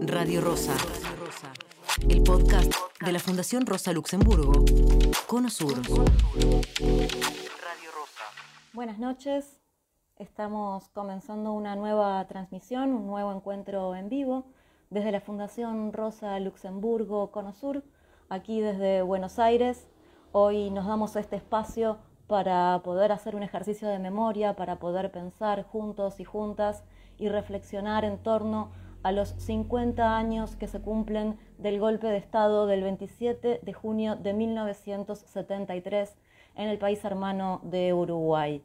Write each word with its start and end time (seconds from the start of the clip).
Radio 0.00 0.40
Rosa, 0.40 0.74
el 2.08 2.22
podcast 2.22 2.72
de 3.04 3.12
la 3.12 3.18
Fundación 3.18 3.66
Rosa 3.66 3.92
Luxemburgo, 3.92 4.52
Cono 5.26 5.48
Sur. 5.48 5.74
Buenas 8.72 8.98
noches, 8.98 9.60
estamos 10.18 10.88
comenzando 10.90 11.52
una 11.52 11.76
nueva 11.76 12.26
transmisión, 12.26 12.92
un 12.92 13.06
nuevo 13.06 13.32
encuentro 13.32 13.94
en 13.94 14.08
vivo 14.08 14.46
desde 14.90 15.12
la 15.12 15.20
Fundación 15.20 15.92
Rosa 15.92 16.38
Luxemburgo, 16.40 17.30
Cono 17.30 17.52
Sur, 17.52 17.82
aquí 18.28 18.60
desde 18.60 19.02
Buenos 19.02 19.38
Aires. 19.38 19.88
Hoy 20.32 20.70
nos 20.70 20.86
damos 20.86 21.16
este 21.16 21.36
espacio 21.36 21.98
para 22.26 22.82
poder 22.82 23.12
hacer 23.12 23.36
un 23.36 23.42
ejercicio 23.42 23.88
de 23.88 23.98
memoria, 23.98 24.56
para 24.56 24.78
poder 24.78 25.10
pensar 25.10 25.62
juntos 25.64 26.20
y 26.20 26.24
juntas 26.24 26.84
y 27.18 27.28
reflexionar 27.28 28.04
en 28.04 28.18
torno 28.18 28.70
a 28.72 28.85
los 29.12 29.30
50 29.38 30.16
años 30.16 30.56
que 30.56 30.68
se 30.68 30.80
cumplen 30.80 31.38
del 31.58 31.78
golpe 31.80 32.06
de 32.08 32.16
Estado 32.16 32.66
del 32.66 32.82
27 32.82 33.60
de 33.62 33.72
junio 33.72 34.16
de 34.16 34.32
1973 34.32 36.16
en 36.56 36.68
el 36.68 36.78
país 36.78 37.04
hermano 37.04 37.60
de 37.64 37.92
Uruguay. 37.92 38.62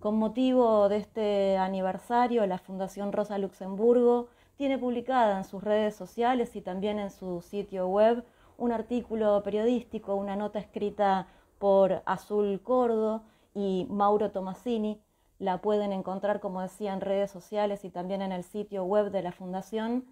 Con 0.00 0.16
motivo 0.18 0.88
de 0.88 0.98
este 0.98 1.56
aniversario, 1.56 2.46
la 2.46 2.58
Fundación 2.58 3.12
Rosa 3.12 3.38
Luxemburgo 3.38 4.28
tiene 4.56 4.78
publicada 4.78 5.38
en 5.38 5.44
sus 5.44 5.62
redes 5.62 5.94
sociales 5.94 6.56
y 6.56 6.60
también 6.60 6.98
en 6.98 7.10
su 7.10 7.40
sitio 7.40 7.88
web 7.88 8.24
un 8.58 8.72
artículo 8.72 9.42
periodístico, 9.42 10.14
una 10.14 10.36
nota 10.36 10.58
escrita 10.58 11.28
por 11.58 12.02
Azul 12.06 12.60
Cordo 12.62 13.22
y 13.54 13.86
Mauro 13.90 14.30
Tomasini. 14.30 15.00
La 15.38 15.58
pueden 15.58 15.92
encontrar, 15.92 16.40
como 16.40 16.62
decía, 16.62 16.92
en 16.92 17.00
redes 17.00 17.30
sociales 17.30 17.84
y 17.84 17.90
también 17.90 18.22
en 18.22 18.32
el 18.32 18.44
sitio 18.44 18.84
web 18.84 19.10
de 19.10 19.22
la 19.22 19.32
Fundación. 19.32 20.04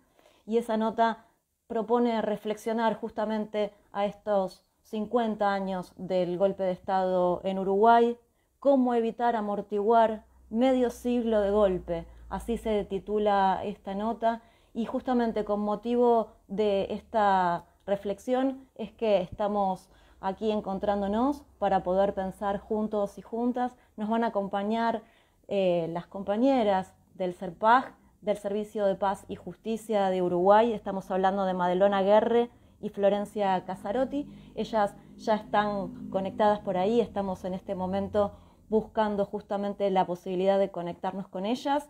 Y 0.46 0.58
esa 0.58 0.76
nota 0.76 1.24
propone 1.66 2.20
reflexionar 2.20 2.94
justamente 2.94 3.72
a 3.92 4.04
estos 4.04 4.64
50 4.82 5.52
años 5.52 5.92
del 5.96 6.36
golpe 6.36 6.62
de 6.62 6.72
Estado 6.72 7.40
en 7.44 7.58
Uruguay, 7.58 8.18
cómo 8.60 8.94
evitar 8.94 9.34
amortiguar 9.34 10.24
medio 10.50 10.90
siglo 10.90 11.40
de 11.40 11.50
golpe. 11.50 12.06
Así 12.28 12.58
se 12.58 12.84
titula 12.84 13.60
esta 13.64 13.94
nota 13.94 14.42
y 14.74 14.84
justamente 14.84 15.44
con 15.44 15.60
motivo 15.60 16.32
de 16.48 16.88
esta 16.90 17.64
reflexión 17.86 18.68
es 18.74 18.92
que 18.92 19.20
estamos 19.20 19.88
aquí 20.20 20.50
encontrándonos 20.50 21.44
para 21.58 21.82
poder 21.82 22.14
pensar 22.14 22.58
juntos 22.58 23.18
y 23.18 23.22
juntas. 23.22 23.76
Nos 23.96 24.08
van 24.08 24.24
a 24.24 24.28
acompañar 24.28 25.02
eh, 25.48 25.88
las 25.90 26.06
compañeras 26.06 26.94
del 27.14 27.34
CERPAG, 27.34 27.94
del 28.20 28.36
Servicio 28.36 28.86
de 28.86 28.94
Paz 28.94 29.24
y 29.28 29.36
Justicia 29.36 30.08
de 30.10 30.22
Uruguay. 30.22 30.72
Estamos 30.72 31.10
hablando 31.10 31.44
de 31.44 31.54
Madelona 31.54 32.02
Guerre 32.02 32.50
y 32.80 32.88
Florencia 32.88 33.64
Casarotti. 33.64 34.28
Ellas 34.54 34.94
ya 35.16 35.34
están 35.34 36.10
conectadas 36.10 36.60
por 36.60 36.76
ahí. 36.76 37.00
Estamos 37.00 37.44
en 37.44 37.54
este 37.54 37.74
momento 37.74 38.32
buscando 38.68 39.26
justamente 39.26 39.90
la 39.90 40.06
posibilidad 40.06 40.58
de 40.58 40.70
conectarnos 40.70 41.28
con 41.28 41.46
ellas. 41.46 41.88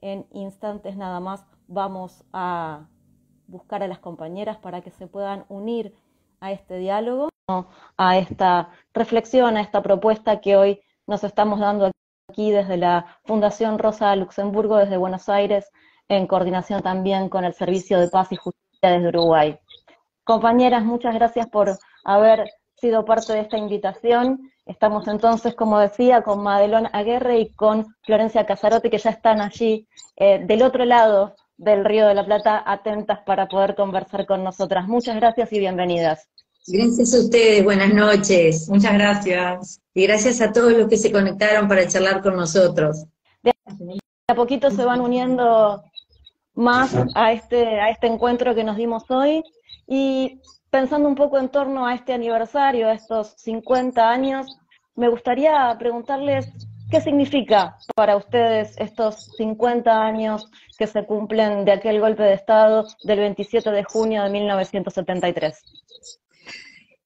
En 0.00 0.26
instantes 0.32 0.96
nada 0.96 1.20
más 1.20 1.44
vamos 1.68 2.24
a 2.32 2.86
buscar 3.48 3.82
a 3.82 3.88
las 3.88 3.98
compañeras 3.98 4.56
para 4.58 4.82
que 4.82 4.90
se 4.90 5.06
puedan 5.06 5.44
unir 5.48 5.94
a 6.40 6.52
este 6.52 6.78
diálogo 6.78 7.28
a 7.96 8.18
esta 8.18 8.70
reflexión, 8.92 9.56
a 9.56 9.60
esta 9.60 9.80
propuesta 9.80 10.40
que 10.40 10.56
hoy 10.56 10.80
nos 11.06 11.22
estamos 11.22 11.60
dando 11.60 11.86
aquí 11.86 11.96
desde 12.36 12.76
la 12.76 13.18
Fundación 13.24 13.78
Rosa 13.78 14.14
Luxemburgo, 14.16 14.76
desde 14.76 14.96
Buenos 14.96 15.28
Aires, 15.28 15.70
en 16.08 16.26
coordinación 16.26 16.82
también 16.82 17.28
con 17.28 17.44
el 17.44 17.54
Servicio 17.54 17.98
de 17.98 18.08
Paz 18.08 18.30
y 18.30 18.36
Justicia 18.36 18.90
desde 18.90 19.08
Uruguay. 19.08 19.58
Compañeras, 20.24 20.84
muchas 20.84 21.14
gracias 21.14 21.48
por 21.48 21.78
haber 22.04 22.48
sido 22.74 23.04
parte 23.04 23.32
de 23.32 23.40
esta 23.40 23.56
invitación. 23.56 24.52
Estamos 24.66 25.08
entonces, 25.08 25.54
como 25.54 25.78
decía, 25.78 26.22
con 26.22 26.42
Madelón 26.42 26.88
Aguerre 26.92 27.38
y 27.38 27.52
con 27.54 27.86
Florencia 28.02 28.44
Casarote, 28.46 28.90
que 28.90 28.98
ya 28.98 29.10
están 29.10 29.40
allí 29.40 29.88
eh, 30.16 30.40
del 30.44 30.62
otro 30.62 30.84
lado 30.84 31.34
del 31.56 31.84
Río 31.84 32.06
de 32.06 32.14
la 32.14 32.24
Plata, 32.24 32.62
atentas 32.66 33.20
para 33.24 33.48
poder 33.48 33.74
conversar 33.74 34.26
con 34.26 34.44
nosotras. 34.44 34.86
Muchas 34.86 35.16
gracias 35.16 35.52
y 35.52 35.58
bienvenidas. 35.58 36.28
Gracias 36.68 37.14
a 37.14 37.20
ustedes, 37.20 37.62
buenas 37.62 37.94
noches. 37.94 38.68
Muchas 38.68 38.94
gracias. 38.94 39.80
Y 39.94 40.02
gracias 40.04 40.40
a 40.40 40.52
todos 40.52 40.72
los 40.72 40.88
que 40.88 40.96
se 40.96 41.12
conectaron 41.12 41.68
para 41.68 41.86
charlar 41.86 42.22
con 42.22 42.34
nosotros. 42.36 43.04
De 43.44 43.52
a 44.26 44.34
poquito 44.34 44.72
se 44.72 44.84
van 44.84 45.00
uniendo 45.00 45.84
más 46.54 46.92
a 47.14 47.32
este, 47.32 47.80
a 47.80 47.90
este 47.90 48.08
encuentro 48.08 48.52
que 48.56 48.64
nos 48.64 48.76
dimos 48.76 49.04
hoy. 49.10 49.44
Y 49.86 50.40
pensando 50.68 51.08
un 51.08 51.14
poco 51.14 51.38
en 51.38 51.50
torno 51.50 51.86
a 51.86 51.94
este 51.94 52.12
aniversario, 52.12 52.88
a 52.88 52.94
estos 52.94 53.34
50 53.36 54.10
años, 54.10 54.58
me 54.96 55.08
gustaría 55.08 55.76
preguntarles 55.78 56.48
qué 56.90 57.00
significa 57.00 57.76
para 57.94 58.16
ustedes 58.16 58.74
estos 58.78 59.30
50 59.36 60.04
años 60.04 60.50
que 60.76 60.88
se 60.88 61.06
cumplen 61.06 61.64
de 61.64 61.72
aquel 61.72 62.00
golpe 62.00 62.24
de 62.24 62.34
Estado 62.34 62.88
del 63.04 63.20
27 63.20 63.70
de 63.70 63.84
junio 63.84 64.24
de 64.24 64.30
1973. 64.30 65.62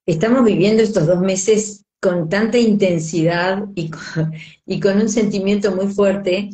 Estamos 0.06 0.44
viviendo 0.44 0.82
estos 0.82 1.06
dos 1.06 1.20
meses 1.20 1.84
con 2.00 2.28
tanta 2.28 2.58
intensidad 2.58 3.64
y 3.74 3.90
con, 4.80 5.00
un 5.00 5.08
sentimiento 5.08 5.74
muy 5.74 5.88
fuerte, 5.88 6.50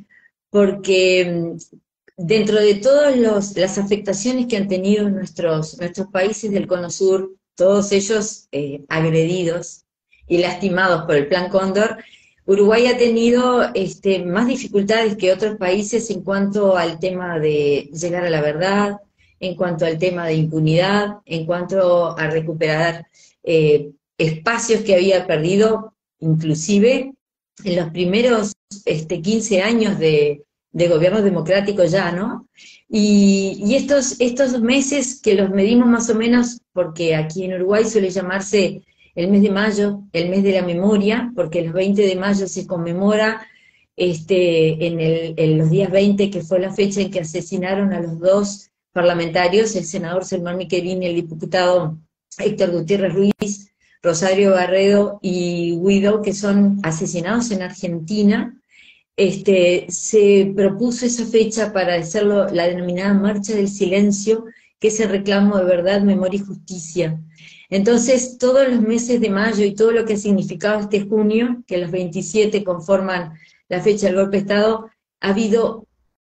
porque 0.50 1.54
mm, 1.54 1.76
dentro 2.16 2.56
de 2.56 2.74
todas 2.74 3.16
las 3.16 3.78
afectaciones 3.78 4.46
que 4.46 4.56
han 4.56 4.68
tenido 4.68 5.08
nuestros, 5.08 5.78
nuestros 5.78 6.08
países 6.08 6.50
del 6.50 6.66
Cono 6.66 6.90
Sur, 6.90 7.34
todos 7.54 7.92
ellos 7.92 8.48
eh, 8.52 8.84
agredidos 8.88 9.84
y 10.26 10.38
lastimados 10.38 11.04
por 11.04 11.14
el 11.14 11.28
Plan 11.28 11.48
Cóndor, 11.48 11.98
Uruguay 12.44 12.86
ha 12.86 12.96
tenido 12.96 13.74
este, 13.74 14.24
más 14.24 14.46
dificultades 14.46 15.16
que 15.16 15.32
otros 15.32 15.56
países 15.56 16.10
en 16.10 16.22
cuanto 16.22 16.76
al 16.76 16.98
tema 17.00 17.38
de 17.40 17.90
llegar 17.92 18.24
a 18.24 18.30
la 18.30 18.40
verdad, 18.40 19.00
en 19.40 19.56
cuanto 19.56 19.84
al 19.84 19.98
tema 19.98 20.26
de 20.26 20.34
impunidad, 20.34 21.18
en 21.24 21.44
cuanto 21.44 22.16
a 22.16 22.30
recuperar 22.30 23.06
eh, 23.46 23.92
espacios 24.18 24.82
que 24.82 24.96
había 24.96 25.26
perdido, 25.26 25.94
inclusive 26.18 27.14
en 27.64 27.76
los 27.76 27.90
primeros 27.90 28.52
este, 28.84 29.22
15 29.22 29.62
años 29.62 29.98
de, 29.98 30.42
gobierno 30.72 31.22
democrático 31.22 31.84
ya, 31.84 32.12
¿no? 32.12 32.48
Y, 32.88 33.74
estos, 33.74 34.20
estos 34.20 34.60
meses 34.60 35.20
que 35.22 35.34
los 35.34 35.48
medimos 35.50 35.88
más 35.88 36.10
o 36.10 36.14
menos, 36.14 36.60
porque 36.72 37.14
aquí 37.14 37.44
en 37.44 37.54
Uruguay 37.54 37.84
suele 37.84 38.10
llamarse 38.10 38.82
el 39.14 39.30
mes 39.30 39.42
de 39.42 39.50
mayo, 39.50 40.02
el 40.12 40.28
mes 40.28 40.42
de 40.42 40.52
la 40.52 40.62
memoria, 40.62 41.32
porque 41.34 41.60
el 41.60 41.72
20 41.72 42.02
de 42.02 42.16
mayo 42.16 42.46
se 42.46 42.66
conmemora 42.66 43.46
este, 43.96 44.86
en, 44.86 45.00
el, 45.00 45.34
en 45.38 45.56
los 45.56 45.70
días 45.70 45.90
20, 45.90 46.30
que 46.30 46.42
fue 46.42 46.58
la 46.58 46.74
fecha 46.74 47.00
en 47.00 47.10
que 47.10 47.20
asesinaron 47.20 47.94
a 47.94 48.00
los 48.00 48.18
dos 48.18 48.70
parlamentarios, 48.92 49.74
el 49.76 49.84
senador 49.84 50.24
Selmán 50.24 50.58
Michelini 50.58 51.06
y 51.06 51.08
el 51.08 51.14
diputado 51.14 51.96
Héctor 52.38 52.70
Gutiérrez 52.70 53.14
Ruiz, 53.14 53.72
Rosario 54.02 54.52
Barredo 54.52 55.18
y 55.22 55.78
Guido, 55.80 56.22
que 56.22 56.32
son 56.32 56.78
asesinados 56.82 57.50
en 57.50 57.62
Argentina, 57.62 58.56
este, 59.16 59.86
se 59.88 60.52
propuso 60.54 61.06
esa 61.06 61.24
fecha 61.24 61.72
para 61.72 61.94
hacerlo 61.94 62.48
la 62.50 62.68
denominada 62.68 63.14
Marcha 63.14 63.54
del 63.54 63.68
Silencio, 63.68 64.44
que 64.78 64.88
es 64.88 65.00
el 65.00 65.08
reclamo 65.08 65.56
de 65.56 65.64
verdad, 65.64 66.02
memoria 66.02 66.40
y 66.40 66.44
justicia. 66.44 67.18
Entonces, 67.70 68.36
todos 68.38 68.68
los 68.68 68.80
meses 68.80 69.20
de 69.20 69.30
mayo 69.30 69.64
y 69.64 69.74
todo 69.74 69.90
lo 69.90 70.04
que 70.04 70.14
ha 70.14 70.18
significado 70.18 70.80
este 70.80 71.00
junio, 71.00 71.64
que 71.66 71.78
los 71.78 71.90
27 71.90 72.62
conforman 72.62 73.32
la 73.68 73.80
fecha 73.80 74.06
del 74.06 74.16
golpe 74.16 74.36
de 74.36 74.42
Estado, 74.42 74.90
ha 75.20 75.30
habido 75.30 75.86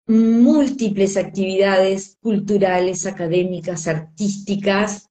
múltiples 0.06 1.16
actividades 1.16 2.18
culturales, 2.20 3.06
académicas, 3.06 3.86
artísticas, 3.86 5.08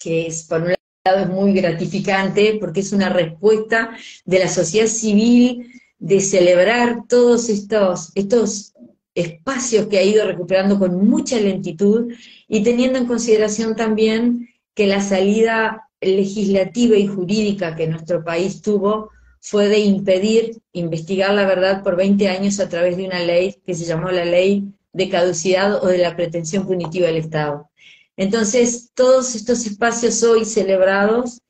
que 0.00 0.26
es, 0.26 0.44
por 0.44 0.62
un 0.62 0.74
lado 1.04 1.20
es 1.20 1.28
muy 1.28 1.52
gratificante 1.52 2.56
porque 2.60 2.80
es 2.80 2.92
una 2.92 3.10
respuesta 3.10 3.96
de 4.24 4.38
la 4.40 4.48
sociedad 4.48 4.88
civil 4.88 5.70
de 5.98 6.20
celebrar 6.20 7.04
todos 7.06 7.48
estos, 7.48 8.10
estos 8.14 8.72
espacios 9.14 9.86
que 9.86 9.98
ha 9.98 10.02
ido 10.02 10.26
recuperando 10.26 10.78
con 10.78 11.06
mucha 11.06 11.38
lentitud 11.38 12.12
y 12.48 12.62
teniendo 12.62 12.98
en 12.98 13.06
consideración 13.06 13.76
también 13.76 14.48
que 14.74 14.86
la 14.86 15.00
salida 15.00 15.88
legislativa 16.00 16.96
y 16.96 17.06
jurídica 17.06 17.76
que 17.76 17.86
nuestro 17.86 18.24
país 18.24 18.62
tuvo 18.62 19.10
fue 19.40 19.68
de 19.68 19.80
impedir 19.80 20.58
investigar 20.72 21.34
la 21.34 21.46
verdad 21.46 21.82
por 21.82 21.96
20 21.96 22.28
años 22.28 22.60
a 22.60 22.68
través 22.68 22.96
de 22.96 23.06
una 23.06 23.20
ley 23.20 23.56
que 23.66 23.74
se 23.74 23.84
llamó 23.84 24.10
la 24.10 24.24
ley 24.24 24.64
de 24.92 25.08
caducidad 25.08 25.82
o 25.82 25.86
de 25.86 25.98
la 25.98 26.16
pretensión 26.16 26.66
punitiva 26.66 27.06
del 27.06 27.16
Estado. 27.18 27.70
Entonces, 28.16 28.90
todos 28.94 29.34
estos 29.34 29.66
espacios 29.66 30.22
hoy 30.22 30.44
celebrados 30.44 31.40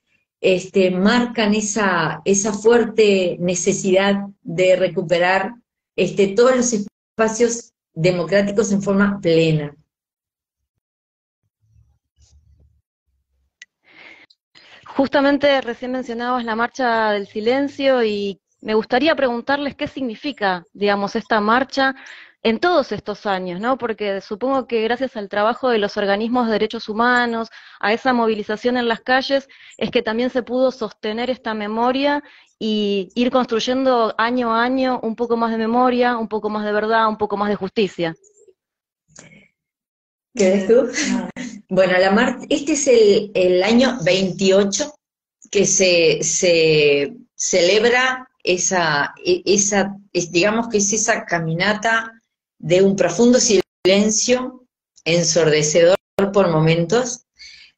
este, 0.41 0.91
marcan 0.91 1.55
esa, 1.55 2.23
esa 2.25 2.53
fuerte 2.53 3.37
necesidad 3.41 4.27
de 4.43 4.77
recuperar 4.77 5.55
este, 5.97 6.29
todos 6.29 6.57
los 6.57 6.73
espacios 6.73 7.73
democráticos 7.93 8.73
en 8.73 8.83
forma 8.83 9.21
plena. 9.21 9.75
Justamente 14.87 15.61
recién 15.61 15.93
mencionabas 15.93 16.45
la 16.45 16.57
marcha 16.57 17.13
del 17.13 17.27
silencio 17.27 18.03
y 18.03 18.41
me 18.61 18.75
gustaría 18.75 19.15
preguntarles 19.15 19.75
qué 19.75 19.87
significa, 19.87 20.65
digamos, 20.73 21.17
esta 21.17 21.41
marcha 21.41 21.95
en 22.43 22.59
todos 22.59 22.93
estos 22.93 23.27
años, 23.27 23.61
¿no? 23.61 23.77
Porque 23.77 24.21
supongo 24.21 24.67
que 24.67 24.83
gracias 24.83 25.17
al 25.17 25.29
trabajo 25.29 25.69
de 25.69 25.79
los 25.79 25.97
organismos 25.97 26.47
de 26.47 26.53
derechos 26.53 26.89
humanos, 26.89 27.51
a 27.81 27.93
esa 27.93 28.13
movilización 28.13 28.77
en 28.77 28.89
las 28.89 29.01
calles, 29.01 29.49
es 29.77 29.91
que 29.91 30.03
también 30.03 30.31
se 30.31 30.43
pudo 30.43 30.71
sostener 30.71 31.29
esta 31.29 31.53
memoria 31.53 32.23
y 32.59 33.11
ir 33.15 33.31
construyendo 33.31 34.15
año 34.17 34.55
a 34.55 34.63
año 34.63 35.01
un 35.03 35.17
poco 35.17 35.37
más 35.37 35.51
de 35.51 35.59
memoria, 35.59 36.17
un 36.17 36.29
poco 36.29 36.49
más 36.49 36.65
de 36.65 36.73
verdad, 36.73 37.09
un 37.09 37.19
poco 37.19 37.37
más 37.37 37.51
de 37.51 37.57
justicia. 37.57 38.15
¿Qué 40.35 40.51
ves 40.51 40.67
tú? 40.67 40.89
Bueno, 41.73 41.97
la 42.01 42.11
mar 42.11 42.37
este 42.49 42.73
es 42.73 42.89
el, 42.89 43.31
el, 43.33 43.63
año 43.63 43.97
28 44.03 44.93
que 45.53 45.65
se, 45.65 46.19
se 46.21 47.15
celebra 47.37 48.29
esa, 48.43 49.15
e, 49.25 49.43
esa 49.47 49.97
digamos 50.13 50.67
que 50.67 50.79
es 50.79 50.93
esa 50.93 51.25
caminata 51.25 52.20
de 52.61 52.83
un 52.83 52.95
profundo 52.95 53.39
silencio, 53.41 54.65
ensordecedor 55.05 55.97
por 56.33 56.51
momentos, 56.51 57.25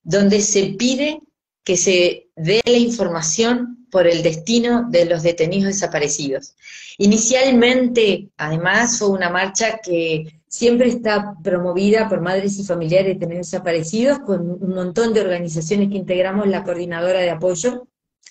donde 0.02 0.40
se 0.42 0.74
pide 0.78 1.20
que 1.64 1.76
se 1.76 2.28
dé 2.36 2.60
la 2.66 2.76
información 2.76 3.86
por 3.90 4.06
el 4.06 4.22
destino 4.22 4.88
de 4.90 5.04
los 5.04 5.22
detenidos 5.22 5.74
desaparecidos. 5.74 6.56
Inicialmente, 6.98 8.30
además, 8.36 8.98
fue 8.98 9.10
una 9.10 9.30
marcha 9.30 9.78
que 9.78 10.40
siempre 10.48 10.88
está 10.88 11.34
promovida 11.42 12.08
por 12.08 12.20
madres 12.20 12.58
y 12.58 12.64
familiares 12.64 13.06
de 13.06 13.14
detenidos 13.14 13.50
desaparecidos, 13.50 14.18
con 14.20 14.50
un 14.50 14.74
montón 14.74 15.14
de 15.14 15.20
organizaciones 15.20 15.88
que 15.88 15.96
integramos 15.96 16.48
la 16.48 16.64
coordinadora 16.64 17.20
de 17.20 17.30
apoyo, 17.30 17.86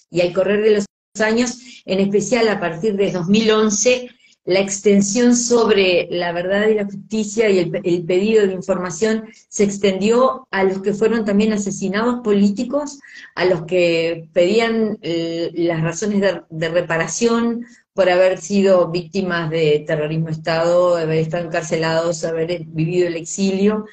y 0.10 0.22
al 0.22 0.34
correr 0.34 0.62
de 0.62 0.72
los 0.72 0.86
años, 1.22 1.60
en 1.86 2.00
especial 2.00 2.50
a 2.50 2.60
partir 2.60 2.96
de 2.96 3.12
2011, 3.12 4.10
la 4.44 4.60
extensión 4.60 5.36
sobre 5.36 6.08
la 6.10 6.32
verdad 6.32 6.68
y 6.68 6.74
la 6.74 6.86
justicia 6.86 7.50
y 7.50 7.60
el, 7.60 8.06
pedido 8.06 8.48
de 8.48 8.54
información 8.54 9.26
se 9.50 9.64
extendió 9.64 10.48
a 10.50 10.64
los 10.64 10.82
que 10.82 10.94
fueron 10.94 11.26
también 11.26 11.54
asesinados 11.54 12.22
políticos, 12.24 13.00
a 13.36 13.46
los 13.46 13.66
que 13.66 14.28
pedían 14.34 14.98
eh, 15.02 15.52
las 15.54 15.82
razones 15.82 16.22
de, 16.50 16.70
reparación 16.70 17.66
por 17.94 18.10
haber 18.10 18.40
sido 18.40 18.90
víctimas 18.90 19.50
de 19.52 19.84
terrorismo 19.86 20.28
de 20.28 20.32
Estado, 20.32 20.96
haber 20.96 21.20
estado 21.20 21.46
encarcelados, 21.46 22.24
haber 22.24 22.66
vivido 22.66 23.08
el 23.08 23.18
exilio. 23.18 23.86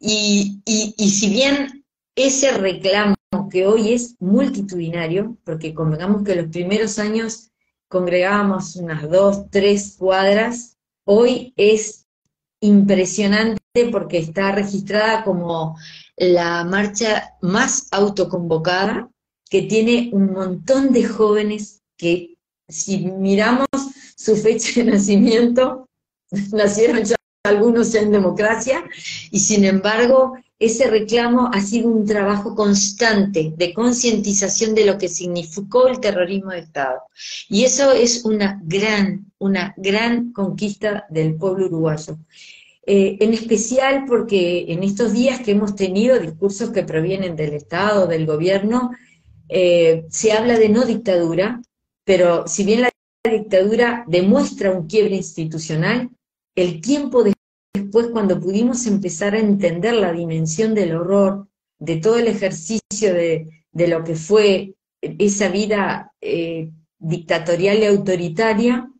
y 0.00 0.60
si 0.66 1.28
bien 1.30 1.84
ese 2.16 2.52
reclamo 2.52 3.16
que 3.50 3.66
hoy 3.66 3.92
es 3.92 4.16
multitudinario, 4.20 5.36
porque 5.44 5.74
convengamos 5.74 6.24
que 6.24 6.36
los 6.36 6.46
primeros 6.46 6.98
años 6.98 7.50
congregábamos 7.94 8.74
unas 8.74 9.08
dos, 9.08 9.48
tres 9.50 9.94
cuadras, 9.96 10.76
hoy 11.06 11.54
es 11.56 12.06
impresionante 12.60 13.60
porque 13.92 14.18
está 14.18 14.50
registrada 14.50 15.22
como 15.22 15.78
la 16.16 16.64
marcha 16.64 17.36
más 17.40 17.86
autoconvocada, 17.92 19.08
que 19.48 19.62
tiene 19.62 20.10
un 20.12 20.32
montón 20.32 20.92
de 20.92 21.04
jóvenes 21.04 21.82
que 21.96 22.36
si 22.68 23.06
miramos 23.06 23.68
su 24.16 24.34
fecha 24.34 24.80
de 24.80 24.90
nacimiento, 24.90 25.88
nacieron 26.52 27.04
ya 27.04 27.14
algunos 27.44 27.94
en 27.94 28.10
democracia, 28.10 28.82
y 29.30 29.38
sin 29.38 29.64
embargo 29.64 30.36
ese 30.58 30.88
reclamo 30.88 31.50
ha 31.52 31.60
sido 31.60 31.88
un 31.88 32.06
trabajo 32.06 32.54
constante 32.54 33.52
de 33.56 33.74
concientización 33.74 34.74
de 34.74 34.86
lo 34.86 34.98
que 34.98 35.08
significó 35.08 35.88
el 35.88 36.00
terrorismo 36.00 36.50
de 36.50 36.60
Estado. 36.60 37.00
Y 37.48 37.64
eso 37.64 37.92
es 37.92 38.24
una 38.24 38.60
gran, 38.64 39.32
una 39.38 39.74
gran 39.76 40.32
conquista 40.32 41.06
del 41.10 41.34
pueblo 41.34 41.66
uruguayo. 41.66 42.18
Eh, 42.86 43.16
en 43.20 43.32
especial 43.32 44.04
porque 44.06 44.66
en 44.68 44.82
estos 44.82 45.12
días 45.12 45.40
que 45.40 45.52
hemos 45.52 45.74
tenido 45.74 46.18
discursos 46.18 46.70
que 46.70 46.82
provienen 46.82 47.34
del 47.34 47.54
Estado, 47.54 48.06
del 48.06 48.26
gobierno, 48.26 48.90
eh, 49.48 50.04
se 50.10 50.32
habla 50.32 50.58
de 50.58 50.68
no 50.68 50.84
dictadura, 50.84 51.62
pero 52.04 52.46
si 52.46 52.64
bien 52.64 52.82
la 52.82 52.90
dictadura 53.28 54.04
demuestra 54.06 54.70
un 54.70 54.86
quiebre 54.86 55.16
institucional, 55.16 56.10
el 56.54 56.80
tiempo 56.80 57.24
de 57.24 57.32
después 57.74 58.06
cuando 58.12 58.40
pudimos 58.40 58.86
empezar 58.86 59.34
a 59.34 59.40
entender 59.40 59.94
la 59.94 60.12
dimensión 60.12 60.74
del 60.74 60.96
horror, 60.96 61.48
de 61.78 61.96
todo 61.96 62.18
el 62.18 62.28
ejercicio 62.28 63.12
de, 63.12 63.48
lo 63.72 64.04
que 64.04 64.14
fue 64.14 64.74
esa 65.00 65.48
vida 65.48 66.12
eh, 66.20 66.70
dictatorial 66.98 67.78
y 67.78 67.86
autoritaria, 67.86 68.90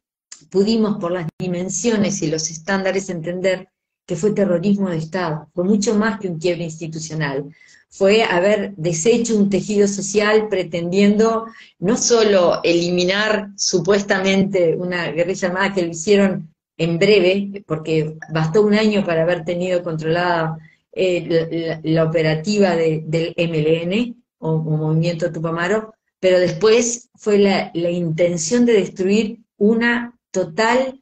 pudimos 0.50 0.98
por 0.98 1.12
las 1.12 1.28
dimensiones 1.38 2.20
y 2.22 2.26
los 2.28 2.50
estándares 2.50 3.08
entender 3.08 3.68
que 4.06 4.16
fue 4.16 4.32
terrorismo 4.32 4.90
de 4.90 4.98
Estado, 4.98 5.48
fue 5.54 5.64
mucho 5.64 5.94
más 5.94 6.20
que 6.20 6.28
un 6.28 6.38
quiebre 6.38 6.64
institucional, 6.64 7.46
fue 7.88 8.24
haber 8.24 8.74
deshecho 8.76 9.36
un 9.36 9.48
tejido 9.48 9.88
social 9.88 10.48
pretendiendo 10.48 11.46
no 11.78 11.96
solo 11.96 12.60
eliminar 12.64 13.50
supuestamente 13.56 14.76
una 14.76 15.10
guerrilla 15.12 15.48
armada 15.48 15.72
que 15.72 15.82
lo 15.82 15.88
hicieron 15.88 16.53
en 16.76 16.98
breve, 16.98 17.64
porque 17.66 18.16
bastó 18.32 18.62
un 18.62 18.74
año 18.74 19.04
para 19.04 19.22
haber 19.22 19.44
tenido 19.44 19.82
controlada 19.82 20.58
eh, 20.92 21.80
la, 21.82 22.04
operativa 22.04 22.76
del 22.76 23.34
MLN, 23.36 24.22
o, 24.38 24.58
Movimiento 24.58 25.32
Tupamaro, 25.32 25.94
pero 26.20 26.38
después 26.38 27.10
fue 27.16 27.38
la, 27.38 27.70
intención 27.74 28.66
de 28.66 28.74
destruir 28.74 29.38
una 29.56 30.16
total 30.30 31.00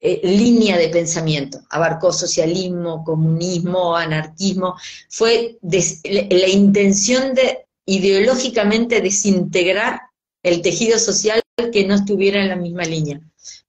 eh, 0.00 0.20
línea 0.24 0.76
de 0.76 0.88
pensamiento. 0.88 1.60
Abarcó 1.70 2.12
socialismo, 2.12 3.04
comunismo, 3.04 3.96
anarquismo, 3.96 4.76
fue 5.08 5.58
la 5.62 6.48
intención 6.48 7.34
de 7.34 7.66
ideológicamente 7.86 9.00
desintegrar 9.00 10.00
el 10.42 10.62
tejido 10.62 10.98
social 10.98 11.42
que 11.72 11.86
no 11.86 11.94
estuviera 11.94 12.42
en 12.42 12.48
la 12.48 12.56
misma 12.56 12.84
línea. 12.84 13.20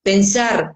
Pensar 0.02 0.76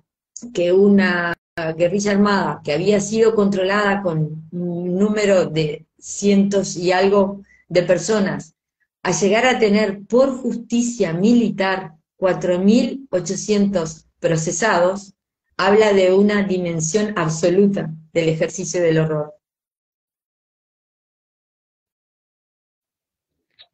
que 0.53 0.71
una 0.71 1.33
guerrilla 1.75 2.11
armada 2.11 2.61
que 2.63 2.73
había 2.73 2.99
sido 2.99 3.33
controlada 3.35 4.01
con 4.01 4.47
un 4.51 4.97
número 4.97 5.45
de 5.45 5.85
cientos 5.97 6.75
y 6.75 6.91
algo 6.91 7.41
de 7.67 7.83
personas, 7.83 8.56
a 9.03 9.11
llegar 9.11 9.45
a 9.45 9.59
tener 9.59 10.01
por 10.06 10.37
justicia 10.37 11.13
militar 11.13 11.94
4.800 12.17 14.06
procesados, 14.19 15.13
habla 15.57 15.94
de 15.94 16.13
una 16.13 16.44
dimensión 16.44 17.13
absoluta 17.17 17.89
del 18.13 18.29
ejercicio 18.29 18.81
del 18.81 18.99
horror. 18.99 19.33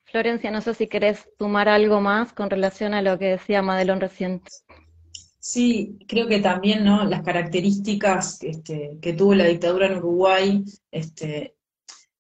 Florencia, 0.06 0.52
no 0.52 0.62
sé 0.62 0.76
si 0.76 0.88
querés 0.88 1.28
sumar 1.40 1.68
algo 1.68 2.00
más 2.00 2.34
con 2.34 2.50
relación 2.50 2.94
a 2.94 3.02
lo 3.02 3.18
que 3.18 3.26
decía 3.26 3.64
Madelón 3.64 4.00
recién. 4.00 4.44
Sí, 5.46 5.98
creo 6.08 6.28
que 6.28 6.40
también 6.40 6.86
¿no? 6.86 7.04
las 7.04 7.22
características 7.22 8.42
este, 8.44 8.98
que 9.02 9.12
tuvo 9.12 9.36
la 9.36 9.44
dictadura 9.44 9.88
en 9.88 9.98
Uruguay, 9.98 10.64
este, 10.90 11.58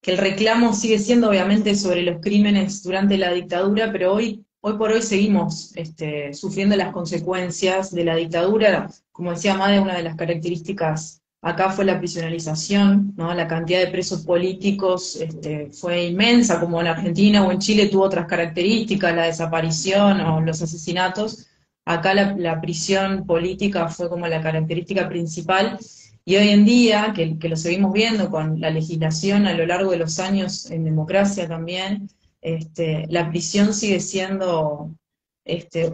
que 0.01 0.11
el 0.11 0.17
reclamo 0.17 0.73
sigue 0.73 0.99
siendo 0.99 1.29
obviamente 1.29 1.73
sobre 1.75 2.01
los 2.01 2.19
crímenes 2.19 2.83
durante 2.83 3.17
la 3.17 3.31
dictadura, 3.31 3.93
pero 3.93 4.13
hoy, 4.13 4.45
hoy 4.59 4.77
por 4.77 4.91
hoy 4.91 5.01
seguimos 5.01 5.71
este, 5.77 6.33
sufriendo 6.33 6.75
las 6.75 6.91
consecuencias 6.91 7.91
de 7.91 8.03
la 8.03 8.17
dictadura. 8.17 8.89
Como 9.13 9.31
decía 9.31 9.55
Made, 9.55 9.79
una 9.79 9.95
de 9.95 10.03
las 10.03 10.17
características 10.17 11.21
acá 11.41 11.69
fue 11.69 11.85
la 11.85 11.99
prisionalización, 11.99 13.13
¿no? 13.15 13.33
la 13.33 13.47
cantidad 13.47 13.79
de 13.79 13.87
presos 13.87 14.25
políticos 14.25 15.15
este, 15.15 15.69
fue 15.71 16.07
inmensa, 16.07 16.59
como 16.59 16.81
en 16.81 16.87
Argentina 16.87 17.47
o 17.47 17.53
en 17.53 17.59
Chile 17.59 17.87
tuvo 17.87 18.03
otras 18.03 18.25
características, 18.25 19.15
la 19.15 19.27
desaparición 19.27 20.19
o 20.19 20.41
los 20.41 20.61
asesinatos 20.61 21.47
Acá 21.85 22.13
la, 22.13 22.61
prisión 22.61 23.25
política 23.25 23.89
fue 23.89 24.09
como 24.09 24.27
la 24.27 24.41
característica 24.41 25.09
principal 25.09 25.77
y 26.25 26.37
hoy 26.37 26.49
en 26.49 26.63
día, 26.63 27.13
que, 27.13 27.37
lo 27.49 27.57
seguimos 27.57 27.91
viendo 27.91 28.29
con 28.29 28.61
la 28.61 28.69
legislación 28.69 29.45
a 29.45 29.53
lo 29.53 29.65
largo 29.65 29.91
de 29.91 29.97
los 29.97 30.19
años 30.19 30.71
en 30.71 30.85
democracia 30.85 31.47
también, 31.47 32.09
este, 32.41 33.05
la 33.09 33.29
prisión 33.29 33.73
sigue 33.73 33.99
siendo 33.99 34.95
este, 35.43 35.93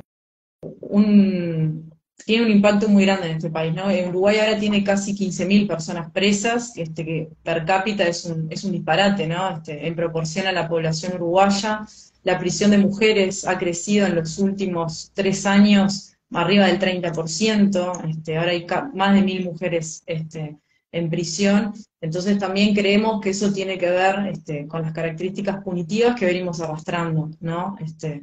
un, 0.82 1.92
tiene 2.26 2.46
un 2.46 2.52
impacto 2.52 2.88
muy 2.88 3.06
grande 3.06 3.28
en 3.28 3.38
este 3.38 3.50
país. 3.50 3.74
¿no? 3.74 3.90
En 3.90 4.10
Uruguay 4.10 4.38
ahora 4.38 4.60
tiene 4.60 4.84
casi 4.84 5.16
15.000 5.16 5.68
personas 5.68 6.12
presas, 6.12 6.78
este, 6.78 7.06
que 7.06 7.30
per 7.44 7.66
cápita 7.66 8.08
es 8.08 8.26
un, 8.26 8.48
es 8.52 8.64
un 8.64 8.72
disparate 8.72 9.28
¿no? 9.28 9.50
este, 9.50 9.88
en 9.88 9.96
proporción 9.96 10.46
a 10.46 10.52
la 10.52 10.68
población 10.68 11.14
uruguaya. 11.16 11.88
La 12.24 12.38
prisión 12.38 12.72
de 12.72 12.78
mujeres 12.78 13.48
ha 13.48 13.58
crecido 13.58 14.06
en 14.06 14.16
los 14.16 14.38
últimos 14.40 15.12
tres 15.14 15.46
años 15.46 16.14
arriba 16.32 16.68
del 16.68 16.80
30%, 16.80 18.10
este, 18.10 18.38
ahora 18.38 18.52
hay 18.52 18.66
más 18.94 19.14
de 19.16 19.22
mil 19.22 19.46
mujeres 19.46 20.04
este, 20.06 20.58
en 20.92 21.10
prisión. 21.10 21.74
Entonces 22.02 22.38
también 22.38 22.76
creemos 22.76 23.22
que 23.22 23.32
eso 23.32 23.52
tiene 23.52 23.78
que 23.78 23.90
ver 23.90 24.28
este, 24.32 24.68
con 24.68 24.82
las 24.82 24.94
características 24.94 25.64
punitivas 25.64 26.16
que 26.18 26.26
venimos 26.26 26.62
arrastrando, 26.62 27.32
¿no? 27.40 27.78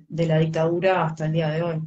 De 0.09 0.26
la 0.26 0.38
dictadura 0.38 1.05
hasta 1.05 1.26
el 1.26 1.33
día 1.33 1.50
de 1.50 1.62
hoy. 1.62 1.83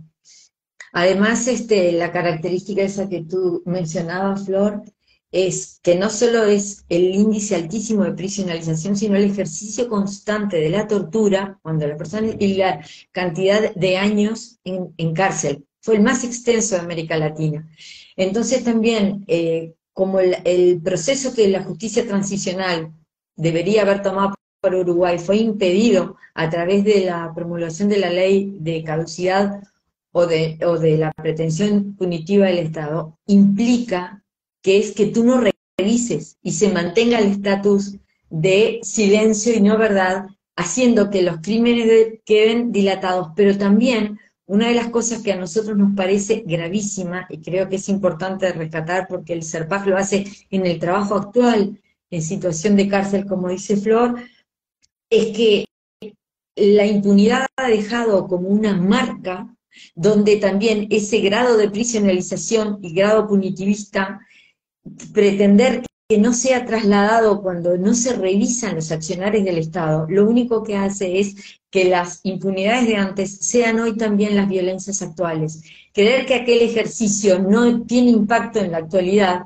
Además, 0.91 1.47
la 1.69 2.11
característica 2.11 2.81
esa 2.81 3.07
que 3.07 3.23
tú 3.23 3.61
mencionabas, 3.65 4.45
Flor, 4.45 4.83
es 5.31 5.79
que 5.83 5.95
no 5.95 6.09
solo 6.09 6.45
es 6.45 6.85
el 6.89 7.13
índice 7.13 7.55
altísimo 7.55 8.03
de 8.03 8.13
prisionalización, 8.13 8.95
sino 8.95 9.15
el 9.15 9.25
ejercicio 9.25 9.87
constante 9.87 10.57
de 10.57 10.69
la 10.69 10.87
tortura 10.87 11.59
cuando 11.61 11.87
la 11.87 11.97
persona 11.97 12.29
y 12.39 12.55
la 12.55 12.83
cantidad 13.11 13.73
de 13.75 13.97
años 13.97 14.59
en, 14.63 15.13
cárcel. 15.13 15.65
Fue 15.81 15.95
el 15.95 16.01
más 16.01 16.23
extenso 16.23 16.75
de 16.75 16.81
América 16.81 17.17
Latina. 17.17 17.69
Entonces 18.15 18.63
también, 18.63 19.23
eh, 19.27 19.75
como 19.93 20.19
el, 20.19 20.81
proceso 20.83 21.33
que 21.33 21.47
la 21.47 21.63
justicia 21.63 22.07
transicional 22.07 22.91
debería 23.35 23.83
haber 23.83 24.01
tomado 24.01 24.33
por 24.61 24.75
Uruguay 24.75 25.19
fue 25.19 25.37
impedido 25.37 26.17
a 26.33 26.49
través 26.49 26.83
de 26.83 27.05
la 27.05 27.31
promulgación 27.33 27.87
de 27.87 27.97
la 27.97 28.09
ley 28.09 28.57
de 28.59 28.83
caducidad 28.83 29.61
o 30.11 30.25
de, 30.25 30.57
o 30.65 30.77
de 30.77 30.97
la 30.97 31.11
pretensión 31.13 31.95
punitiva 31.95 32.47
del 32.47 32.57
Estado, 32.57 33.17
implica 33.27 34.23
que 34.61 34.77
es 34.77 34.91
que 34.91 35.07
tú 35.07 35.23
no 35.23 35.41
revises 35.77 36.37
y 36.41 36.53
se 36.53 36.71
mantenga 36.71 37.19
el 37.19 37.31
estatus 37.31 37.95
de 38.29 38.79
silencio 38.83 39.53
y 39.53 39.61
no 39.61 39.77
verdad, 39.77 40.27
haciendo 40.55 41.09
que 41.09 41.21
los 41.21 41.37
crímenes 41.41 42.19
queden 42.25 42.71
dilatados, 42.71 43.29
pero 43.35 43.57
también 43.57 44.19
una 44.45 44.67
de 44.67 44.73
las 44.73 44.89
cosas 44.89 45.21
que 45.21 45.31
a 45.31 45.37
nosotros 45.37 45.77
nos 45.77 45.95
parece 45.95 46.43
gravísima, 46.45 47.27
y 47.29 47.39
creo 47.39 47.69
que 47.69 47.75
es 47.75 47.87
importante 47.87 48.51
rescatar 48.51 49.07
porque 49.07 49.33
el 49.33 49.43
SERPAC 49.43 49.85
lo 49.85 49.97
hace 49.97 50.25
en 50.49 50.65
el 50.65 50.79
trabajo 50.79 51.15
actual, 51.15 51.79
en 52.09 52.21
situación 52.21 52.75
de 52.75 52.87
cárcel, 52.87 53.25
como 53.27 53.49
dice 53.49 53.77
Flor, 53.77 54.15
es 55.09 55.37
que 55.37 55.65
la 56.55 56.85
impunidad 56.85 57.45
ha 57.55 57.67
dejado 57.67 58.27
como 58.27 58.49
una 58.49 58.75
marca 58.75 59.55
donde 59.95 60.37
también 60.37 60.87
ese 60.89 61.19
grado 61.19 61.55
de 61.55 61.69
prisionalización 61.69 62.79
y 62.81 62.93
grado 62.93 63.27
punitivista 63.27 64.19
pretender 65.13 65.83
que 66.07 66.17
no 66.17 66.33
sea 66.33 66.65
trasladado 66.65 67.41
cuando 67.41 67.77
no 67.77 67.93
se 67.93 68.15
revisan 68.15 68.75
los 68.75 68.91
accionarios 68.91 69.45
del 69.45 69.59
Estado, 69.59 70.07
lo 70.09 70.27
único 70.27 70.63
que 70.63 70.75
hace 70.75 71.19
es 71.19 71.59
que 71.69 71.85
las 71.85 72.21
impunidades 72.23 72.87
de 72.87 72.95
antes 72.95 73.37
sean 73.41 73.79
hoy 73.79 73.95
también 73.95 74.35
las 74.35 74.49
violencias 74.49 75.01
actuales. 75.03 75.61
Creer 75.93 76.25
que 76.25 76.33
aquel 76.33 76.63
ejercicio 76.63 77.39
no 77.39 77.83
tiene 77.83 78.09
impacto 78.09 78.59
en 78.59 78.71
la 78.71 78.79
actualidad 78.79 79.43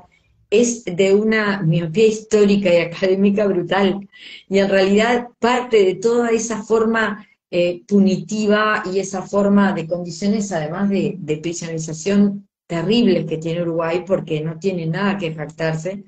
es 0.48 0.84
de 0.84 1.14
una 1.14 1.62
miopía 1.62 2.06
histórica 2.06 2.72
y 2.72 2.78
académica 2.78 3.46
brutal, 3.46 4.08
y 4.48 4.58
en 4.58 4.68
realidad 4.68 5.28
parte 5.38 5.84
de 5.84 5.96
toda 5.96 6.30
esa 6.30 6.62
forma 6.62 7.26
eh, 7.50 7.82
punitiva 7.86 8.82
y 8.92 9.00
esa 9.00 9.22
forma 9.22 9.72
de 9.72 9.86
condiciones, 9.86 10.50
además 10.52 10.88
de, 10.90 11.16
de 11.18 11.36
prisionalización 11.38 12.48
terribles 12.66 13.26
que 13.26 13.38
tiene 13.38 13.62
Uruguay, 13.62 14.04
porque 14.06 14.40
no 14.40 14.58
tiene 14.58 14.86
nada 14.86 15.18
que 15.18 15.34
jactarse, 15.34 16.04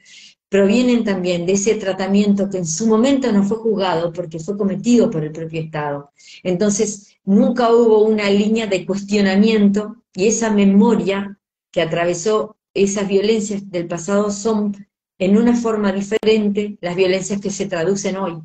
provienen 0.48 1.04
también 1.04 1.44
de 1.44 1.52
ese 1.52 1.74
tratamiento 1.74 2.48
que 2.48 2.58
en 2.58 2.66
su 2.66 2.86
momento 2.86 3.30
no 3.32 3.42
fue 3.42 3.58
juzgado 3.58 4.12
porque 4.12 4.38
fue 4.38 4.56
cometido 4.56 5.10
por 5.10 5.24
el 5.24 5.32
propio 5.32 5.60
Estado. 5.60 6.10
Entonces, 6.42 7.18
nunca 7.24 7.72
hubo 7.72 8.04
una 8.04 8.30
línea 8.30 8.66
de 8.66 8.86
cuestionamiento 8.86 9.96
y 10.14 10.28
esa 10.28 10.50
memoria 10.50 11.38
que 11.70 11.82
atravesó 11.82 12.56
esas 12.72 13.08
violencias 13.08 13.70
del 13.70 13.88
pasado 13.88 14.30
son 14.30 14.86
en 15.18 15.36
una 15.36 15.54
forma 15.56 15.92
diferente 15.92 16.78
las 16.80 16.94
violencias 16.94 17.40
que 17.40 17.50
se 17.50 17.66
traducen 17.66 18.16
hoy. 18.16 18.42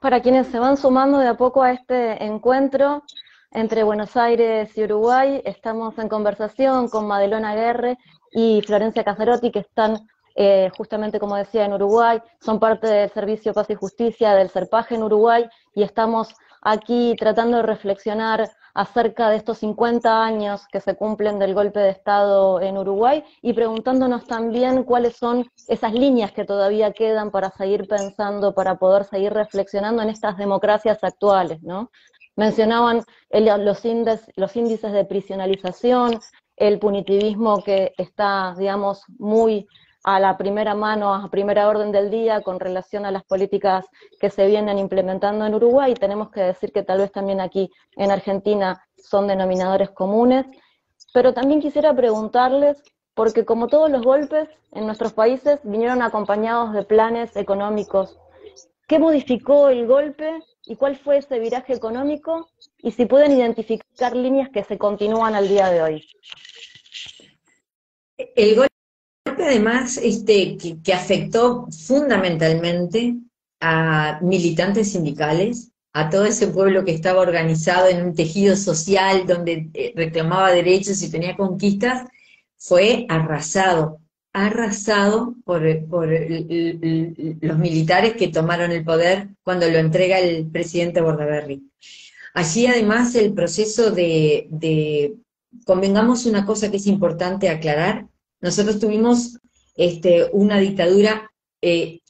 Para 0.00 0.20
quienes 0.20 0.48
se 0.48 0.58
van 0.58 0.76
sumando 0.76 1.18
de 1.18 1.28
a 1.28 1.36
poco 1.36 1.62
a 1.62 1.72
este 1.72 2.22
encuentro, 2.24 3.02
entre 3.54 3.84
Buenos 3.84 4.16
Aires 4.16 4.76
y 4.76 4.82
Uruguay. 4.82 5.40
Estamos 5.44 5.96
en 5.98 6.08
conversación 6.08 6.88
con 6.88 7.06
Madelona 7.06 7.54
Guerre 7.54 7.96
y 8.32 8.60
Florencia 8.66 9.04
Casarotti, 9.04 9.50
que 9.52 9.60
están 9.60 10.06
eh, 10.34 10.70
justamente, 10.76 11.20
como 11.20 11.36
decía, 11.36 11.64
en 11.64 11.72
Uruguay. 11.72 12.20
Son 12.40 12.58
parte 12.58 12.88
del 12.88 13.10
Servicio 13.10 13.54
Paz 13.54 13.70
y 13.70 13.76
Justicia 13.76 14.34
del 14.34 14.50
CERPAGE 14.50 14.96
en 14.96 15.04
Uruguay 15.04 15.46
y 15.74 15.84
estamos 15.84 16.34
aquí 16.62 17.14
tratando 17.18 17.58
de 17.58 17.62
reflexionar 17.62 18.50
acerca 18.74 19.30
de 19.30 19.36
estos 19.36 19.58
50 19.58 20.24
años 20.24 20.66
que 20.72 20.80
se 20.80 20.96
cumplen 20.96 21.38
del 21.38 21.54
golpe 21.54 21.78
de 21.78 21.90
Estado 21.90 22.60
en 22.60 22.76
Uruguay 22.76 23.22
y 23.40 23.52
preguntándonos 23.52 24.26
también 24.26 24.82
cuáles 24.82 25.16
son 25.16 25.48
esas 25.68 25.92
líneas 25.92 26.32
que 26.32 26.44
todavía 26.44 26.92
quedan 26.92 27.30
para 27.30 27.50
seguir 27.50 27.86
pensando, 27.86 28.52
para 28.52 28.74
poder 28.76 29.04
seguir 29.04 29.32
reflexionando 29.32 30.02
en 30.02 30.08
estas 30.08 30.36
democracias 30.36 30.98
actuales, 31.02 31.62
¿no? 31.62 31.92
Mencionaban 32.36 33.02
los, 33.30 33.84
índices, 33.84 34.26
los 34.36 34.56
índices 34.56 34.92
de 34.92 35.04
prisionalización, 35.04 36.18
el 36.56 36.78
punitivismo 36.78 37.62
que 37.62 37.92
está, 37.96 38.54
digamos, 38.58 39.02
muy 39.18 39.66
a 40.04 40.20
la 40.20 40.36
primera 40.36 40.74
mano, 40.74 41.14
a 41.14 41.30
primera 41.30 41.66
orden 41.68 41.90
del 41.90 42.10
día 42.10 42.42
con 42.42 42.60
relación 42.60 43.06
a 43.06 43.10
las 43.10 43.24
políticas 43.24 43.86
que 44.20 44.30
se 44.30 44.46
vienen 44.46 44.78
implementando 44.78 45.46
en 45.46 45.54
Uruguay. 45.54 45.94
Tenemos 45.94 46.30
que 46.30 46.42
decir 46.42 46.72
que 46.72 46.82
tal 46.82 46.98
vez 46.98 47.10
también 47.10 47.40
aquí 47.40 47.70
en 47.96 48.10
Argentina 48.10 48.84
son 48.96 49.26
denominadores 49.26 49.90
comunes. 49.90 50.46
Pero 51.14 51.32
también 51.32 51.60
quisiera 51.60 51.94
preguntarles, 51.94 52.82
porque 53.14 53.44
como 53.46 53.68
todos 53.68 53.90
los 53.90 54.02
golpes 54.02 54.48
en 54.72 54.84
nuestros 54.86 55.14
países 55.14 55.60
vinieron 55.64 56.02
acompañados 56.02 56.74
de 56.74 56.82
planes 56.82 57.34
económicos, 57.36 58.18
¿qué 58.86 58.98
modificó 58.98 59.68
el 59.68 59.86
golpe 59.86 60.38
y 60.66 60.76
cuál 60.76 60.96
fue 60.96 61.18
ese 61.18 61.38
viraje 61.38 61.74
económico 61.74 62.48
y 62.78 62.92
si 62.92 63.06
pueden 63.06 63.32
identificar 63.32 64.14
líneas 64.16 64.50
que 64.50 64.64
se 64.64 64.78
continúan 64.78 65.34
al 65.34 65.48
día 65.48 65.70
de 65.70 65.82
hoy. 65.82 66.08
El 68.16 68.56
golpe 68.56 68.74
además 69.26 69.98
este, 69.98 70.56
que, 70.56 70.92
afectó 70.92 71.66
fundamentalmente 71.86 73.16
a 73.60 74.18
militantes 74.22 74.92
sindicales, 74.92 75.70
a 75.92 76.10
todo 76.10 76.24
ese 76.24 76.48
pueblo 76.48 76.84
que 76.84 76.92
estaba 76.92 77.20
organizado 77.20 77.88
en 77.88 78.04
un 78.04 78.14
tejido 78.14 78.56
social 78.56 79.26
donde 79.26 79.70
eh, 79.74 79.92
reclamaba 79.94 80.50
derechos 80.50 81.02
y 81.02 81.10
tenía 81.10 81.36
conquistas, 81.36 82.08
fue 82.56 83.06
arrasado 83.08 84.00
arrasado 84.34 85.36
por, 85.44 85.62
los 85.62 87.58
militares 87.58 88.14
que 88.14 88.28
tomaron 88.28 88.72
el 88.72 88.84
poder 88.84 89.28
cuando 89.44 89.70
lo 89.70 89.78
entrega 89.78 90.18
el 90.18 90.50
presidente 90.50 91.00
Bordaberry. 91.00 91.62
Allí 92.34 92.66
además 92.66 93.14
el 93.14 93.32
proceso 93.32 93.92
de, 93.92 95.14
convengamos 95.64 96.26
una 96.26 96.44
cosa 96.44 96.68
que 96.68 96.78
es 96.78 96.86
importante 96.88 97.48
aclarar, 97.48 98.08
nosotros 98.40 98.80
tuvimos 98.80 99.38
este, 99.76 100.28
una 100.32 100.58
dictadura, 100.58 101.30
eh, 101.62 102.00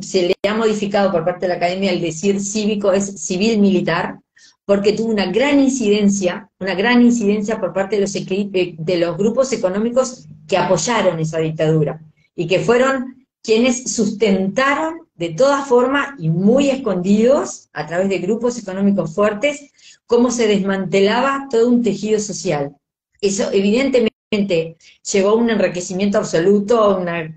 se 0.00 0.28
le 0.28 0.34
ha 0.48 0.54
modificado 0.54 1.10
por 1.10 1.24
parte 1.24 1.46
de 1.46 1.48
la 1.48 1.56
academia 1.56 1.90
el 1.90 2.00
decir 2.00 2.40
cívico 2.40 2.92
es 2.92 3.20
civil-militar, 3.20 4.20
porque 4.68 4.92
tuvo 4.92 5.10
una 5.10 5.32
gran 5.32 5.58
incidencia, 5.60 6.50
una 6.60 6.74
gran 6.74 7.00
incidencia 7.00 7.58
por 7.58 7.72
parte 7.72 7.96
de 7.96 8.02
los, 8.02 8.14
eh, 8.14 8.74
de 8.76 8.96
los 8.98 9.16
grupos 9.16 9.50
económicos 9.54 10.26
que 10.46 10.58
apoyaron 10.58 11.18
esa 11.18 11.38
dictadura 11.38 12.02
y 12.36 12.46
que 12.46 12.60
fueron 12.60 13.26
quienes 13.42 13.90
sustentaron 13.90 15.08
de 15.14 15.30
toda 15.30 15.64
forma 15.64 16.16
y 16.18 16.28
muy 16.28 16.68
escondidos 16.68 17.70
a 17.72 17.86
través 17.86 18.10
de 18.10 18.18
grupos 18.18 18.58
económicos 18.58 19.14
fuertes 19.14 19.72
cómo 20.04 20.30
se 20.30 20.46
desmantelaba 20.46 21.48
todo 21.50 21.66
un 21.66 21.82
tejido 21.82 22.20
social. 22.20 22.76
Eso 23.22 23.50
evidentemente 23.50 24.76
llevó 25.10 25.30
a 25.30 25.34
un 25.36 25.48
enriquecimiento 25.48 26.18
absoluto, 26.18 26.78
a, 26.78 26.98
una, 26.98 27.34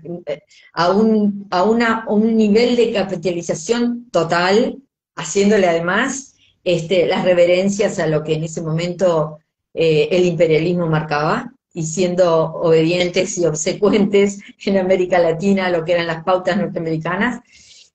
a, 0.74 0.90
un, 0.90 1.46
a, 1.50 1.62
una, 1.62 2.00
a 2.00 2.12
un 2.12 2.36
nivel 2.36 2.76
de 2.76 2.92
capitalización 2.92 4.10
total, 4.10 4.82
haciéndole 5.16 5.66
además 5.66 6.31
este, 6.64 7.06
las 7.06 7.24
reverencias 7.24 7.98
a 7.98 8.06
lo 8.06 8.22
que 8.22 8.34
en 8.34 8.44
ese 8.44 8.62
momento 8.62 9.38
eh, 9.74 10.08
el 10.10 10.26
imperialismo 10.26 10.86
marcaba, 10.86 11.52
y 11.74 11.84
siendo 11.84 12.52
obedientes 12.54 13.38
y 13.38 13.46
obsecuentes 13.46 14.40
en 14.64 14.76
América 14.76 15.18
Latina 15.18 15.66
a 15.66 15.70
lo 15.70 15.84
que 15.84 15.92
eran 15.92 16.06
las 16.06 16.24
pautas 16.24 16.56
norteamericanas. 16.56 17.40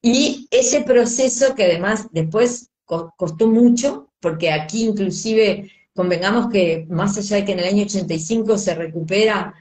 Y 0.01 0.47
ese 0.51 0.81
proceso 0.81 1.53
que 1.55 1.65
además 1.65 2.07
después 2.11 2.71
costó 2.85 3.47
mucho, 3.47 4.09
porque 4.19 4.51
aquí 4.51 4.85
inclusive 4.85 5.71
convengamos 5.93 6.49
que 6.49 6.85
más 6.89 7.17
allá 7.17 7.37
de 7.37 7.45
que 7.45 7.51
en 7.51 7.59
el 7.59 7.65
año 7.65 7.83
85 7.83 8.57
se 8.57 8.75
recupera 8.75 9.53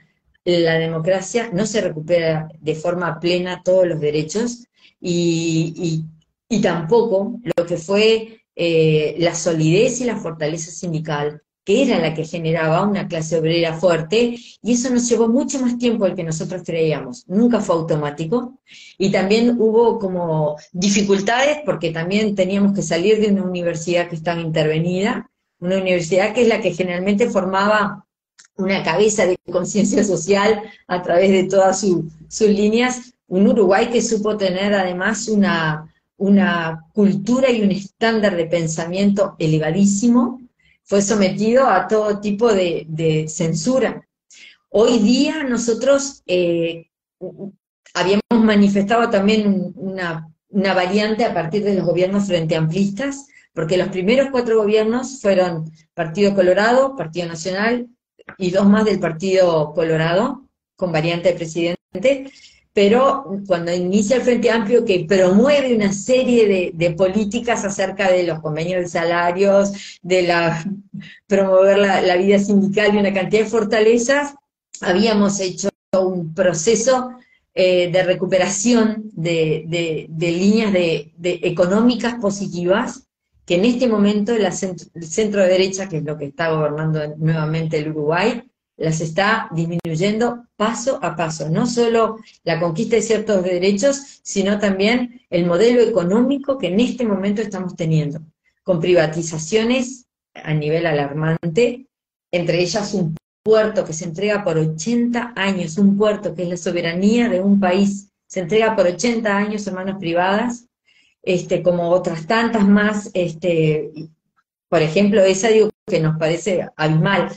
la 0.45 0.75
democracia, 0.75 1.49
no 1.51 1.65
se 1.65 1.81
recupera 1.81 2.47
de 2.59 2.75
forma 2.75 3.19
plena 3.19 3.61
todos 3.63 3.85
los 3.85 3.99
derechos 3.99 4.65
y, 5.01 6.05
y 6.47 6.61
tampoco 6.61 7.39
lo 7.43 7.65
que 7.65 7.77
fue 7.77 8.41
eh, 8.59 9.13
la 9.19 9.35
solidez 9.35 10.01
y 10.01 10.05
la 10.05 10.17
fortaleza 10.17 10.71
sindical, 10.71 11.43
que 11.63 11.83
era 11.83 11.99
la 11.99 12.15
que 12.15 12.25
generaba 12.25 12.87
una 12.87 13.07
clase 13.07 13.37
obrera 13.37 13.73
fuerte, 13.73 14.35
y 14.63 14.73
eso 14.73 14.89
nos 14.89 15.07
llevó 15.07 15.27
mucho 15.27 15.59
más 15.59 15.77
tiempo 15.77 16.05
del 16.05 16.15
que 16.15 16.23
nosotros 16.23 16.63
creíamos. 16.65 17.23
Nunca 17.27 17.59
fue 17.59 17.75
automático. 17.75 18.57
Y 18.97 19.11
también 19.11 19.57
hubo 19.59 19.99
como 19.99 20.55
dificultades 20.71 21.59
porque 21.65 21.91
también 21.91 22.33
teníamos 22.33 22.73
que 22.73 22.81
salir 22.81 23.21
de 23.21 23.31
una 23.31 23.43
universidad 23.43 24.09
que 24.09 24.15
estaba 24.15 24.41
intervenida, 24.41 25.29
una 25.59 25.77
universidad 25.77 26.33
que 26.33 26.41
es 26.41 26.47
la 26.47 26.59
que 26.59 26.73
generalmente 26.73 27.29
formaba 27.29 28.07
una 28.55 28.81
cabeza 28.81 29.27
de 29.27 29.37
conciencia 29.51 30.03
social 30.03 30.63
a 30.87 31.03
través 31.03 31.29
de 31.29 31.43
todas 31.43 31.79
sus 31.79 32.49
líneas, 32.49 33.13
un 33.27 33.45
Uruguay 33.45 33.89
que 33.91 34.01
supo 34.01 34.35
tener 34.35 34.73
además 34.73 35.27
una, 35.27 35.93
una 36.17 36.85
cultura 36.93 37.51
y 37.51 37.61
un 37.61 37.71
estándar 37.71 38.35
de 38.35 38.45
pensamiento 38.45 39.35
elevadísimo, 39.39 40.41
fue 40.83 41.01
sometido 41.01 41.67
a 41.67 41.87
todo 41.87 42.19
tipo 42.19 42.51
de, 42.51 43.25
censura. 43.27 44.07
Hoy 44.69 44.99
día 44.99 45.43
nosotros 45.43 46.23
eh, 46.25 46.87
habíamos 47.93 48.21
manifestado 48.31 49.09
también 49.09 49.73
una, 49.75 50.29
variante 50.49 51.25
a 51.25 51.33
partir 51.33 51.63
de 51.63 51.75
los 51.75 51.85
gobiernos 51.85 52.27
frente 52.27 52.55
amplistas, 52.55 53.27
porque 53.53 53.77
los 53.77 53.89
primeros 53.89 54.29
cuatro 54.31 54.61
gobiernos 54.61 55.19
fueron 55.21 55.71
Partido 55.93 56.33
Colorado, 56.33 56.95
Partido 56.95 57.27
Nacional 57.27 57.87
y 58.37 58.51
dos 58.51 58.67
más 58.67 58.85
del 58.85 58.99
Partido 58.99 59.73
Colorado, 59.73 60.47
con 60.75 60.91
variante 60.91 61.29
de 61.29 61.35
presidente, 61.35 62.31
pero 62.77 63.25
cuando 63.47 63.73
inicia 63.73 64.17
el 64.17 64.21
Frente 64.21 64.51
Amplio 64.51 64.85
que 64.85 65.03
promueve 65.09 65.75
una 65.75 65.91
serie 65.91 66.71
de, 66.71 66.91
políticas 66.91 67.65
acerca 67.65 68.11
de 68.11 68.21
los 68.21 68.39
convenios 68.39 68.81
de 68.81 68.87
salarios, 68.87 69.97
de 70.03 70.21
la, 70.21 70.63
promover 71.25 71.79
la, 71.79 72.15
vida 72.17 72.37
sindical 72.37 72.93
y 72.93 72.99
una 72.99 73.11
cantidad 73.11 73.45
de 73.45 73.49
fortalezas, 73.49 74.35
habíamos 74.79 75.39
hecho 75.39 75.69
un 75.99 76.35
proceso 76.35 77.13
eh, 77.55 77.89
de 77.91 78.03
recuperación 78.03 79.09
de, 79.11 80.07
líneas 80.15 80.71
económicas 81.23 82.13
positivas, 82.21 83.07
que 83.43 83.55
en 83.55 83.65
este 83.65 83.87
momento 83.87 84.35
el 84.35 84.53
centro 84.53 85.41
de 85.41 85.47
derecha, 85.47 85.89
que 85.89 85.97
es 85.97 86.03
lo 86.03 86.15
que 86.15 86.25
está 86.25 86.51
gobernando 86.51 87.15
nuevamente 87.17 87.79
el 87.79 87.89
Uruguay, 87.89 88.43
las 88.77 89.01
está 89.01 89.49
disminuyendo 89.51 90.45
paso 90.55 90.99
a 91.01 91.15
paso, 91.15 91.49
no 91.49 91.65
solo 91.65 92.17
la 92.43 92.59
conquista 92.59 92.95
de 92.95 93.01
ciertos 93.01 93.43
derechos, 93.43 94.19
sino 94.21 94.59
también 94.59 95.21
el 95.29 95.45
modelo 95.45 95.81
económico 95.81 96.57
que 96.57 96.67
en 96.67 96.79
este 96.79 97.03
momento 97.03 97.41
estamos 97.41 97.75
teniendo, 97.75 98.21
con 98.63 98.79
privatizaciones 98.79 100.05
a 100.35 100.53
nivel 100.53 100.85
alarmante, 100.85 101.87
entre 102.31 102.61
ellas 102.61 102.93
un 102.93 103.15
puerto 103.43 103.83
que 103.83 103.93
se 103.93 104.05
entrega 104.05 104.43
por 104.43 104.57
80 104.57 105.33
años, 105.35 105.77
un 105.77 105.97
puerto 105.97 106.35
que 106.35 106.43
es 106.43 106.49
la 106.49 106.57
soberanía 106.57 107.29
de 107.29 107.41
un 107.41 107.59
país, 107.59 108.09
se 108.27 108.41
entrega 108.41 108.75
por 108.75 108.85
80 108.85 109.35
años 109.35 109.65
en 109.65 109.73
manos 109.73 109.97
privadas, 109.99 110.67
este, 111.23 111.63
como 111.63 111.89
otras 111.89 112.27
tantas 112.27 112.67
más, 112.67 113.09
este, 113.13 113.89
por 114.69 114.81
ejemplo, 114.81 115.21
esa 115.21 115.47
digo 115.47 115.69
que 115.87 115.99
nos 115.99 116.17
parece 116.17 116.67
abismal, 116.75 117.31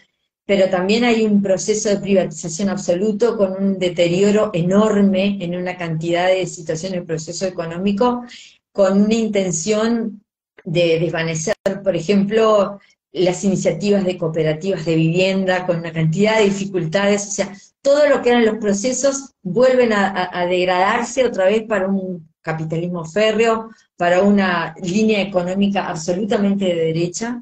pero 0.50 0.69
también 0.69 1.04
hay 1.04 1.25
un 1.25 1.40
proceso 1.40 1.90
de 1.90 1.99
privatización 1.99 2.71
absoluto 2.71 3.37
con 3.37 3.52
un 3.52 3.78
deterioro 3.78 4.50
enorme 4.52 5.38
en 5.40 5.54
una 5.54 5.76
cantidad 5.76 6.26
de 6.26 6.45
situaciones 6.45 7.04
proceso 7.04 7.47
económico, 7.47 8.25
con 8.73 9.00
una 9.02 9.14
intención 9.14 10.25
de 10.64 10.99
desvanecer, 10.99 11.54
por 11.85 11.95
ejemplo, 11.95 12.80
las 13.12 13.45
iniciativas 13.45 14.04
de 14.04 14.19
cooperativas 14.19 14.85
de 14.85 14.97
vivienda, 14.97 15.69
con 15.69 15.78
una 15.78 15.92
cantidad 15.92 16.38
de 16.38 16.47
dificultades, 16.47 17.28
o 17.28 17.30
sea, 17.30 17.52
todo 17.80 18.09
lo 18.09 18.21
que 18.21 18.30
eran 18.30 18.45
los 18.45 18.57
procesos 18.57 19.30
vuelven 19.45 19.92
a, 19.92 20.30
a 20.33 20.47
degradarse 20.47 21.25
otra 21.25 21.45
vez 21.45 21.62
para 21.62 21.87
un 21.87 22.28
capitalismo 22.42 23.04
férreo, 23.04 23.71
para 23.97 24.25
una 24.25 24.75
línea 24.82 25.23
económica 25.23 25.86
absolutamente 25.86 26.65
de 26.65 26.75
derecha, 26.75 27.41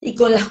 y 0.00 0.16
con 0.16 0.32
las 0.32 0.48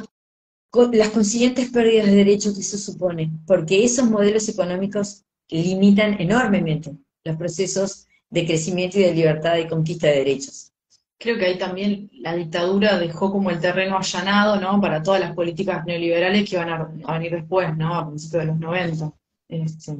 las 0.91 1.09
consiguientes 1.09 1.69
pérdidas 1.69 2.07
de 2.07 2.15
derechos 2.15 2.55
que 2.55 2.61
eso 2.61 2.77
supone, 2.77 3.31
porque 3.45 3.83
esos 3.83 4.09
modelos 4.09 4.49
económicos 4.49 5.23
limitan 5.49 6.19
enormemente 6.19 6.91
los 7.23 7.37
procesos 7.37 8.07
de 8.29 8.45
crecimiento 8.45 8.97
y 8.97 9.03
de 9.03 9.13
libertad 9.13 9.57
y 9.57 9.67
conquista 9.67 10.07
de 10.07 10.17
derechos. 10.17 10.71
Creo 11.19 11.37
que 11.37 11.45
ahí 11.45 11.57
también 11.57 12.09
la 12.13 12.35
dictadura 12.35 12.97
dejó 12.97 13.31
como 13.31 13.51
el 13.51 13.59
terreno 13.59 13.97
allanado, 13.97 14.59
¿no? 14.59 14.81
Para 14.81 15.03
todas 15.03 15.21
las 15.21 15.33
políticas 15.33 15.85
neoliberales 15.85 16.49
que 16.49 16.57
van 16.57 16.69
a, 16.69 17.13
venir 17.13 17.31
después, 17.31 17.77
¿no? 17.77 17.95
A 17.95 18.07
principios 18.07 18.41
de 18.41 18.47
los 18.47 18.59
90. 18.59 19.13
Este, 19.49 19.95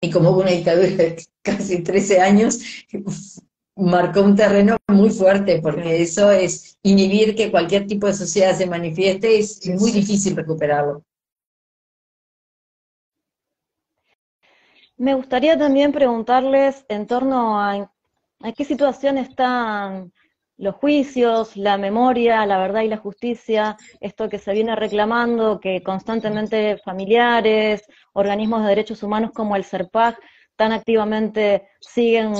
y 0.00 0.10
como 0.10 0.30
hubo 0.30 0.40
una 0.40 0.52
dictadura 0.52 0.88
de 0.88 1.26
casi 1.42 1.82
13 1.82 2.20
años, 2.20 2.60
marcó 3.78 4.22
un 4.22 4.34
terreno 4.34 4.76
muy 4.88 5.10
fuerte, 5.10 5.60
porque 5.62 6.02
eso 6.02 6.30
es 6.32 6.78
inhibir 6.82 7.34
que 7.36 7.50
cualquier 7.50 7.86
tipo 7.86 8.06
de 8.06 8.14
sociedad 8.14 8.54
se 8.54 8.66
manifieste, 8.66 9.38
es 9.38 9.66
muy 9.80 9.92
difícil 9.92 10.36
recuperarlo. 10.36 11.04
Me 14.96 15.14
gustaría 15.14 15.56
también 15.56 15.92
preguntarles 15.92 16.84
en 16.88 17.06
torno 17.06 17.60
a, 17.60 17.92
a 18.40 18.52
qué 18.52 18.64
situación 18.64 19.16
están 19.16 20.12
los 20.56 20.74
juicios, 20.74 21.56
la 21.56 21.78
memoria, 21.78 22.44
la 22.46 22.58
verdad 22.58 22.82
y 22.82 22.88
la 22.88 22.96
justicia, 22.96 23.76
esto 24.00 24.28
que 24.28 24.40
se 24.40 24.52
viene 24.52 24.74
reclamando, 24.74 25.60
que 25.60 25.84
constantemente 25.84 26.78
familiares, 26.78 27.84
organismos 28.12 28.62
de 28.62 28.70
derechos 28.70 29.04
humanos 29.04 29.30
como 29.32 29.54
el 29.54 29.62
CERPAC 29.62 30.18
tan 30.56 30.72
activamente 30.72 31.68
siguen 31.80 32.34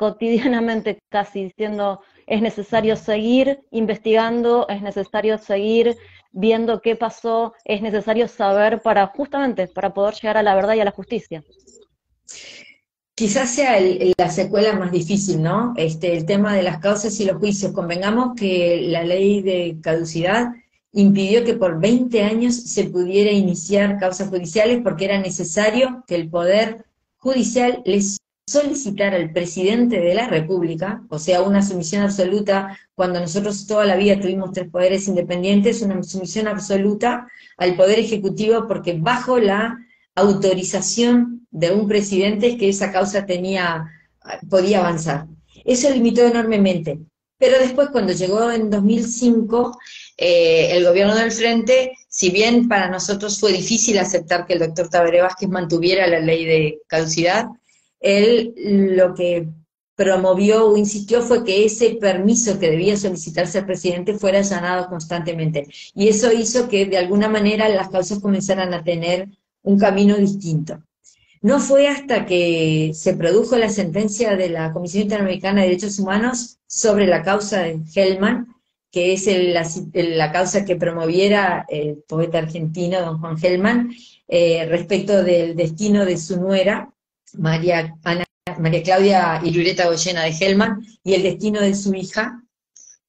cotidianamente 0.00 0.98
casi 1.10 1.44
diciendo 1.44 2.00
es 2.26 2.40
necesario 2.40 2.96
seguir 2.96 3.60
investigando, 3.70 4.66
es 4.70 4.80
necesario 4.80 5.36
seguir 5.36 5.94
viendo 6.32 6.80
qué 6.80 6.96
pasó, 6.96 7.52
es 7.66 7.82
necesario 7.82 8.26
saber 8.26 8.80
para 8.80 9.08
justamente 9.08 9.68
para 9.68 9.92
poder 9.92 10.14
llegar 10.14 10.38
a 10.38 10.42
la 10.42 10.54
verdad 10.54 10.72
y 10.72 10.80
a 10.80 10.86
la 10.86 10.90
justicia. 10.90 11.44
Quizás 13.14 13.50
sea 13.50 13.78
la 14.16 14.30
secuela 14.30 14.72
más 14.72 14.90
difícil, 14.90 15.42
¿no? 15.42 15.74
Este, 15.76 16.16
el 16.16 16.24
tema 16.24 16.54
de 16.54 16.62
las 16.62 16.78
causas 16.78 17.20
y 17.20 17.26
los 17.26 17.36
juicios. 17.36 17.72
Convengamos 17.72 18.34
que 18.34 18.80
la 18.86 19.04
ley 19.04 19.42
de 19.42 19.76
caducidad 19.82 20.54
impidió 20.92 21.44
que 21.44 21.52
por 21.52 21.78
20 21.78 22.22
años 22.22 22.54
se 22.54 22.84
pudiera 22.84 23.32
iniciar 23.32 23.98
causas 23.98 24.30
judiciales 24.30 24.80
porque 24.82 25.04
era 25.04 25.18
necesario 25.18 26.04
que 26.06 26.14
el 26.14 26.30
Poder 26.30 26.86
Judicial 27.18 27.82
les 27.84 28.19
solicitar 28.50 29.14
al 29.14 29.32
presidente 29.32 30.00
de 30.00 30.14
la 30.14 30.28
República, 30.28 31.02
o 31.08 31.18
sea, 31.18 31.42
una 31.42 31.62
sumisión 31.62 32.02
absoluta, 32.02 32.78
cuando 32.94 33.20
nosotros 33.20 33.66
toda 33.66 33.84
la 33.84 33.96
vida 33.96 34.20
tuvimos 34.20 34.52
tres 34.52 34.68
poderes 34.68 35.06
independientes, 35.08 35.82
una 35.82 36.02
sumisión 36.02 36.48
absoluta 36.48 37.28
al 37.56 37.76
Poder 37.76 37.98
Ejecutivo, 37.98 38.66
porque 38.66 38.94
bajo 38.94 39.38
la 39.38 39.78
autorización 40.14 41.46
de 41.50 41.72
un 41.72 41.86
presidente 41.86 42.48
es 42.48 42.58
que 42.58 42.68
esa 42.68 42.92
causa 42.92 43.26
tenía, 43.26 43.86
podía 44.48 44.80
avanzar. 44.80 45.26
Eso 45.64 45.90
limitó 45.90 46.22
enormemente. 46.22 46.98
Pero 47.38 47.58
después, 47.58 47.88
cuando 47.90 48.12
llegó 48.12 48.50
en 48.50 48.68
2005, 48.68 49.78
eh, 50.18 50.76
el 50.76 50.84
gobierno 50.84 51.14
del 51.14 51.32
Frente, 51.32 51.92
si 52.06 52.30
bien 52.30 52.68
para 52.68 52.90
nosotros 52.90 53.40
fue 53.40 53.52
difícil 53.52 53.98
aceptar 53.98 54.46
que 54.46 54.52
el 54.52 54.58
doctor 54.58 54.90
Tabaré 54.90 55.22
Vázquez 55.22 55.48
mantuviera 55.48 56.06
la 56.06 56.20
ley 56.20 56.44
de 56.44 56.80
caducidad, 56.86 57.46
él 58.00 58.54
lo 58.96 59.14
que 59.14 59.48
promovió 59.94 60.66
o 60.66 60.78
insistió 60.78 61.20
fue 61.20 61.44
que 61.44 61.66
ese 61.66 61.90
permiso 62.00 62.58
que 62.58 62.70
debía 62.70 62.96
solicitarse 62.96 63.58
al 63.58 63.66
presidente 63.66 64.14
fuera 64.14 64.38
allanado 64.38 64.88
constantemente. 64.88 65.66
Y 65.94 66.08
eso 66.08 66.32
hizo 66.32 66.68
que 66.68 66.86
de 66.86 66.96
alguna 66.96 67.28
manera 67.28 67.68
las 67.68 67.90
causas 67.90 68.18
comenzaran 68.18 68.72
a 68.72 68.82
tener 68.82 69.28
un 69.62 69.78
camino 69.78 70.16
distinto. 70.16 70.82
No 71.42 71.58
fue 71.58 71.88
hasta 71.88 72.24
que 72.24 72.92
se 72.94 73.14
produjo 73.14 73.56
la 73.56 73.68
sentencia 73.68 74.36
de 74.36 74.48
la 74.48 74.72
Comisión 74.72 75.02
Interamericana 75.02 75.60
de 75.60 75.68
Derechos 75.68 75.98
Humanos 75.98 76.58
sobre 76.66 77.06
la 77.06 77.22
causa 77.22 77.60
de 77.60 77.80
Hellman, 77.94 78.46
que 78.90 79.12
es 79.12 79.26
la, 79.94 80.32
causa 80.32 80.64
que 80.64 80.76
promoviera 80.76 81.64
el 81.68 82.02
poeta 82.08 82.38
argentino 82.38 83.00
don 83.00 83.20
Juan 83.20 83.36
Hellman, 83.42 83.90
eh, 84.28 84.66
respecto 84.66 85.22
del 85.22 85.56
destino 85.56 86.04
de 86.04 86.16
su 86.16 86.40
nuera, 86.40 86.92
María, 87.34 87.94
María 88.58 88.82
Claudia 88.82 89.40
Irureta 89.44 89.86
Goyena 89.86 90.24
de 90.24 90.34
Helman, 90.38 90.84
y 91.04 91.14
el 91.14 91.22
destino 91.22 91.60
de 91.60 91.74
su 91.74 91.94
hija, 91.94 92.42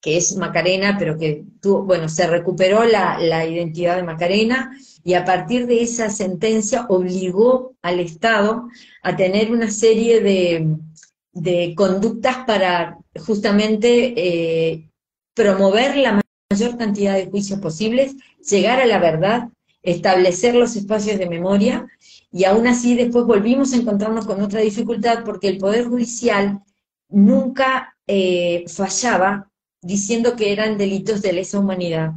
que 0.00 0.16
es 0.16 0.36
Macarena, 0.36 0.96
pero 0.98 1.16
que 1.16 1.44
tuvo, 1.60 1.84
bueno, 1.84 2.08
se 2.08 2.26
recuperó 2.26 2.84
la, 2.84 3.46
identidad 3.46 3.96
de 3.96 4.02
Macarena, 4.02 4.76
y 5.04 5.14
a 5.14 5.24
partir 5.24 5.66
de 5.66 5.82
esa 5.82 6.10
sentencia 6.10 6.86
obligó 6.88 7.74
al 7.82 8.00
Estado 8.00 8.68
a 9.02 9.16
tener 9.16 9.50
una 9.50 9.70
serie 9.70 10.20
de, 10.20 11.74
conductas 11.74 12.38
para 12.46 12.98
justamente 13.26 14.14
eh, 14.16 14.90
promover 15.34 15.96
la 15.96 16.20
mayor 16.50 16.76
cantidad 16.76 17.14
de 17.14 17.26
juicios 17.26 17.60
posibles, 17.60 18.14
llegar 18.48 18.80
a 18.80 18.86
la 18.86 18.98
verdad, 18.98 19.48
establecer 19.82 20.54
los 20.54 20.76
espacios 20.76 21.18
de 21.18 21.28
memoria, 21.28 21.86
y 22.30 22.44
aún 22.44 22.66
así 22.66 22.94
después 22.94 23.26
volvimos 23.26 23.72
a 23.72 23.76
encontrarnos 23.76 24.26
con 24.26 24.40
otra 24.40 24.60
dificultad 24.60 25.24
porque 25.24 25.48
el 25.48 25.58
Poder 25.58 25.86
Judicial 25.86 26.60
nunca 27.08 27.96
eh, 28.06 28.64
fallaba 28.68 29.50
diciendo 29.82 30.36
que 30.36 30.52
eran 30.52 30.78
delitos 30.78 31.20
de 31.22 31.32
lesa 31.32 31.58
humanidad. 31.58 32.12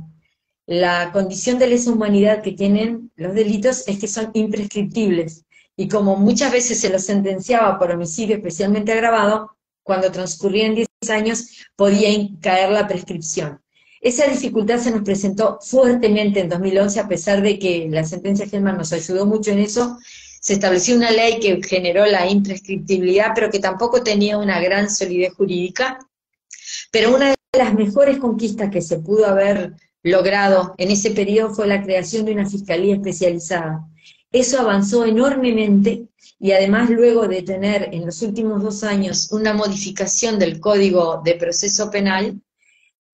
La 0.67 1.11
condición 1.11 1.59
de 1.59 1.67
lesa 1.67 1.91
humanidad 1.91 2.41
que 2.41 2.53
tienen 2.53 3.11
los 3.15 3.33
delitos 3.33 3.87
es 3.87 3.99
que 3.99 4.07
son 4.07 4.31
imprescriptibles, 4.33 5.45
y 5.75 5.87
como 5.87 6.15
muchas 6.15 6.51
veces 6.51 6.79
se 6.79 6.89
los 6.89 7.03
sentenciaba 7.03 7.77
por 7.77 7.91
homicidio 7.91 8.37
especialmente 8.37 8.93
agravado, 8.93 9.51
cuando 9.83 10.11
transcurrían 10.11 10.73
10 10.73 10.87
años 11.09 11.65
podía 11.75 12.09
caer 12.41 12.71
la 12.71 12.87
prescripción. 12.87 13.61
Esa 14.01 14.27
dificultad 14.27 14.79
se 14.79 14.91
nos 14.91 15.01
presentó 15.01 15.59
fuertemente 15.61 16.41
en 16.41 16.49
2011, 16.49 16.99
a 16.99 17.07
pesar 17.07 17.41
de 17.41 17.57
que 17.57 17.87
la 17.89 18.03
sentencia 18.03 18.47
Gelman 18.47 18.77
nos 18.77 18.93
ayudó 18.93 19.25
mucho 19.25 19.51
en 19.51 19.59
eso. 19.59 19.97
Se 20.41 20.53
estableció 20.53 20.95
una 20.95 21.11
ley 21.11 21.39
que 21.39 21.61
generó 21.63 22.05
la 22.05 22.29
imprescriptibilidad, 22.29 23.31
pero 23.33 23.49
que 23.49 23.59
tampoco 23.59 24.03
tenía 24.03 24.37
una 24.37 24.59
gran 24.59 24.89
solidez 24.89 25.33
jurídica. 25.33 25.97
Pero 26.91 27.15
una 27.15 27.29
de 27.29 27.35
las 27.57 27.73
mejores 27.73 28.19
conquistas 28.19 28.69
que 28.69 28.81
se 28.81 28.99
pudo 28.99 29.25
haber 29.25 29.73
logrado 30.03 30.75
en 30.77 30.91
ese 30.91 31.11
periodo 31.11 31.53
fue 31.55 31.67
la 31.67 31.81
creación 31.83 32.25
de 32.25 32.33
una 32.33 32.47
fiscalía 32.47 32.95
especializada. 32.95 33.87
Eso 34.31 34.59
avanzó 34.59 35.05
enormemente 35.05 36.09
y 36.39 36.51
además 36.51 36.89
luego 36.89 37.27
de 37.27 37.41
tener 37.41 37.89
en 37.91 38.05
los 38.05 38.21
últimos 38.21 38.61
dos 38.61 38.83
años 38.83 39.31
una 39.31 39.53
modificación 39.53 40.37
del 40.37 40.59
Código 40.59 41.21
de 41.23 41.35
Proceso 41.35 41.89
Penal, 41.89 42.41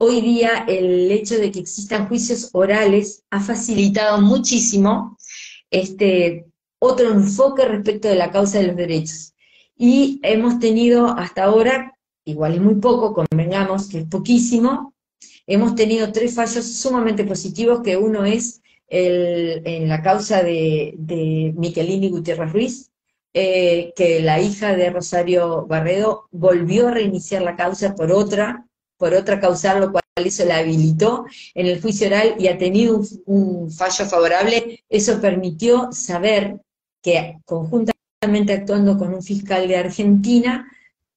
hoy 0.04 0.20
día 0.20 0.66
el 0.68 1.12
hecho 1.12 1.38
de 1.38 1.52
que 1.52 1.60
existan 1.60 2.08
juicios 2.08 2.50
orales 2.54 3.24
ha 3.30 3.40
facilitado 3.40 4.20
muchísimo 4.20 5.16
este, 5.70 6.48
otro 6.80 7.12
enfoque 7.12 7.66
respecto 7.66 8.08
de 8.08 8.16
la 8.16 8.32
causa 8.32 8.58
de 8.58 8.68
los 8.68 8.76
derechos. 8.76 9.36
Y 9.78 10.20
hemos 10.24 10.58
tenido 10.58 11.06
hasta 11.06 11.44
ahora, 11.44 11.96
igual 12.26 12.56
es 12.56 12.62
muy 12.62 12.76
poco, 12.76 13.14
convengamos 13.14 13.90
que 13.90 14.00
es 14.00 14.06
poquísimo, 14.08 14.96
hemos 15.46 15.76
tenido 15.76 16.12
tres 16.12 16.34
fallos 16.34 16.66
sumamente 16.66 17.24
positivos, 17.24 17.82
que 17.84 17.96
uno 17.96 18.26
es 18.26 18.64
el, 18.88 19.62
en 19.66 19.88
la 19.88 20.02
causa 20.02 20.42
de, 20.42 20.96
de 20.98 21.54
Miquelini 21.56 22.10
Gutiérrez 22.10 22.52
Ruiz, 22.52 22.92
eh, 23.36 23.94
que 23.96 24.20
la 24.22 24.42
hija 24.42 24.76
de 24.76 24.90
Rosario 24.90 25.68
Barredo 25.68 26.28
volvió 26.32 26.88
a 26.88 26.92
reiniciar 26.92 27.44
la 27.44 27.56
causa 27.56 27.94
por 27.94 28.12
otra, 28.12 28.66
por 29.02 29.16
otra 29.16 29.40
causal, 29.40 29.82
lo 29.82 29.92
cual 29.92 30.04
eso 30.16 30.46
la 30.46 30.58
habilitó 30.58 31.26
en 31.56 31.66
el 31.66 31.82
juicio 31.82 32.06
oral 32.06 32.36
y 32.38 32.50
ha 32.50 32.58
tenido 32.60 33.02
un, 33.26 33.72
fallo 33.72 34.06
favorable. 34.06 34.84
Eso 34.88 35.20
permitió 35.20 35.92
saber 35.92 36.62
que 37.02 37.40
conjuntamente 37.44 38.54
actuando 38.54 39.00
con 39.00 39.12
un 39.16 39.24
fiscal 39.24 39.68
de 39.68 39.78
Argentina, 39.78 40.72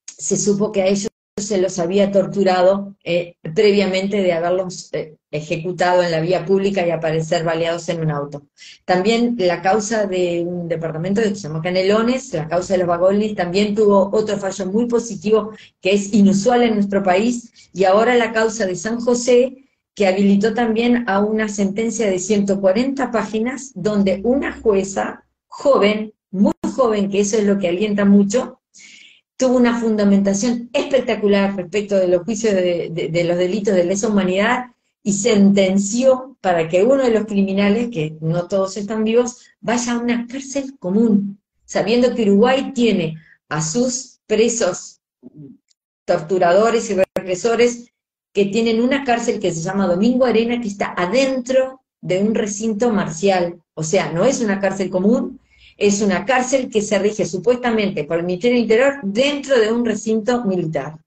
se 0.06 0.38
supo 0.38 0.72
que 0.72 0.80
a 0.80 0.86
ellos 0.86 1.10
se 1.36 1.58
los 1.58 1.80
había 1.80 2.12
torturado 2.12 2.94
eh, 3.02 3.36
previamente 3.54 4.22
de 4.22 4.32
haberlos 4.32 4.88
eh, 4.92 5.16
ejecutado 5.32 6.00
en 6.04 6.12
la 6.12 6.20
vía 6.20 6.44
pública 6.44 6.86
y 6.86 6.90
aparecer 6.90 7.42
baleados 7.42 7.88
en 7.88 8.02
un 8.02 8.12
auto. 8.12 8.42
También 8.84 9.34
la 9.38 9.60
causa 9.60 10.06
de 10.06 10.44
un 10.46 10.68
departamento 10.68 11.20
que 11.20 11.34
se 11.34 11.48
llama 11.48 11.60
Canelones, 11.60 12.32
la 12.34 12.46
causa 12.46 12.74
de 12.74 12.78
los 12.78 12.86
vagones, 12.88 13.34
también 13.34 13.74
tuvo 13.74 14.10
otro 14.12 14.36
fallo 14.38 14.66
muy 14.66 14.86
positivo 14.86 15.50
que 15.80 15.94
es 15.94 16.14
inusual 16.14 16.62
en 16.62 16.74
nuestro 16.74 17.02
país, 17.02 17.52
y 17.72 17.82
ahora 17.82 18.14
la 18.14 18.32
causa 18.32 18.64
de 18.64 18.76
San 18.76 19.00
José, 19.00 19.56
que 19.96 20.06
habilitó 20.06 20.54
también 20.54 21.04
a 21.08 21.20
una 21.20 21.48
sentencia 21.48 22.08
de 22.08 22.20
140 22.20 23.10
páginas, 23.10 23.72
donde 23.74 24.20
una 24.22 24.52
jueza 24.60 25.24
joven, 25.48 26.14
muy 26.30 26.52
joven, 26.76 27.10
que 27.10 27.20
eso 27.20 27.38
es 27.38 27.44
lo 27.44 27.58
que 27.58 27.68
alienta 27.68 28.04
mucho, 28.04 28.60
tuvo 29.36 29.56
una 29.56 29.78
fundamentación 29.78 30.70
espectacular 30.72 31.56
respecto 31.56 31.96
de 31.96 32.08
los 32.08 32.22
juicios 32.22 32.54
de, 32.54 33.24
los 33.26 33.36
delitos 33.36 33.74
de 33.74 33.84
lesa 33.84 34.08
humanidad 34.08 34.66
y 35.02 35.12
sentenció 35.12 36.36
para 36.40 36.68
que 36.68 36.84
uno 36.84 37.02
de 37.02 37.10
los 37.10 37.26
criminales, 37.26 37.90
que 37.90 38.16
no 38.20 38.48
todos 38.48 38.76
están 38.76 39.04
vivos, 39.04 39.40
vaya 39.60 39.92
a 39.92 39.98
una 39.98 40.26
cárcel 40.26 40.78
común, 40.78 41.38
sabiendo 41.64 42.14
que 42.14 42.22
Uruguay 42.22 42.72
tiene 42.74 43.18
a 43.48 43.60
sus 43.60 44.20
presos 44.26 45.00
torturadores 46.04 46.90
y 46.90 46.96
represores 47.14 47.90
que 48.32 48.46
tienen 48.46 48.82
una 48.82 49.04
cárcel 49.04 49.38
que 49.38 49.52
se 49.52 49.60
llama 49.60 49.86
Domingo 49.86 50.24
Arena, 50.24 50.60
que 50.60 50.68
está 50.68 50.94
adentro 50.96 51.82
de 52.00 52.20
un 52.22 52.34
recinto 52.34 52.90
marcial. 52.90 53.60
O 53.74 53.82
sea, 53.82 54.10
no 54.12 54.24
es 54.24 54.40
una 54.40 54.60
cárcel 54.60 54.90
común, 54.90 55.40
es 55.76 56.00
una 56.00 56.24
cárcel 56.24 56.70
que 56.70 56.82
se 56.82 56.98
rige 56.98 57.26
supuestamente 57.26 58.04
por 58.04 58.18
el 58.18 58.24
Ministerio 58.24 58.58
Interior 58.58 58.94
dentro 59.02 59.58
de 59.58 59.72
un 59.72 59.84
recinto 59.84 60.44
militar. 60.44 60.98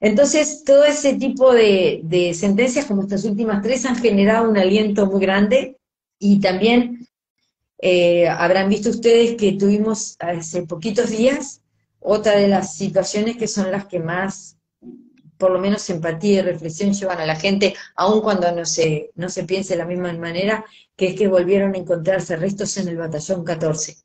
Entonces, 0.00 0.62
todo 0.64 0.84
ese 0.84 1.14
tipo 1.14 1.52
de, 1.52 2.32
sentencias, 2.34 2.86
como 2.86 3.02
estas 3.02 3.24
últimas 3.24 3.62
tres, 3.62 3.84
han 3.84 3.96
generado 3.96 4.48
un 4.48 4.56
aliento 4.56 5.06
muy 5.06 5.20
grande 5.20 5.76
y 6.18 6.40
también 6.40 7.06
eh, 7.80 8.28
habrán 8.28 8.68
visto 8.68 8.90
ustedes 8.90 9.36
que 9.36 9.52
tuvimos 9.52 10.16
hace 10.18 10.62
poquitos 10.62 11.10
días 11.10 11.62
otra 12.00 12.36
de 12.36 12.48
las 12.48 12.76
situaciones 12.76 13.36
que 13.36 13.48
son 13.48 13.70
las 13.70 13.86
que 13.86 13.98
más, 13.98 14.57
por 15.38 15.52
lo 15.52 15.58
menos 15.58 15.88
empatía 15.88 16.40
y 16.40 16.42
reflexión 16.42 16.92
llevan 16.92 17.18
a 17.18 17.26
la 17.26 17.36
gente, 17.36 17.74
aun 17.94 18.20
cuando 18.20 18.50
no 18.52 18.66
se, 18.66 19.10
no 19.14 19.28
se 19.28 19.44
piense 19.44 19.74
de 19.74 19.78
la 19.78 19.86
misma 19.86 20.12
manera, 20.14 20.64
que 20.96 21.08
es 21.08 21.14
que 21.14 21.28
volvieron 21.28 21.74
a 21.74 21.78
encontrarse 21.78 22.36
restos 22.36 22.76
en 22.76 22.88
el 22.88 22.96
batallón 22.96 23.44
14. 23.44 23.96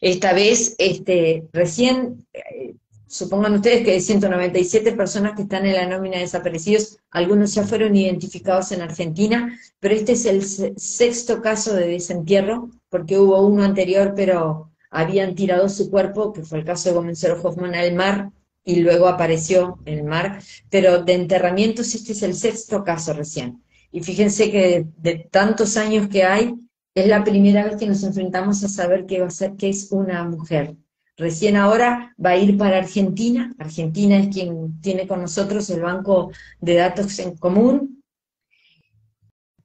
Esta 0.00 0.32
vez, 0.32 0.74
este, 0.78 1.44
recién, 1.52 2.26
eh, 2.32 2.74
supongan 3.06 3.54
ustedes 3.54 3.84
que 3.84 3.92
hay 3.92 4.00
197 4.00 4.92
personas 4.92 5.34
que 5.36 5.42
están 5.42 5.66
en 5.66 5.74
la 5.74 5.86
nómina 5.86 6.16
de 6.16 6.22
desaparecidos, 6.22 6.98
algunos 7.10 7.54
ya 7.54 7.64
fueron 7.64 7.94
identificados 7.94 8.72
en 8.72 8.80
Argentina, 8.80 9.56
pero 9.78 9.94
este 9.94 10.12
es 10.12 10.24
el 10.24 10.42
sexto 10.42 11.42
caso 11.42 11.74
de 11.74 11.88
desentierro, 11.88 12.70
porque 12.88 13.18
hubo 13.18 13.46
uno 13.46 13.62
anterior, 13.62 14.14
pero 14.16 14.70
habían 14.90 15.34
tirado 15.34 15.68
su 15.68 15.90
cuerpo, 15.90 16.32
que 16.32 16.42
fue 16.42 16.58
el 16.58 16.64
caso 16.64 16.88
de 16.88 16.94
Gomenzero 16.94 17.40
Hoffman, 17.42 17.74
al 17.74 17.94
mar, 17.94 18.30
y 18.64 18.76
luego 18.76 19.08
apareció 19.08 19.78
el 19.84 20.04
mar, 20.04 20.40
pero 20.70 21.02
de 21.02 21.14
enterramientos 21.14 21.94
este 21.94 22.12
es 22.12 22.22
el 22.22 22.34
sexto 22.34 22.84
caso 22.84 23.12
recién. 23.12 23.62
Y 23.90 24.00
fíjense 24.00 24.50
que 24.50 24.86
de, 24.98 25.28
tantos 25.30 25.76
años 25.76 26.08
que 26.08 26.24
hay, 26.24 26.54
es 26.94 27.06
la 27.06 27.24
primera 27.24 27.64
vez 27.64 27.76
que 27.76 27.86
nos 27.86 28.02
enfrentamos 28.02 28.62
a 28.64 28.68
saber 28.68 29.06
qué, 29.06 29.20
va 29.20 29.26
a 29.26 29.30
ser, 29.30 29.54
qué 29.56 29.68
es 29.68 29.90
una 29.90 30.24
mujer. 30.24 30.76
Recién 31.16 31.56
ahora 31.56 32.14
va 32.22 32.30
a 32.30 32.36
ir 32.36 32.56
para 32.56 32.78
Argentina. 32.78 33.52
Argentina 33.58 34.18
es 34.18 34.28
quien 34.28 34.80
tiene 34.80 35.06
con 35.06 35.20
nosotros 35.20 35.68
el 35.70 35.80
banco 35.80 36.32
de 36.60 36.74
datos 36.74 37.18
en 37.18 37.36
común. 37.36 38.02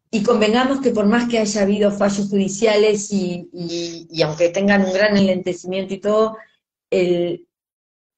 Y 0.09 0.23
convengamos 0.23 0.81
que 0.81 0.91
por 0.91 1.05
más 1.05 1.27
que 1.29 1.39
haya 1.39 1.61
habido 1.61 1.91
fallos 1.91 2.29
judiciales 2.29 3.11
y, 3.11 3.49
y 4.09 4.21
aunque 4.21 4.49
tengan 4.49 4.85
un 4.85 4.93
gran 4.93 5.17
enlentecimiento 5.17 5.93
y 5.93 5.99
todo, 5.99 6.37
el, 6.89 7.46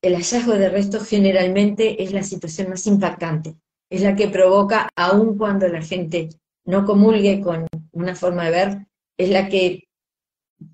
el 0.02 0.16
hallazgo 0.16 0.54
de 0.54 0.70
restos 0.70 1.08
generalmente 1.08 2.04
es 2.04 2.14
la 2.14 2.24
situación 2.24 2.70
más 2.70 2.88
impactante 2.88 3.56
es 3.90 4.02
la 4.02 4.16
que 4.16 4.28
provoca, 4.28 4.90
aun 4.96 5.38
cuando 5.38 5.68
la 5.68 5.82
gente 5.82 6.30
no 6.66 6.86
comulgue 6.86 7.42
con 7.42 7.68
una 7.92 8.16
forma 8.16 8.46
de 8.46 8.52
ver, 8.52 8.88
es 9.18 9.30
la 9.30 9.50
que 9.50 9.88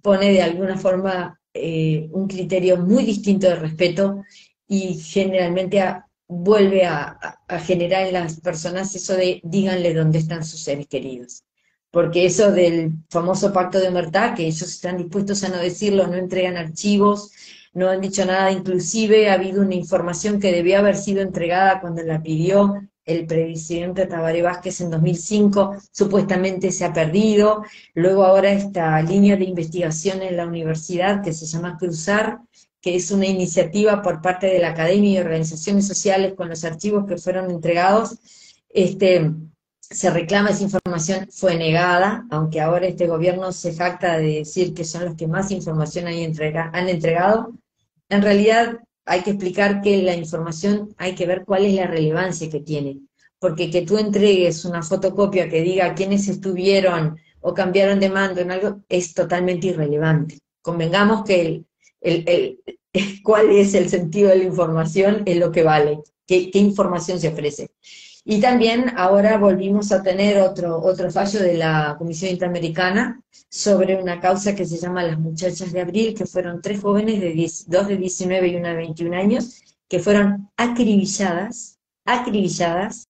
pone 0.02 0.32
de 0.32 0.42
alguna 0.42 0.78
forma 0.78 1.40
eh, 1.54 2.10
un 2.12 2.28
criterio 2.28 2.78
muy 2.78 3.06
distinto 3.06 3.48
de 3.48 3.56
respeto 3.56 4.24
y 4.68 4.96
generalmente 4.96 5.82
vuelve 6.28 6.86
a, 6.86 7.40
generar 7.64 8.08
en 8.08 8.14
las 8.14 8.42
personas 8.42 8.94
eso 8.96 9.16
de 9.16 9.40
díganle 9.44 9.94
dónde 9.94 10.18
están 10.20 10.44
sus 10.44 10.62
seres 10.62 10.88
queridos. 10.88 11.44
Porque 11.92 12.26
eso 12.26 12.52
del 12.52 12.92
famoso 13.10 13.54
pacto 13.54 13.80
de 13.80 13.88
humertad, 13.88 14.36
que 14.36 14.46
ellos 14.46 14.64
están 14.64 14.98
dispuestos 14.98 15.46
a 15.46 15.50
no 15.50 15.58
decirlo, 15.58 16.08
no 16.08 16.16
entregan 16.16 16.58
archivos, 16.58 17.32
no 17.76 17.90
han 17.90 18.02
dicho 18.02 18.26
nada, 18.26 18.52
inclusive 18.52 19.30
ha 19.30 19.34
habido 19.34 19.62
una 19.62 19.76
información 19.76 20.40
que 20.40 20.52
debió 20.52 20.80
haber 20.80 20.96
sido 20.98 21.22
entregada 21.22 21.82
cuando 21.82 22.02
la 22.04 22.24
pidió 22.24 22.82
el 23.06 23.28
presidente 23.28 24.08
Tabaré 24.08 24.42
Vázquez 24.42 24.82
en 24.82 24.90
2005 24.90 25.78
supuestamente 25.92 26.72
se 26.72 26.86
ha 26.86 26.94
perdido, 26.94 27.64
luego 27.94 28.24
ahora 28.24 28.52
esta 28.52 29.00
línea 29.02 29.38
de 29.38 29.46
investigación 29.46 30.22
en 30.24 30.38
la 30.38 30.48
universidad 30.48 31.22
que 31.22 31.34
se 31.34 31.46
llama 31.46 31.78
Cruzar, 31.78 32.40
que 32.82 32.96
es 32.96 33.12
una 33.12 33.28
iniciativa 33.28 34.02
por 34.02 34.22
parte 34.22 34.48
de 34.48 34.60
la 34.60 34.70
academia 34.70 35.12
y 35.12 35.18
organizaciones 35.18 35.86
sociales 35.88 36.34
con 36.36 36.50
los 36.50 36.64
archivos 36.64 37.06
que 37.06 37.18
fueron 37.18 37.52
entregados, 37.52 38.18
este, 38.70 39.32
se 39.82 40.10
reclama 40.10 40.50
esa 40.50 40.64
información, 40.64 41.28
fue 41.30 41.56
negada, 41.58 42.26
aunque 42.32 42.62
ahora 42.62 42.88
este 42.88 43.08
gobierno 43.08 43.52
se 43.52 43.76
jacta 43.76 44.18
de 44.18 44.40
decir 44.40 44.74
que 44.74 44.84
son 44.84 45.06
los 45.06 45.16
que 45.16 45.28
más 45.28 45.52
información 45.52 46.08
han 46.08 46.88
entregado, 46.90 47.54
en 48.10 48.22
realidad 48.22 48.80
hay 49.06 49.22
que 49.22 49.32
explicar 49.32 49.82
que 49.82 50.02
la 50.02 50.16
información 50.16 50.94
hay 50.98 51.16
que 51.16 51.28
ver 51.28 51.44
cuál 51.46 51.66
es 51.66 51.74
la 51.74 51.88
relevancia 51.88 52.50
que 52.50 52.60
tiene, 52.60 53.00
porque 53.40 53.70
que 53.70 53.84
tú 53.84 53.98
entregues 53.98 54.66
una 54.66 54.82
fotocopia 54.82 55.50
que 55.50 55.62
diga 55.62 55.94
quiénes 55.94 56.28
estuvieron 56.28 57.18
o 57.42 57.54
cambiaron 57.54 58.00
de 58.00 58.10
mando 58.10 58.42
en 58.42 58.52
algo 58.52 58.82
es 58.90 59.14
totalmente 59.14 59.68
irrelevante. 59.68 60.40
Convengamos 60.62 61.24
que 61.24 61.64
el, 62.02 62.60
cuál 63.24 63.52
es 63.52 63.74
el 63.76 63.90
sentido 63.90 64.30
de 64.30 64.38
la 64.38 64.44
información 64.46 65.24
es 65.26 65.38
lo 65.38 65.52
que 65.52 65.64
vale, 65.64 66.00
qué, 66.26 66.50
qué 66.50 66.60
información 66.60 67.20
se 67.20 67.28
ofrece. 67.28 67.70
Y 68.28 68.42
también 68.42 68.92
ahora 68.98 69.38
volvimos 69.38 69.92
a 69.92 70.02
tener 70.02 70.42
otro, 70.42 70.82
otro 70.82 71.12
fallo 71.12 71.40
de 71.40 71.58
la 71.58 71.96
Comisión 72.00 72.32
Interamericana 72.32 73.22
sobre 73.50 74.02
una 74.02 74.20
causa 74.20 74.56
que 74.56 74.66
se 74.66 74.78
llama 74.78 75.04
Las 75.04 75.20
Muchachas 75.20 75.72
de 75.72 75.82
Abril, 75.82 76.16
que 76.16 76.26
fueron 76.26 76.60
tres 76.60 76.82
jóvenes, 76.82 77.22
de 77.22 77.52
dos 77.68 77.88
de 77.88 77.98
19 77.98 78.48
y 78.48 78.56
una 78.56 78.70
de 78.70 78.78
21 78.78 79.16
años, 79.16 79.62
que 79.88 80.00
fueron 80.00 80.50
acribilladas, 80.58 81.78
acribilladas, 82.04 83.10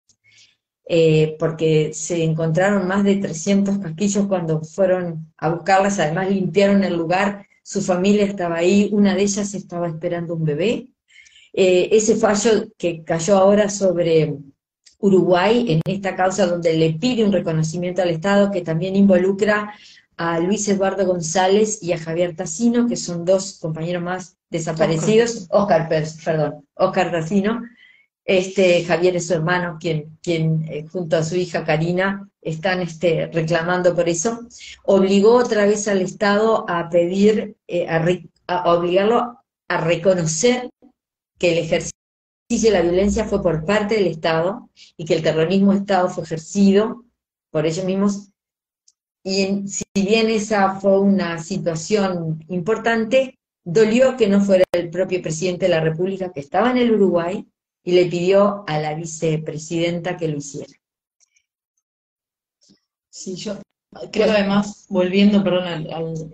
eh, 0.89 1.37
porque 1.39 1.93
se 1.95 2.25
encontraron 2.25 2.89
más 2.89 3.05
de 3.05 3.15
300 3.15 3.79
casquillos 3.79 4.27
cuando 4.27 4.63
fueron 4.63 5.33
a 5.39 5.49
buscarlas, 5.51 6.01
además 6.01 6.29
limpiaron 6.29 6.83
el 6.83 6.97
lugar, 6.97 7.47
su 7.63 7.81
familia 7.81 8.25
estaba 8.25 8.57
ahí, 8.57 8.89
una 8.93 9.15
de 9.15 9.23
ellas 9.23 9.55
estaba 9.55 9.87
esperando 9.87 10.35
un 10.35 10.45
bebé. 10.45 10.89
Eh, 11.53 11.89
ese 11.93 12.17
fallo 12.17 12.67
que 12.77 13.05
cayó 13.05 13.37
ahora 13.39 13.71
sobre 13.71 14.35
Uruguay 15.05 15.67
en 15.69 15.81
esta 15.85 16.17
causa 16.17 16.47
donde 16.47 16.73
le 16.73 16.95
pide 16.95 17.25
un 17.25 17.33
reconocimiento 17.33 18.01
al 18.01 18.09
Estado 18.09 18.51
que 18.51 18.63
también 18.63 18.97
involucra 18.97 19.75
a 20.17 20.39
Luis 20.39 20.67
Eduardo 20.67 21.05
González 21.05 21.83
y 21.83 21.93
a 21.93 21.99
Javier 21.99 22.35
Tacino, 22.35 22.89
que 22.89 22.97
son 22.97 23.27
dos 23.27 23.59
compañeros 23.61 24.03
más 24.03 24.39
desaparecidos, 24.49 25.47
Oscar, 25.51 25.91
perdón, 26.25 26.65
Oscar 26.75 27.11
Tacino, 27.11 27.61
este, 28.25 28.83
Javier 28.85 29.17
es 29.17 29.27
su 29.27 29.35
hermano, 29.35 29.77
quien, 29.79 30.17
quien 30.23 30.65
eh, 30.71 30.87
junto 30.91 31.19
a 31.19 31.23
su 31.23 31.37
hija 31.37 31.65
Karina 31.65 32.27
están 32.41 32.81
este, 32.81 33.27
reclamando 33.27 33.95
por 33.95 34.09
eso, 34.09 34.41
obligó 34.85 35.35
otra 35.35 35.67
vez 35.67 35.87
al 35.87 36.01
Estado 36.01 36.65
a 36.67 36.89
pedir, 36.89 37.57
eh, 37.69 37.87
a 38.47 38.73
obligarlo 38.73 39.39
a 39.69 39.81
reconocer 39.83 40.71
que 41.39 41.53
el 41.53 41.59
ejercicio 41.59 42.04
si 42.49 42.71
la 42.71 42.83
violencia 42.83 43.25
fue 43.25 43.43
por 43.43 43.65
parte 43.65 43.95
del 43.97 44.07
Estado 44.07 44.69
y 44.97 45.05
que 45.05 45.15
el 45.15 45.23
terrorismo 45.23 45.73
de 45.73 45.79
Estado 45.79 46.09
fue 46.09 46.25
ejercido 46.25 47.05
por 47.51 47.67
ellos 47.67 47.85
mismos. 47.85 48.31
Y 49.23 49.67
si 49.67 49.85
bien 49.95 50.29
esa 50.29 50.79
fue 50.81 51.01
una 51.01 51.39
situación 51.39 52.45
importante, 52.49 53.39
dolió 53.65 54.17
que 54.17 54.29
no 54.29 54.41
fuera 54.43 54.65
el 54.73 54.91
propio 54.91 55.23
presidente 55.23 55.67
de 55.67 55.71
la 55.71 55.81
República 55.81 56.33
que 56.33 56.41
estaba 56.41 56.71
en 56.71 56.79
el 56.79 56.93
Uruguay 56.93 57.47
y 57.83 57.93
le 57.93 58.07
pidió 58.07 58.65
a 58.67 58.79
la 58.79 58.95
vicepresidenta 58.95 60.17
que 60.17 60.29
lo 60.29 60.37
hiciera. 60.37 60.73
Sí, 63.09 63.37
yo 63.37 63.59
creo 64.11 64.31
además, 64.31 64.87
volviendo, 64.89 65.43
perdón, 65.43 65.87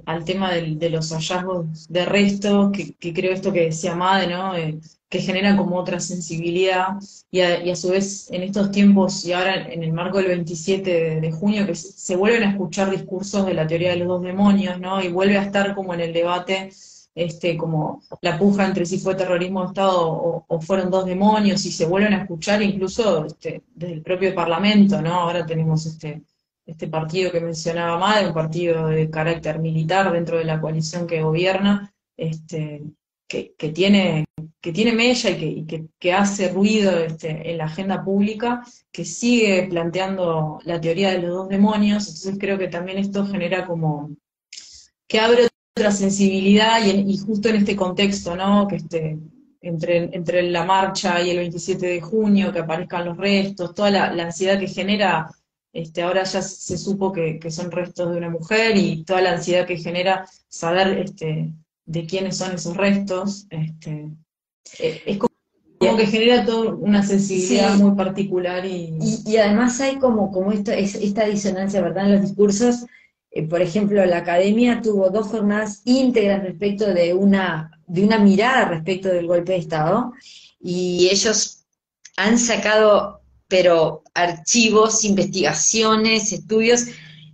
al, 0.07 0.25
tema 0.25 0.53
de 0.53 0.90
los 0.90 1.12
hallazgos 1.12 1.87
de 1.88 2.05
restos, 2.07 2.73
que, 2.73 3.12
creo 3.12 3.33
esto 3.33 3.53
que 3.53 3.66
decía 3.66 3.94
Made, 3.94 4.29
¿no? 4.29 4.57
Eh, 4.57 4.81
que 5.11 5.20
genera 5.20 5.57
como 5.57 5.77
otra 5.77 5.99
sensibilidad 5.99 6.96
y 7.33 7.40
a, 7.40 7.77
su 7.77 7.90
vez 7.90 8.31
en 8.31 8.44
estos 8.44 8.70
tiempos 8.70 9.25
y 9.25 9.33
ahora 9.33 9.57
en 9.70 9.83
el 9.83 9.92
marco 9.92 10.18
del 10.18 10.29
27 10.29 11.20
de, 11.20 11.33
junio 11.33 11.66
que 11.66 11.75
se, 11.75 12.14
vuelven 12.14 12.44
a 12.44 12.53
escuchar 12.53 12.90
discursos 12.90 13.44
de 13.44 13.55
la 13.55 13.66
teoría 13.66 13.90
de 13.90 13.96
los 13.96 14.09
dos 14.09 14.23
demonios, 14.23 14.79
¿no? 14.79 15.03
Y 15.03 15.09
vuelve 15.09 15.37
a 15.37 15.42
estar 15.42 15.75
como 15.75 15.94
en 15.94 16.01
el 16.01 16.12
debate 16.12 16.70
este, 17.12 17.57
como 17.57 18.03
la 18.23 18.38
puja 18.38 18.64
entre 18.64 18.87
si 18.87 18.99
fue 18.99 19.16
terrorismo 19.16 19.62
de 19.62 19.66
Estado 19.66 20.01
o, 20.01 20.61
fueron 20.61 20.90
dos 20.90 21.05
demonios, 21.07 21.64
y 21.66 21.73
se 21.73 21.87
vuelven 21.87 22.14
a 22.14 22.23
escuchar 22.23 22.62
incluso 22.62 23.27
este, 23.27 23.64
desde 23.75 23.94
el 23.94 24.03
propio 24.03 24.33
Parlamento, 24.33 25.03
¿no? 25.03 25.14
Ahora 25.14 25.44
tenemos 25.44 25.87
este, 25.87 26.23
este 26.64 26.87
partido 26.87 27.33
que 27.33 27.40
mencionaba 27.40 27.99
Madre, 27.99 28.29
un 28.29 28.35
partido 28.35 28.87
de 28.87 29.11
carácter 29.11 29.59
militar 29.59 30.12
dentro 30.12 30.38
de 30.38 30.44
la 30.44 30.61
coalición 30.61 31.09
que 31.09 31.23
gobierna, 31.23 31.92
este, 32.16 32.85
que, 33.31 33.69
tiene, 33.73 34.25
que 34.61 34.73
tiene 34.73 34.93
mella 34.93 35.31
y 35.31 35.64
que, 35.64 35.87
que, 36.01 36.12
hace 36.12 36.49
ruido 36.49 36.99
este, 36.99 37.49
en 37.51 37.59
la 37.59 37.66
agenda 37.66 38.05
pública, 38.05 38.64
que 38.90 39.05
sigue 39.05 39.69
planteando 39.71 40.59
la 40.64 40.81
teoría 40.81 41.12
de 41.12 41.21
los 41.21 41.31
dos 41.31 41.49
demonios, 41.49 42.09
entonces 42.09 42.37
creo 42.40 42.59
que 42.59 42.66
también 42.66 42.99
esto 42.99 43.25
genera 43.25 43.66
como 43.66 44.11
que 45.07 45.21
abre 45.21 45.47
otra 45.77 45.93
sensibilidad 45.93 46.85
y, 46.85 47.16
justo 47.19 47.49
en 47.49 47.57
este 47.57 47.77
contexto, 47.77 48.35
¿no? 48.35 48.66
Que 48.66 48.77
este, 48.77 49.16
entre, 49.61 50.11
entre 50.12 50.43
la 50.43 50.64
marcha 50.64 51.23
y 51.23 51.31
el 51.31 51.38
27 51.38 51.87
de 51.87 52.01
junio, 52.01 52.53
que 52.53 52.59
aparezcan 52.59 53.05
los 53.05 53.16
restos, 53.16 53.75
toda 53.75 53.90
la, 53.90 54.25
ansiedad 54.25 54.59
que 54.59 54.66
genera 54.66 55.31
este, 55.73 56.03
ahora 56.03 56.25
ya 56.25 56.43
se 56.43 56.77
supo 56.77 57.12
que, 57.12 57.38
son 57.49 57.71
restos 57.71 58.11
de 58.11 58.16
una 58.16 58.29
mujer 58.29 58.77
y 58.77 59.05
toda 59.05 59.21
la 59.21 59.33
ansiedad 59.35 59.66
que 59.66 59.79
genera 59.79 60.27
saber 60.49 60.99
este, 60.99 61.53
de 61.90 62.07
quiénes 62.07 62.37
son 62.37 62.53
esos 62.53 62.76
restos. 62.76 63.46
Este, 63.50 64.11
eh, 64.79 65.03
es 65.07 65.18
como, 65.18 65.96
que 65.96 66.07
genera 66.07 66.44
toda 66.44 66.74
una 66.74 67.03
sensibilidad 67.03 67.74
muy 67.76 67.96
particular. 67.96 68.64
Y... 68.64 68.96
y... 69.26 69.37
además 69.37 69.81
hay 69.81 69.96
como, 69.96 70.31
como 70.31 70.53
esta, 70.53 70.74
esta 70.74 71.24
disonancia, 71.26 71.83
¿verdad? 71.83 72.07
En 72.07 72.12
los 72.12 72.22
discursos, 72.22 72.87
eh, 73.33 73.42
por 73.42 73.61
ejemplo, 73.61 74.05
la 74.07 74.18
academia 74.18 74.81
tuvo 74.81 75.11
dos 75.11 75.26
jornadas 75.29 75.83
íntegras 75.85 76.42
respecto 76.42 76.87
de 76.87 77.12
una, 77.12 77.72
de 77.87 78.05
una 78.05 78.18
mirada 78.18 78.66
respecto 78.66 79.09
del 79.09 79.26
golpe 79.26 79.53
de 79.53 79.59
Estado, 79.59 80.12
y 80.61 81.09
ellos 81.11 81.64
han 82.16 82.38
sacado, 82.38 83.22
pero 83.48 84.05
archivos, 84.14 85.05
investigaciones, 85.05 86.33
estudios, 86.33 86.87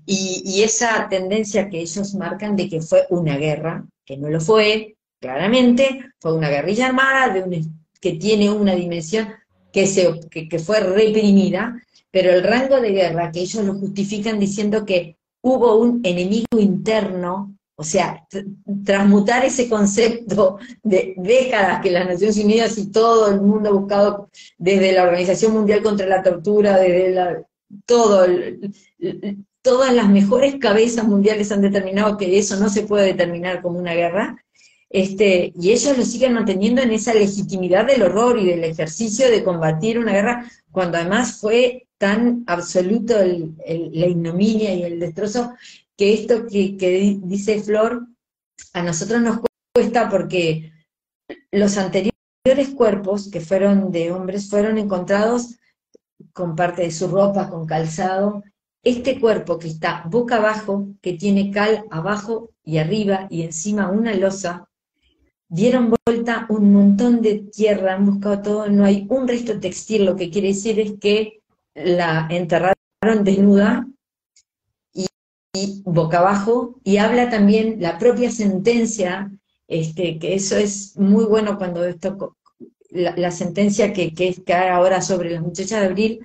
y, 0.09 0.43
y, 0.47 0.63
esa 0.63 1.09
tendencia 1.11 1.69
que 1.69 1.81
ellos 1.81 2.15
marcan 2.15 2.55
de 2.55 2.69
que 2.69 2.81
fue 2.81 3.07
una 3.11 3.37
guerra, 3.37 3.85
que 4.07 4.17
no 4.17 4.31
lo 4.31 4.41
fue, 4.41 4.97
claramente, 5.21 6.13
fue 6.21 6.35
una 6.35 6.49
guerrilla 6.49 6.87
armada 6.87 7.35
de 7.35 7.67
que 8.01 8.13
tiene 8.13 8.51
una 8.51 8.75
dimensión 8.75 9.29
que, 9.73 9.87
se, 9.87 10.21
que, 10.31 10.59
fue 10.59 10.81
reprimida, 10.81 11.83
pero 12.11 12.31
el 12.33 12.43
rango 12.43 12.81
de 12.81 12.93
guerra 12.93 13.31
que 13.31 13.41
ellos 13.41 13.65
lo 13.65 13.75
justifican 13.75 14.39
diciendo 14.39 14.87
que 14.87 15.17
hubo 15.43 15.77
un 15.77 16.01
enemigo 16.05 16.59
interno, 16.59 17.55
o 17.75 17.85
sea, 17.85 18.27
transmutar 18.85 19.45
ese 19.45 19.69
concepto 19.69 20.59
de 20.83 21.15
décadas 21.19 21.83
que 21.83 21.91
las 21.91 22.07
Naciones 22.07 22.39
Unidas 22.39 22.79
y 22.79 22.91
todo 22.91 23.29
el 23.31 23.41
mundo 23.41 23.69
ha 23.69 23.73
buscado 23.73 24.31
desde 24.57 24.93
la 24.93 25.03
Organización 25.03 25.53
Mundial 25.53 25.83
contra 25.83 26.07
la 26.07 26.23
Tortura, 26.23 26.79
desde 26.79 27.11
la, 27.11 27.43
todo, 27.85 28.25
todas 29.67 29.93
las 29.93 30.09
mejores 30.09 30.61
cabezas 30.61 31.09
mundiales 31.09 31.51
han 31.51 31.61
determinado 31.61 32.17
que 32.17 32.39
eso 32.39 32.55
no 32.55 32.69
se 32.69 32.83
puede 32.83 33.07
determinar 33.07 33.63
como 33.63 33.81
una 33.81 33.95
guerra, 33.95 34.41
este, 34.89 35.53
y 35.61 35.73
ellos 35.73 35.99
lo 35.99 36.05
siguen 36.05 36.35
manteniendo 36.35 36.83
en 36.83 36.93
esa 36.93 37.13
legitimidad 37.13 37.85
del 37.85 38.05
horror 38.05 38.39
y 38.39 38.47
del 38.47 38.63
ejercicio 38.63 39.29
de 39.29 39.43
combatir 39.43 39.99
una 39.99 40.13
guerra, 40.13 40.49
cuando 40.71 40.99
además 40.99 41.41
fue 41.41 41.89
tan 41.99 42.45
absoluto 42.47 43.17
la 43.17 44.07
ignominia 44.07 44.73
y 44.73 44.85
el 44.85 45.01
destrozo, 45.01 45.53
que 45.97 46.15
esto 46.15 46.47
que, 46.47 46.77
que 46.77 47.19
dice 47.25 47.61
Flor, 47.61 48.07
a 48.73 48.83
nosotros 48.85 49.21
nos 49.21 49.41
cuesta 49.75 50.09
porque 50.09 50.71
los 51.51 51.77
anteriores 51.77 52.13
cuerpos 52.77 53.29
que 53.33 53.41
fueron 53.41 53.91
de 53.91 54.13
hombres 54.13 54.49
fueron 54.49 54.79
encontrados 54.79 55.57
con 56.33 56.55
parte 56.55 56.83
de 56.83 56.93
su 56.93 57.09
ropa, 57.09 57.51
con 57.51 57.67
calzado, 57.67 58.45
este 58.87 59.19
cuerpo 59.19 59.59
que 59.59 59.67
está 59.67 60.05
boca 60.09 60.37
abajo, 60.37 60.87
que 61.03 61.15
tiene 61.15 61.51
cal 61.51 61.85
abajo 61.91 62.51
y 62.63 62.79
arriba 62.79 63.27
y 63.31 63.43
encima 63.43 63.91
una 63.91 64.15
losa, 64.15 64.69
dieron 65.49 65.93
vuelta 66.07 66.47
un 66.51 66.73
montón 66.73 67.21
de 67.21 67.41
tierra, 67.53 67.95
han 67.95 68.07
buscado 68.07 68.43
todo, 68.43 68.69
no 68.69 68.85
hay 68.85 69.05
un 69.11 69.27
resto 69.27 69.59
textil, 69.59 70.05
lo 70.05 70.15
que 70.15 70.31
quiere 70.31 70.49
decir 70.49 70.79
es 70.79 70.93
que 71.01 71.41
la 71.75 72.29
enterraron 72.31 72.77
desnuda 73.25 73.89
y, 74.95 75.09
boca 75.85 76.21
abajo, 76.21 76.79
y 76.85 76.99
habla 76.99 77.29
también 77.29 77.79
la 77.81 77.99
propia 77.99 78.31
sentencia, 78.31 79.33
este, 79.67 80.21
que 80.21 80.37
eso 80.37 80.57
es 80.57 80.97
muy 80.97 81.25
bueno 81.25 81.59
cuando 81.59 81.85
esto, 81.85 82.37
la, 82.91 83.33
sentencia 83.33 83.93
que, 83.93 84.15
que, 84.15 84.33
que 84.45 84.55
ahora 84.55 85.03
sobre 85.03 85.31
las 85.31 85.43
muchachas 85.43 85.81
de 85.81 85.87
abril, 85.87 86.21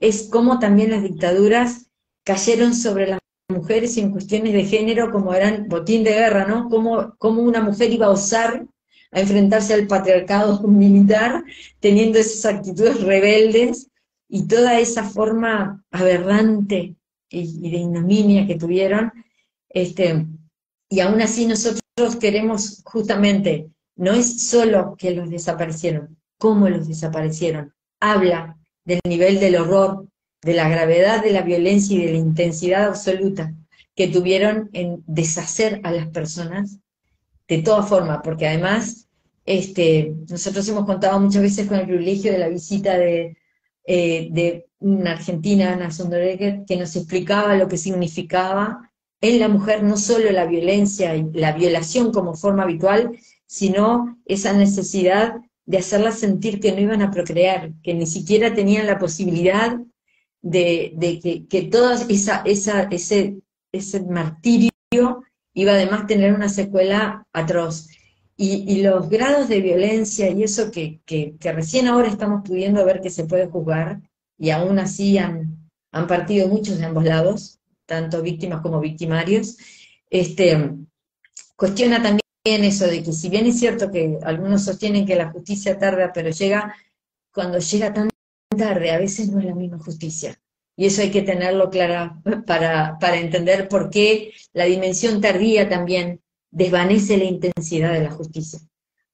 es 0.00 0.30
como 0.30 0.58
también 0.58 0.90
las 0.90 1.02
dictaduras 1.02 1.85
cayeron 2.26 2.74
sobre 2.74 3.06
las 3.06 3.20
mujeres 3.48 3.96
en 3.96 4.10
cuestiones 4.10 4.52
de 4.52 4.64
género 4.64 5.12
como 5.12 5.32
eran 5.32 5.68
botín 5.68 6.02
de 6.02 6.10
guerra, 6.10 6.44
¿no? 6.44 6.68
Cómo, 6.68 7.14
cómo 7.18 7.42
una 7.42 7.62
mujer 7.62 7.92
iba 7.92 8.06
a 8.06 8.10
osar 8.10 8.66
a 9.12 9.20
enfrentarse 9.20 9.72
al 9.72 9.86
patriarcado 9.86 10.60
militar 10.66 11.44
teniendo 11.78 12.18
esas 12.18 12.44
actitudes 12.52 13.00
rebeldes 13.00 13.88
y 14.28 14.48
toda 14.48 14.80
esa 14.80 15.04
forma 15.04 15.84
aberrante 15.92 16.96
y, 17.30 17.70
de 17.70 17.76
ignominia 17.76 18.44
que 18.44 18.56
tuvieron. 18.56 19.12
Este, 19.68 20.26
y 20.90 20.98
aún 20.98 21.22
así 21.22 21.46
nosotros 21.46 22.16
queremos 22.20 22.82
justamente, 22.84 23.70
no 23.94 24.12
es 24.12 24.48
solo 24.48 24.96
que 24.98 25.12
los 25.12 25.30
desaparecieron, 25.30 26.18
cómo 26.38 26.68
los 26.68 26.88
desaparecieron. 26.88 27.72
Habla 28.00 28.58
del 28.84 28.98
nivel 29.06 29.38
del 29.38 29.56
horror, 29.56 30.08
de 30.46 30.54
la 30.54 30.68
gravedad 30.68 31.24
de 31.24 31.32
la 31.32 31.42
violencia 31.42 31.96
y 31.96 32.06
de 32.06 32.12
la 32.12 32.18
intensidad 32.18 32.84
absoluta 32.84 33.52
que 33.96 34.06
tuvieron 34.06 34.70
en 34.72 35.02
deshacer 35.08 35.80
a 35.82 35.90
las 35.90 36.06
personas 36.06 36.78
de 37.48 37.62
todas 37.62 37.88
formas, 37.88 38.20
porque 38.22 38.46
además 38.46 39.08
este, 39.44 40.14
nosotros 40.30 40.68
hemos 40.68 40.86
contado 40.86 41.18
muchas 41.18 41.42
veces 41.42 41.66
con 41.66 41.78
el 41.80 41.86
privilegio 41.86 42.30
de 42.30 42.38
la 42.38 42.48
visita 42.48 42.96
de, 42.96 43.36
eh, 43.86 44.64
una 44.78 45.12
argentina, 45.12 45.72
Ana 45.72 45.90
Sonderegger, 45.90 46.62
que 46.64 46.76
nos 46.76 46.94
explicaba 46.94 47.56
lo 47.56 47.66
que 47.66 47.76
significaba 47.76 48.92
en 49.20 49.40
la 49.40 49.48
mujer 49.48 49.82
no 49.82 49.96
solo 49.96 50.30
la 50.30 50.46
violencia 50.46 51.16
y 51.16 51.26
la 51.32 51.52
violación 51.52 52.12
como 52.12 52.34
forma 52.34 52.62
habitual, 52.62 53.18
sino 53.46 54.16
esa 54.26 54.52
necesidad 54.52 55.40
de 55.64 55.78
hacerlas 55.78 56.20
sentir 56.20 56.60
que 56.60 56.70
no 56.70 56.80
iban 56.80 57.02
a 57.02 57.10
procrear, 57.10 57.72
que 57.82 57.94
ni 57.94 58.06
siquiera 58.06 58.54
tenían 58.54 58.86
la 58.86 58.98
posibilidad 59.00 59.80
de, 60.42 61.20
que, 61.22 61.46
que 61.46 61.62
todo 61.62 61.92
esa, 61.92 62.42
esa, 62.44 62.82
ese, 62.84 63.38
ese 63.72 64.00
martirio 64.04 64.70
iba 65.54 65.72
además 65.72 66.02
a 66.02 66.06
tener 66.06 66.34
una 66.34 66.48
secuela 66.48 67.26
atroz. 67.32 67.88
Y, 68.38 68.82
los 68.82 69.08
grados 69.08 69.48
de 69.48 69.62
violencia 69.62 70.28
y 70.30 70.42
eso 70.42 70.70
que, 70.70 71.00
que, 71.06 71.34
recién 71.40 71.88
ahora 71.88 72.08
estamos 72.08 72.42
pudiendo 72.44 72.84
ver 72.84 73.00
que 73.00 73.08
se 73.08 73.24
puede 73.24 73.46
juzgar, 73.46 74.02
y 74.38 74.50
aún 74.50 74.78
así 74.78 75.16
han, 75.16 75.70
han 75.90 76.06
partido 76.06 76.46
muchos 76.46 76.78
de 76.78 76.84
ambos 76.84 77.04
lados, 77.04 77.60
tanto 77.86 78.20
víctimas 78.20 78.60
como 78.60 78.80
victimarios, 78.80 79.56
este, 80.10 80.74
cuestiona 81.56 82.02
también 82.02 82.20
eso 82.44 82.86
de 82.86 83.02
que 83.02 83.12
si 83.12 83.30
bien 83.30 83.46
es 83.46 83.58
cierto 83.58 83.90
que 83.90 84.18
algunos 84.22 84.64
sostienen 84.64 85.06
que 85.06 85.16
la 85.16 85.30
justicia 85.30 85.78
tarda, 85.78 86.12
pero 86.12 86.28
llega, 86.28 86.74
cuando 87.32 87.58
llega 87.58 87.94
tan 87.94 88.10
tarde, 88.56 88.90
a 88.90 88.98
veces 88.98 89.28
no 89.28 89.38
es 89.38 89.44
la 89.44 89.54
misma 89.54 89.78
justicia. 89.78 90.38
Y 90.76 90.86
eso 90.86 91.02
hay 91.02 91.10
que 91.10 91.22
tenerlo 91.22 91.70
claro 91.70 92.20
para, 92.46 92.98
para 92.98 93.18
entender 93.18 93.68
por 93.68 93.88
qué 93.90 94.32
la 94.52 94.64
dimensión 94.64 95.20
tardía 95.20 95.68
también 95.68 96.20
desvanece 96.50 97.16
la 97.16 97.24
intensidad 97.24 97.92
de 97.92 98.02
la 98.02 98.10
justicia. 98.10 98.60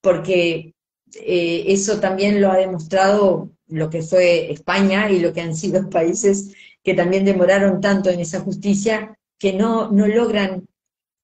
Porque 0.00 0.74
eh, 1.14 1.64
eso 1.68 2.00
también 2.00 2.40
lo 2.40 2.50
ha 2.50 2.56
demostrado 2.56 3.50
lo 3.68 3.90
que 3.90 4.02
fue 4.02 4.52
España 4.52 5.10
y 5.10 5.20
lo 5.20 5.32
que 5.32 5.40
han 5.40 5.54
sido 5.54 5.88
países 5.90 6.52
que 6.82 6.94
también 6.94 7.24
demoraron 7.24 7.80
tanto 7.80 8.10
en 8.10 8.20
esa 8.20 8.40
justicia 8.40 9.16
que 9.38 9.52
no, 9.52 9.90
no 9.90 10.06
logran 10.06 10.66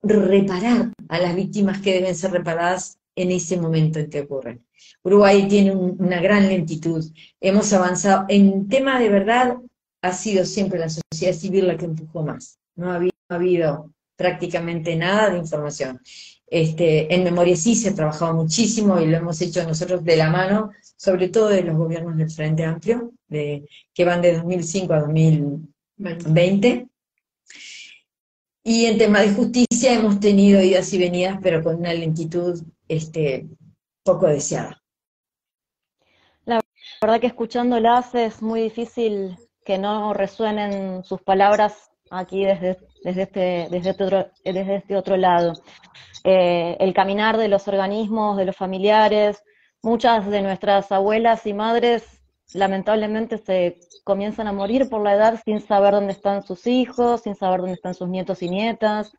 reparar 0.03 0.93
a 1.09 1.19
las 1.19 1.35
víctimas 1.35 1.81
que 1.81 1.95
deben 1.95 2.15
ser 2.15 2.31
reparadas 2.31 2.99
en 3.19 3.33
ese 3.33 3.57
momento 3.57 3.99
en 3.99 4.11
que 4.11 4.21
ocurren. 4.21 4.65
Uruguay 5.03 5.49
tiene 5.49 5.75
una 5.75 6.21
gran 6.21 6.49
lentitud. 6.49 7.05
Hemos 7.41 7.73
avanzado. 7.73 8.27
En 8.29 8.69
tema 8.69 9.01
de 9.01 9.09
verdad, 9.09 9.57
ha 10.03 10.13
sido 10.13 10.45
siempre 10.45 10.79
la 10.79 10.89
sociedad 10.89 11.35
civil 11.35 11.67
la 11.67 11.77
que 11.77 11.87
empujó 11.87 12.23
más. 12.23 12.59
No 12.77 12.93
ha 12.93 13.01
habido, 13.29 13.93
prácticamente 14.17 14.97
nada 14.97 15.31
de 15.31 15.39
información. 15.39 16.01
Este, 16.47 17.13
en 17.15 17.25
memoria 17.25 17.57
sí 17.57 17.75
se 17.75 17.91
ha 17.91 17.95
trabajado 17.95 18.35
muchísimo 18.35 19.01
y 19.01 19.07
lo 19.07 19.17
hemos 19.17 19.41
hecho 19.41 19.65
nosotros 19.65 20.03
de 20.05 20.17
la 20.17 20.31
mano, 20.31 20.71
sobre 20.97 21.29
todo 21.29 21.49
de 21.49 21.63
los 21.63 21.77
gobiernos 21.77 22.17
del 22.17 22.31
Frente 22.31 22.65
Amplio, 22.65 23.13
de, 23.29 23.69
que 23.93 24.05
van 24.05 24.23
de 24.23 24.35
2005 24.35 24.93
a 24.93 25.01
2020. 25.01 26.89
Y 28.65 28.85
en 28.87 28.99
tema 28.99 29.21
de 29.21 29.33
justicia 29.33 29.93
hemos 29.93 30.21
tenido 30.21 30.63
idas 30.63 30.93
y 30.93 30.99
venidas, 30.99 31.39
pero 31.43 31.63
con 31.63 31.77
una 31.77 31.93
lentitud 31.95 32.63
este, 32.89 33.47
poco 34.03 34.27
deseada. 34.27 34.81
La 36.45 36.61
verdad 37.01 37.21
que 37.21 37.27
escuchándolas 37.27 38.15
es 38.15 38.43
muy 38.43 38.63
difícil 38.63 39.37
que 39.65 39.79
no 39.79 40.15
resuenen 40.15 41.05
sus 41.05 41.23
palabras 41.23 41.91
aquí 42.11 42.45
desde, 42.45 42.79
desde, 43.05 43.23
este, 43.23 43.69
desde, 43.71 43.91
este, 43.91 44.05
otro, 44.05 44.31
desde 44.45 44.77
este 44.77 44.97
otro 44.97 45.17
lado. 45.17 45.53
Eh, 46.25 46.77
el 46.81 46.95
caminar 46.95 47.37
de 47.37 47.49
los 47.49 47.69
organismos, 47.69 48.37
de 48.37 48.47
los 48.47 48.57
familiares, 48.57 49.43
muchas 49.83 50.27
de 50.27 50.43
nuestras 50.43 50.91
abuelas 50.91 51.47
y 51.47 51.53
madres 51.53 52.19
lamentablemente 52.55 53.39
se 53.39 53.79
comienzan 54.05 54.49
a 54.49 54.53
morir 54.53 54.89
por 54.89 55.03
la 55.03 55.15
edad 55.15 55.41
sin 55.45 55.61
saber 55.61 55.93
dónde 55.93 56.13
están 56.13 56.43
sus 56.43 56.67
hijos, 56.67 57.23
sin 57.23 57.35
saber 57.35 57.61
dónde 57.61 57.75
están 57.75 57.95
sus 57.95 58.09
nietos 58.09 58.43
y 58.43 58.49
nietas. 58.49 59.13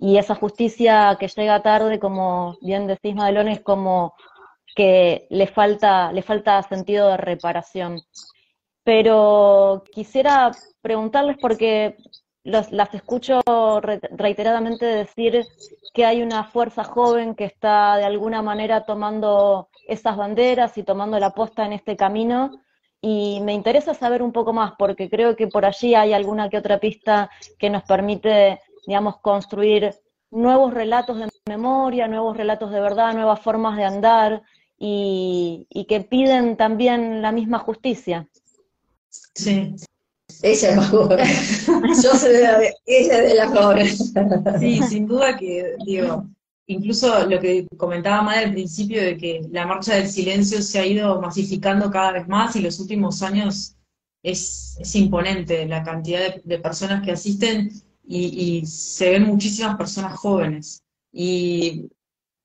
Y 0.00 0.16
esa 0.16 0.34
justicia 0.34 1.16
que 1.20 1.28
llega 1.28 1.62
tarde, 1.62 2.00
como 2.00 2.56
bien 2.62 2.86
decís, 2.86 3.14
Madelón, 3.14 3.48
es 3.48 3.60
como 3.60 4.14
que 4.74 5.26
le 5.28 5.46
falta, 5.46 6.10
le 6.12 6.22
falta 6.22 6.62
sentido 6.62 7.08
de 7.08 7.18
reparación. 7.18 8.00
Pero 8.82 9.84
quisiera 9.92 10.52
preguntarles 10.80 11.36
porque 11.38 11.96
las 12.44 12.94
escucho 12.94 13.42
reiteradamente 13.82 14.86
decir 14.86 15.44
que 15.92 16.06
hay 16.06 16.22
una 16.22 16.44
fuerza 16.44 16.82
joven 16.82 17.34
que 17.34 17.44
está 17.44 17.96
de 17.98 18.04
alguna 18.04 18.40
manera 18.40 18.86
tomando 18.86 19.68
esas 19.86 20.16
banderas 20.16 20.78
y 20.78 20.82
tomando 20.82 21.18
la 21.18 21.34
posta 21.34 21.66
en 21.66 21.74
este 21.74 21.96
camino 21.96 22.50
y 23.02 23.40
me 23.42 23.54
interesa 23.54 23.94
saber 23.94 24.22
un 24.22 24.32
poco 24.32 24.52
más, 24.52 24.72
porque 24.78 25.08
creo 25.08 25.34
que 25.36 25.48
por 25.48 25.64
allí 25.64 25.94
hay 25.94 26.12
alguna 26.12 26.48
que 26.50 26.58
otra 26.58 26.78
pista 26.78 27.30
que 27.58 27.70
nos 27.70 27.82
permite, 27.84 28.60
digamos, 28.86 29.18
construir 29.18 29.94
nuevos 30.30 30.72
relatos 30.72 31.18
de 31.18 31.28
memoria, 31.46 32.08
nuevos 32.08 32.36
relatos 32.36 32.70
de 32.70 32.80
verdad, 32.80 33.14
nuevas 33.14 33.40
formas 33.40 33.76
de 33.76 33.84
andar 33.84 34.42
y, 34.78 35.66
que 35.88 36.00
piden 36.00 36.56
también 36.56 37.22
la 37.22 37.32
misma 37.32 37.58
justicia. 37.58 38.28
Sí. 39.34 39.74
Ella 40.42 40.70
es 40.70 40.76
más 40.76 40.88
joven. 40.88 41.18
Yo 42.02 42.14
soy 42.14 42.32
de 42.32 42.42
la, 42.42 42.60
ella 42.86 43.20
de 43.20 43.34
la 43.34 43.48
joven. 43.48 43.88
Sí, 44.58 44.80
sin 44.88 45.06
duda 45.06 45.36
que, 45.36 45.76
digo, 45.84 46.24
incluso 46.66 47.26
lo 47.26 47.40
que 47.40 47.66
comentaba 47.76 48.22
más 48.22 48.38
al 48.38 48.52
principio 48.52 49.02
de 49.02 49.16
que 49.16 49.42
la 49.50 49.66
marcha 49.66 49.96
del 49.96 50.08
silencio 50.08 50.62
se 50.62 50.78
ha 50.78 50.86
ido 50.86 51.20
masificando 51.20 51.90
cada 51.90 52.12
vez 52.12 52.28
más 52.28 52.54
y 52.56 52.60
los 52.60 52.78
últimos 52.78 53.22
años 53.22 53.74
es, 54.22 54.78
imponente 54.94 55.66
la 55.66 55.82
cantidad 55.82 56.36
de, 56.42 56.58
personas 56.58 57.02
que 57.04 57.12
asisten 57.12 57.70
y, 58.10 58.66
se 58.66 59.10
ven 59.10 59.24
muchísimas 59.24 59.76
personas 59.76 60.18
jóvenes. 60.18 60.82
Y 61.12 61.88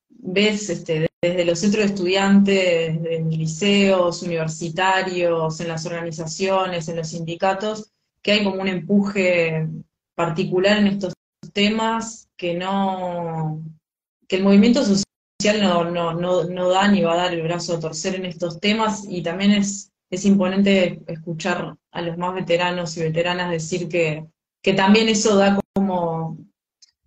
ves 0.10 0.70
este, 0.70 1.08
desde 1.22 1.46
los 1.46 1.60
centros 1.60 1.86
de 1.86 1.94
estudiantes, 1.94 3.00
en 3.04 3.30
liceos, 3.30 4.22
universitarios, 4.22 5.60
en 5.60 5.68
las 5.68 5.86
organizaciones, 5.86 6.88
en 6.88 6.98
los 6.98 7.10
sindicatos, 7.10 7.92
que 8.22 8.34
hay 8.34 8.44
como 8.44 8.62
un 8.62 8.68
empuje 8.68 9.68
particular 10.16 10.78
en 10.78 10.88
estos 10.88 11.14
temas 11.54 12.30
que 12.38 12.56
no, 12.56 13.64
que 14.28 14.38
el 14.38 14.44
movimiento 14.44 14.84
social 14.84 15.62
no, 15.62 15.84
no, 15.90 16.14
no, 16.14 16.44
no, 16.46 16.70
da 16.70 16.88
ni 16.88 17.02
va 17.02 17.14
a 17.14 17.18
dar 17.18 17.34
el 17.34 17.44
brazo 17.44 17.76
a 17.76 17.80
torcer 17.80 18.16
en 18.16 18.26
estos 18.26 18.60
temas 18.60 19.06
y 19.08 19.22
también 19.22 19.52
es, 19.52 19.92
es 20.10 20.26
imponente 20.26 21.02
escuchar 21.08 21.76
a 21.92 22.02
los 22.02 22.18
más 22.18 22.34
veteranos 22.34 22.98
y 22.98 23.02
veteranas 23.02 23.52
decir 23.52 23.88
que, 23.88 24.26
que 24.66 24.74
también 24.74 25.10
eso 25.10 25.36
da 25.36 25.60
como, 25.76 26.40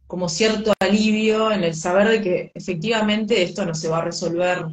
como 0.07 0.29
cierto 0.29 0.73
alivio 0.79 1.51
en 1.51 1.65
el 1.65 1.75
saber 1.75 2.09
de 2.09 2.23
que 2.23 2.53
efectivamente 2.55 3.43
esto 3.43 3.67
no 3.67 3.75
se 3.75 3.89
va 3.89 3.99
a 3.99 4.05
resolver 4.05 4.65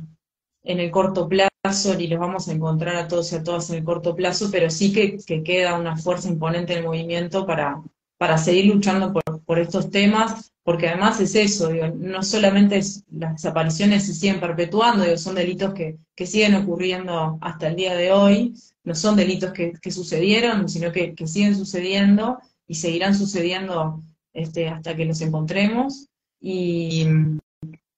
en 0.62 0.80
el 0.80 0.92
corto 0.92 1.28
plazo, 1.28 1.96
ni 1.98 2.06
los 2.06 2.20
vamos 2.20 2.48
a 2.48 2.52
encontrar 2.52 2.96
a 2.96 3.08
todos 3.08 3.32
y 3.32 3.38
a 3.38 3.44
todas 3.44 3.72
en 3.72 3.78
el 3.78 3.84
corto 3.84 4.16
plazo, 4.16 4.50
pero 4.52 4.70
sí 4.70 4.94
que, 4.94 5.18
que 5.26 5.42
queda 5.42 5.80
una 5.80 5.98
fuerza 5.98 6.30
imponente 6.30 6.74
en 6.74 6.80
el 6.80 6.86
movimiento 6.86 7.48
para, 7.48 7.82
para 8.20 8.38
seguir 8.38 8.68
luchando 8.68 9.12
por, 9.12 9.42
por 9.42 9.58
estos 9.58 9.90
temas 9.90 10.54
porque 10.66 10.90
además 10.90 11.20
es 11.22 11.36
eso, 11.36 11.70
no 11.96 12.24
solamente 12.24 12.82
las 13.12 13.34
desapariciones 13.34 14.08
se 14.08 14.16
siguen 14.16 14.40
perpetuando, 14.40 15.16
son 15.16 15.36
delitos 15.36 15.76
que, 15.76 16.00
siguen 16.26 16.56
ocurriendo 16.56 17.38
hasta 17.40 17.68
el 17.68 17.76
día 17.76 17.94
de 17.96 18.12
hoy, 18.12 18.56
no 18.84 18.96
son 18.96 19.16
delitos 19.16 19.54
que, 19.54 19.92
sucedieron, 19.92 20.68
sino 20.68 20.92
que, 20.92 21.14
siguen 21.28 21.56
sucediendo 21.56 22.40
y 22.68 22.76
seguirán 22.76 23.16
sucediendo 23.16 24.02
este, 24.34 24.70
hasta 24.70 24.96
que 24.96 25.06
los 25.06 25.22
encontremos. 25.22 26.08
Y, 26.40 27.08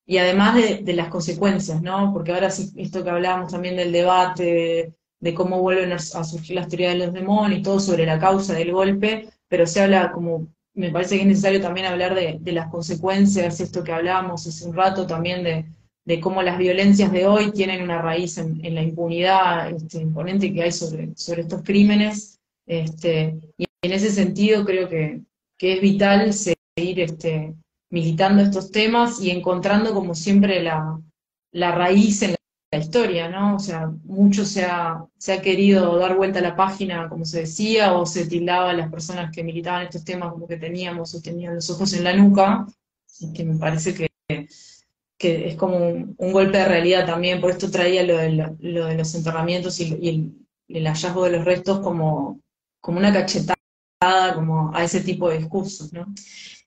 además 0.09 0.55
de, 0.55 0.93
las 0.93 1.09
consecuencias, 1.09 1.81
¿no? 1.81 2.13
Porque 2.13 2.31
ahora 2.31 2.49
sí, 2.49 2.71
esto 2.77 3.03
que 3.03 3.09
hablábamos 3.09 3.51
también 3.51 3.75
del 3.75 3.91
debate, 3.91 4.93
de, 5.19 5.33
cómo 5.33 5.61
vuelven 5.61 5.91
a 5.91 5.99
surgir 5.99 6.55
las 6.55 6.67
teorías 6.67 6.93
de 6.93 7.05
los 7.05 7.13
demonios 7.13 7.59
y 7.59 7.63
todo 7.63 7.79
sobre 7.79 8.05
la 8.05 8.19
causa 8.19 8.53
del 8.53 8.71
golpe, 8.71 9.29
pero 9.49 9.67
se 9.67 9.81
habla 9.81 10.11
como 10.11 10.47
me 10.77 10.91
parece 10.91 11.15
que 11.15 11.21
es 11.23 11.27
necesario 11.27 11.59
también 11.59 11.87
hablar 11.87 12.13
de, 12.13 12.39
las 12.51 12.69
consecuencias, 12.69 13.59
esto 13.59 13.83
que 13.83 13.91
hablábamos 13.91 14.45
hace 14.45 14.63
un 14.63 14.75
rato 14.75 15.07
también 15.07 15.43
de, 15.43 16.19
cómo 16.21 16.43
las 16.43 16.57
violencias 16.59 17.11
de 17.11 17.25
hoy 17.25 17.51
tienen 17.51 17.81
una 17.81 17.99
raíz 17.99 18.37
en, 18.37 18.61
la 18.75 18.83
impunidad 18.83 19.71
este, 19.71 19.99
imponente 19.99 20.53
que 20.53 20.61
hay 20.61 20.71
sobre, 20.71 21.09
sobre 21.15 21.41
estos 21.41 21.63
crímenes. 21.63 22.39
Este, 22.67 23.39
y 23.57 23.65
en 23.87 23.93
ese 23.93 24.11
sentido 24.11 24.65
creo 24.65 24.87
que, 24.87 25.21
es 25.59 25.81
vital 25.81 26.33
seguir 26.33 26.99
este, 26.99 27.55
militando 27.89 28.43
estos 28.43 28.69
temas 28.71 29.19
y 29.21 29.31
encontrando 29.31 29.93
como 29.93 30.13
siempre 30.13 30.61
la, 30.61 31.01
raíz 31.53 32.21
en 32.21 32.35
la 32.71 32.77
historia, 32.77 33.29
¿no? 33.29 33.55
O 33.55 33.59
sea, 33.59 33.91
mucho 34.03 34.45
se 34.45 34.65
ha, 34.65 35.03
se 35.17 35.33
ha 35.33 35.41
querido 35.41 35.97
dar 35.97 36.15
vuelta 36.15 36.39
a 36.39 36.43
la 36.43 36.55
página, 36.55 37.09
como 37.09 37.25
se 37.25 37.41
decía, 37.41 37.93
o 37.93 38.05
se 38.05 38.27
tildaba 38.27 38.69
a 38.69 38.73
las 38.73 38.91
personas 38.91 39.31
que 39.33 39.43
militaban 39.43 39.83
estos 39.83 40.03
temas 40.03 40.31
como 40.31 40.47
que 40.47 40.57
teníamos 40.57 41.15
o 41.15 41.21
tenían 41.21 41.55
los 41.55 41.69
ojos 41.71 41.93
en 41.93 42.03
la 42.03 42.13
nuca, 42.13 42.67
que 43.33 43.43
me 43.43 43.57
parece 43.57 43.95
que, 43.95 44.09
que 45.17 45.47
es 45.47 45.55
como 45.55 45.77
un, 45.77 46.15
golpe 46.17 46.59
de 46.59 46.65
realidad 46.65 47.05
también, 47.05 47.41
por 47.41 47.51
esto 47.51 47.71
traía 47.71 48.03
lo 48.03 48.17
de, 48.17 48.55
lo 48.59 48.85
de 48.85 48.95
los 48.95 49.15
enterramientos 49.15 49.79
y, 49.79 50.35
el, 50.67 50.87
hallazgo 50.87 51.23
de 51.23 51.31
los 51.31 51.45
restos 51.45 51.79
como, 51.79 52.41
como 52.79 52.99
una 52.99 53.13
cachetada 53.13 53.56
como 53.99 54.71
a 54.75 54.83
ese 54.83 55.01
tipo 55.01 55.29
de 55.29 55.39
discursos, 55.39 55.91
¿no? 55.91 56.05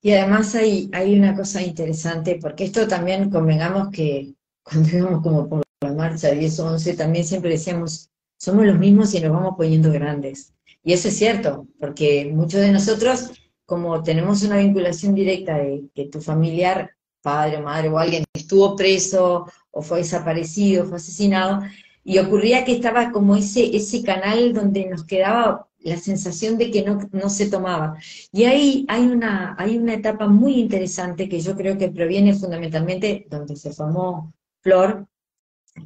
Y 0.02 0.12
además 0.12 0.54
hay, 0.54 0.88
hay 0.92 1.16
una 1.18 1.34
cosa 1.34 1.62
interesante, 1.62 2.38
porque 2.40 2.64
esto 2.64 2.88
también 2.88 3.30
convengamos 3.30 3.90
que 3.90 4.34
cuando 4.62 4.88
íbamos 4.88 5.22
como 5.22 5.48
por 5.48 5.62
la 5.82 5.92
marcha 5.92 6.30
10 6.30 6.60
o 6.60 6.66
11, 6.72 6.94
también 6.94 7.24
siempre 7.24 7.50
decíamos, 7.50 8.10
somos 8.38 8.66
los 8.66 8.78
mismos 8.78 9.14
y 9.14 9.20
nos 9.20 9.32
vamos 9.32 9.54
poniendo 9.56 9.92
grandes. 9.92 10.54
Y 10.82 10.92
eso 10.92 11.08
es 11.08 11.16
cierto, 11.16 11.66
porque 11.78 12.30
muchos 12.32 12.60
de 12.60 12.72
nosotros, 12.72 13.30
como 13.66 14.02
tenemos 14.02 14.42
una 14.42 14.56
vinculación 14.56 15.14
directa 15.14 15.56
de 15.58 15.84
que 15.94 16.06
tu 16.06 16.20
familiar, 16.20 16.90
padre, 17.22 17.60
madre 17.60 17.88
o 17.90 17.98
alguien 17.98 18.24
estuvo 18.32 18.74
preso 18.76 19.46
o 19.70 19.82
fue 19.82 19.98
desaparecido, 19.98 20.86
fue 20.86 20.96
asesinado, 20.96 21.62
y 22.02 22.18
ocurría 22.18 22.64
que 22.64 22.72
estaba 22.72 23.12
como 23.12 23.36
ese, 23.36 23.76
ese 23.76 24.02
canal 24.02 24.54
donde 24.54 24.86
nos 24.86 25.04
quedaba 25.04 25.69
la 25.82 25.96
sensación 25.96 26.58
de 26.58 26.70
que 26.70 26.82
no, 26.82 26.98
no, 27.12 27.30
se 27.30 27.48
tomaba. 27.48 27.96
Y 28.32 28.44
ahí 28.44 28.84
hay 28.88 29.06
una, 29.06 29.54
hay 29.58 29.78
una 29.78 29.94
etapa 29.94 30.28
muy 30.28 30.54
interesante 30.54 31.28
que 31.28 31.40
yo 31.40 31.56
creo 31.56 31.78
que 31.78 31.88
proviene 31.90 32.34
fundamentalmente 32.34 33.26
donde 33.30 33.56
se 33.56 33.72
formó 33.72 34.32
Flor, 34.60 35.06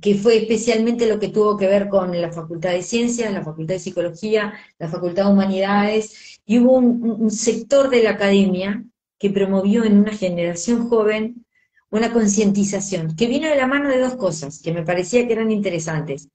que 0.00 0.14
fue 0.16 0.38
especialmente 0.38 1.06
lo 1.06 1.18
que 1.18 1.28
tuvo 1.28 1.56
que 1.56 1.66
ver 1.66 1.88
con 1.88 2.20
la 2.20 2.32
Facultad 2.32 2.70
de 2.70 2.82
Ciencias, 2.82 3.32
la 3.32 3.44
Facultad 3.44 3.74
de 3.74 3.80
Psicología, 3.80 4.54
la 4.78 4.88
Facultad 4.88 5.26
de 5.26 5.32
Humanidades, 5.32 6.40
y 6.44 6.58
hubo 6.58 6.76
un, 6.76 7.30
sector 7.30 7.90
de 7.90 8.02
la 8.02 8.10
academia 8.10 8.84
que 9.18 9.30
promovió 9.30 9.84
en 9.84 9.98
una 9.98 10.12
generación 10.12 10.88
joven 10.88 11.46
una 11.90 12.12
concientización, 12.12 13.14
que 13.14 13.28
vino 13.28 13.48
de 13.48 13.56
la 13.56 13.68
mano 13.68 13.88
de 13.88 14.00
dos 14.00 14.16
cosas 14.16 14.60
que 14.60 14.72
me 14.72 14.82
parecía 14.82 15.26
que 15.26 15.32
eran 15.32 15.52
interesantes. 15.52 16.28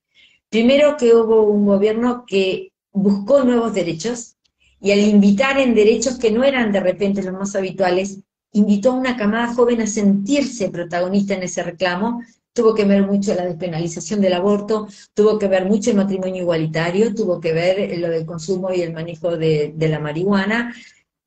Primero, 0.48 0.96
que 0.96 1.14
hubo 1.14 1.42
un 1.42 1.66
gobierno 1.66 2.24
que 2.26 2.72
buscó 2.92 3.44
nuevos 3.44 3.74
derechos, 3.74 4.36
y 4.80 4.92
al 4.92 5.00
invitar 5.00 5.58
en 5.58 5.74
derechos 5.74 6.18
que 6.18 6.30
no 6.30 6.42
eran 6.42 6.72
de 6.72 6.80
repente 6.80 7.22
los 7.22 7.34
más 7.34 7.54
habituales, 7.54 8.20
invitó 8.52 8.92
a 8.92 8.96
una 8.96 9.16
camada 9.16 9.54
joven 9.54 9.80
a 9.82 9.86
sentirse 9.86 10.70
protagonista 10.70 11.34
en 11.34 11.42
ese 11.42 11.62
reclamo, 11.62 12.22
tuvo 12.52 12.74
que 12.74 12.84
ver 12.84 13.06
mucho 13.06 13.34
la 13.34 13.44
despenalización 13.44 14.20
del 14.20 14.32
aborto, 14.32 14.88
tuvo 15.14 15.38
que 15.38 15.48
ver 15.48 15.66
mucho 15.66 15.90
el 15.90 15.96
matrimonio 15.96 16.42
igualitario, 16.42 17.14
tuvo 17.14 17.40
que 17.40 17.52
ver 17.52 17.98
lo 17.98 18.08
del 18.08 18.26
consumo 18.26 18.72
y 18.72 18.82
el 18.82 18.92
manejo 18.92 19.36
de, 19.36 19.74
la 19.78 20.00
marihuana, 20.00 20.74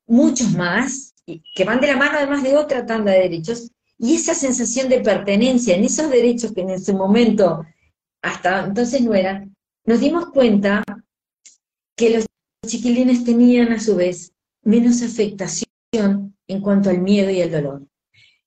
muchos 0.06 0.52
más, 0.52 1.14
que 1.24 1.64
van 1.64 1.80
de 1.80 1.86
la 1.86 1.96
mano 1.96 2.18
además 2.18 2.42
de 2.42 2.56
otra 2.56 2.84
tanda 2.84 3.12
de 3.12 3.20
derechos, 3.20 3.70
y 3.98 4.16
esa 4.16 4.34
sensación 4.34 4.88
de 4.88 5.00
pertenencia 5.00 5.76
en 5.76 5.84
esos 5.84 6.10
derechos 6.10 6.52
que 6.52 6.60
en 6.60 6.70
ese 6.70 6.92
momento 6.92 7.64
hasta 8.20 8.64
entonces 8.66 9.00
no 9.00 9.14
eran, 9.14 9.54
nos 9.86 10.00
dimos 10.00 10.26
cuenta 10.26 10.82
que 11.96 12.10
los 12.10 12.26
chiquilines 12.66 13.24
tenían 13.24 13.72
a 13.72 13.80
su 13.80 13.96
vez 13.96 14.32
menos 14.62 15.02
afectación 15.02 15.68
en 16.48 16.60
cuanto 16.60 16.90
al 16.90 17.00
miedo 17.00 17.30
y 17.30 17.40
el 17.40 17.50
dolor. 17.50 17.86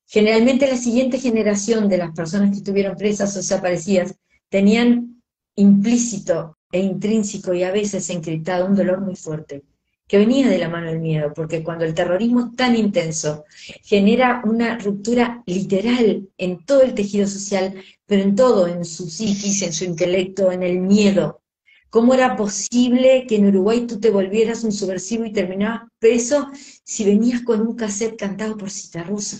Generalmente 0.06 0.66
la 0.66 0.76
siguiente 0.76 1.18
generación 1.18 1.88
de 1.88 1.98
las 1.98 2.12
personas 2.12 2.50
que 2.50 2.56
estuvieron 2.56 2.96
presas 2.96 3.34
o 3.34 3.38
desaparecidas 3.38 4.14
tenían 4.48 5.22
implícito 5.56 6.56
e 6.72 6.80
intrínseco 6.80 7.52
y 7.54 7.62
a 7.62 7.72
veces 7.72 8.08
encriptado 8.10 8.66
un 8.66 8.74
dolor 8.74 9.00
muy 9.00 9.16
fuerte, 9.16 9.64
que 10.06 10.18
venía 10.18 10.48
de 10.48 10.58
la 10.58 10.68
mano 10.68 10.88
del 10.88 11.00
miedo, 11.00 11.32
porque 11.34 11.62
cuando 11.62 11.84
el 11.84 11.94
terrorismo 11.94 12.52
tan 12.54 12.76
intenso 12.76 13.44
genera 13.82 14.42
una 14.44 14.78
ruptura 14.78 15.42
literal 15.46 16.28
en 16.38 16.64
todo 16.64 16.82
el 16.82 16.94
tejido 16.94 17.26
social, 17.26 17.74
pero 18.06 18.22
en 18.22 18.34
todo, 18.34 18.66
en 18.66 18.84
su 18.84 19.08
psiquis, 19.08 19.62
en 19.62 19.72
su 19.72 19.84
intelecto, 19.84 20.50
en 20.50 20.62
el 20.62 20.80
miedo. 20.80 21.42
¿Cómo 21.90 22.12
era 22.12 22.36
posible 22.36 23.26
que 23.26 23.36
en 23.36 23.46
Uruguay 23.46 23.86
tú 23.86 23.98
te 23.98 24.10
volvieras 24.10 24.62
un 24.64 24.72
subversivo 24.72 25.24
y 25.24 25.32
terminabas 25.32 25.88
preso 25.98 26.48
si 26.84 27.04
venías 27.04 27.42
con 27.42 27.62
un 27.62 27.76
cassette 27.76 28.18
cantado 28.18 28.56
por 28.56 28.70
Cita 28.70 29.02
Rusa? 29.02 29.38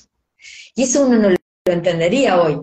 Y 0.74 0.84
eso 0.84 1.07
uno 1.07 1.18
no 1.18 1.30
lo 1.30 1.36
entendería 1.66 2.40
hoy. 2.40 2.61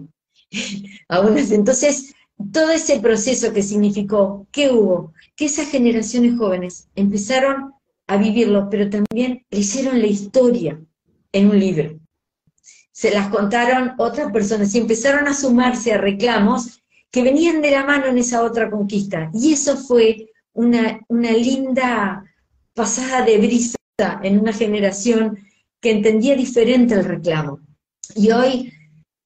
Entonces, 1.51 2.15
todo 2.51 2.71
ese 2.71 2.99
proceso 2.99 3.53
que 3.53 3.61
significó, 3.61 4.47
¿qué 4.51 4.71
hubo? 4.71 5.13
Que 5.35 5.45
esas 5.45 5.69
generaciones 5.69 6.37
jóvenes 6.37 6.87
empezaron 6.95 7.73
a 8.07 8.17
vivirlo, 8.17 8.69
pero 8.69 8.89
también 8.89 9.45
hicieron 9.51 9.99
la 9.99 10.07
historia 10.07 10.79
en 11.31 11.49
un 11.49 11.59
libro. 11.59 11.99
Se 12.91 13.11
las 13.11 13.27
contaron 13.29 13.93
otras 13.97 14.31
personas 14.31 14.73
y 14.73 14.79
empezaron 14.79 15.27
a 15.27 15.33
sumarse 15.33 15.93
a 15.93 15.97
reclamos 15.97 16.81
que 17.11 17.23
venían 17.23 17.61
de 17.61 17.71
la 17.71 17.85
mano 17.85 18.07
en 18.07 18.17
esa 18.17 18.43
otra 18.43 18.69
conquista. 18.69 19.29
Y 19.33 19.53
eso 19.53 19.77
fue 19.77 20.31
una, 20.53 20.99
una 21.07 21.31
linda 21.31 22.23
pasada 22.73 23.25
de 23.25 23.37
brisa 23.37 23.77
en 24.23 24.39
una 24.39 24.53
generación 24.53 25.37
que 25.79 25.91
entendía 25.91 26.35
diferente 26.35 26.93
el 26.93 27.05
reclamo. 27.05 27.59
Y 28.15 28.31
hoy 28.31 28.73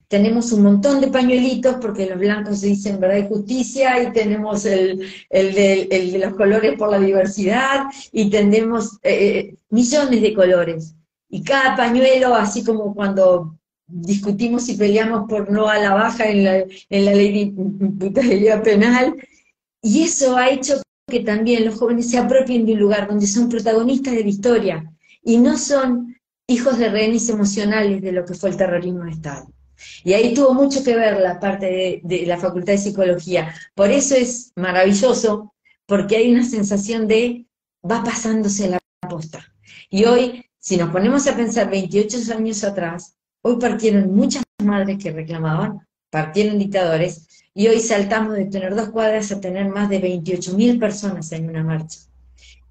tenemos 0.10 0.52
un 0.52 0.64
montón 0.64 1.00
de 1.02 1.08
pañuelitos 1.08 1.76
porque 1.80 2.08
los 2.08 2.20
blancos 2.20 2.60
se 2.60 2.68
dicen 2.68 3.00
verdad 3.00 3.18
y 3.18 3.28
justicia 3.28 4.02
y 4.02 4.12
tenemos 4.12 4.66
el, 4.66 5.00
de, 5.30 6.20
los 6.20 6.34
colores 6.34 6.78
por 6.78 6.90
la 6.90 7.00
diversidad 7.00 7.84
y 8.12 8.30
tenemos 8.30 8.98
eh, 9.04 9.38
eh, 9.38 9.56
millones 9.70 10.22
de 10.22 10.34
colores. 10.34 10.96
Y 11.30 11.44
cada 11.44 11.78
pañuelo, 11.78 12.34
así 12.34 12.64
como 12.64 12.94
cuando 12.96 13.59
discutimos 13.90 14.70
y 14.70 14.76
peleamos 14.76 15.28
por 15.28 15.52
no 15.52 15.68
a 15.68 15.78
la 15.80 15.94
baja 15.94 16.30
en 16.30 16.44
la, 16.44 16.58
en 16.58 17.06
la 17.06 17.14
ley 17.14 17.32
de 17.32 17.40
imputabilidad 17.62 18.64
penal, 18.64 19.16
y 19.82 20.04
eso 20.04 20.38
ha 20.38 20.50
hecho 20.50 20.82
que 21.10 21.22
también 21.22 21.66
los 21.66 21.76
jóvenes 21.76 22.10
se 22.10 22.18
apropien 22.18 22.66
de 22.66 22.74
un 22.74 22.80
lugar 22.80 23.08
donde 23.08 23.28
son 23.28 23.50
protagonistas 23.50 24.14
de 24.14 24.24
la 24.24 24.30
historia 24.30 24.94
y 25.24 25.38
no 25.38 25.58
son 25.58 26.16
hijos 26.48 26.78
de 26.78 26.90
rehenes 26.90 27.30
emocionales 27.30 28.02
de 28.02 28.12
lo 28.12 28.26
que 28.26 28.34
fue 28.34 28.50
el 28.50 28.58
terrorismo 28.58 29.04
de 29.04 29.12
Estado. 29.12 29.52
Y 30.04 30.14
ahí 30.14 30.34
tuvo 30.34 30.54
mucho 30.54 30.84
que 30.84 30.96
ver 30.96 31.20
la 31.20 31.40
parte 31.40 32.02
de, 32.04 32.26
la 32.26 32.38
Facultad 32.38 32.74
de 32.74 32.80
Psicología. 32.80 33.54
Por 33.76 33.92
eso 33.92 34.16
es 34.16 34.52
maravilloso, 34.56 35.54
porque 35.86 36.18
hay 36.18 36.32
una 36.32 36.44
sensación 36.44 37.08
de 37.08 37.46
va 37.90 38.04
pasándose 38.04 38.70
la 38.70 38.80
posta. 39.10 39.46
Y 39.90 40.06
hoy, 40.06 40.46
si 40.58 40.76
nos 40.78 40.90
ponemos 40.90 41.28
a 41.28 41.36
pensar 41.36 41.70
28 41.70 42.18
años 42.36 42.64
atrás, 42.64 43.16
hoy 43.42 43.58
partieron 43.58 44.14
muchas 44.14 44.44
madres 44.64 44.98
que 45.02 45.12
reclamaban, 45.12 45.80
partieron 46.10 46.60
dictadores, 46.60 47.28
y 47.54 47.68
hoy 47.68 47.80
saltamos 47.80 48.36
de 48.36 48.46
tener 48.46 48.76
dos 48.76 48.90
cuadras 48.90 49.32
a 49.32 49.40
tener 49.40 49.68
más 49.70 49.90
de 49.90 50.00
28 50.00 50.56
mil 50.56 50.80
personas 50.80 51.32
en 51.32 51.50
una 51.50 51.64
marcha 51.64 52.00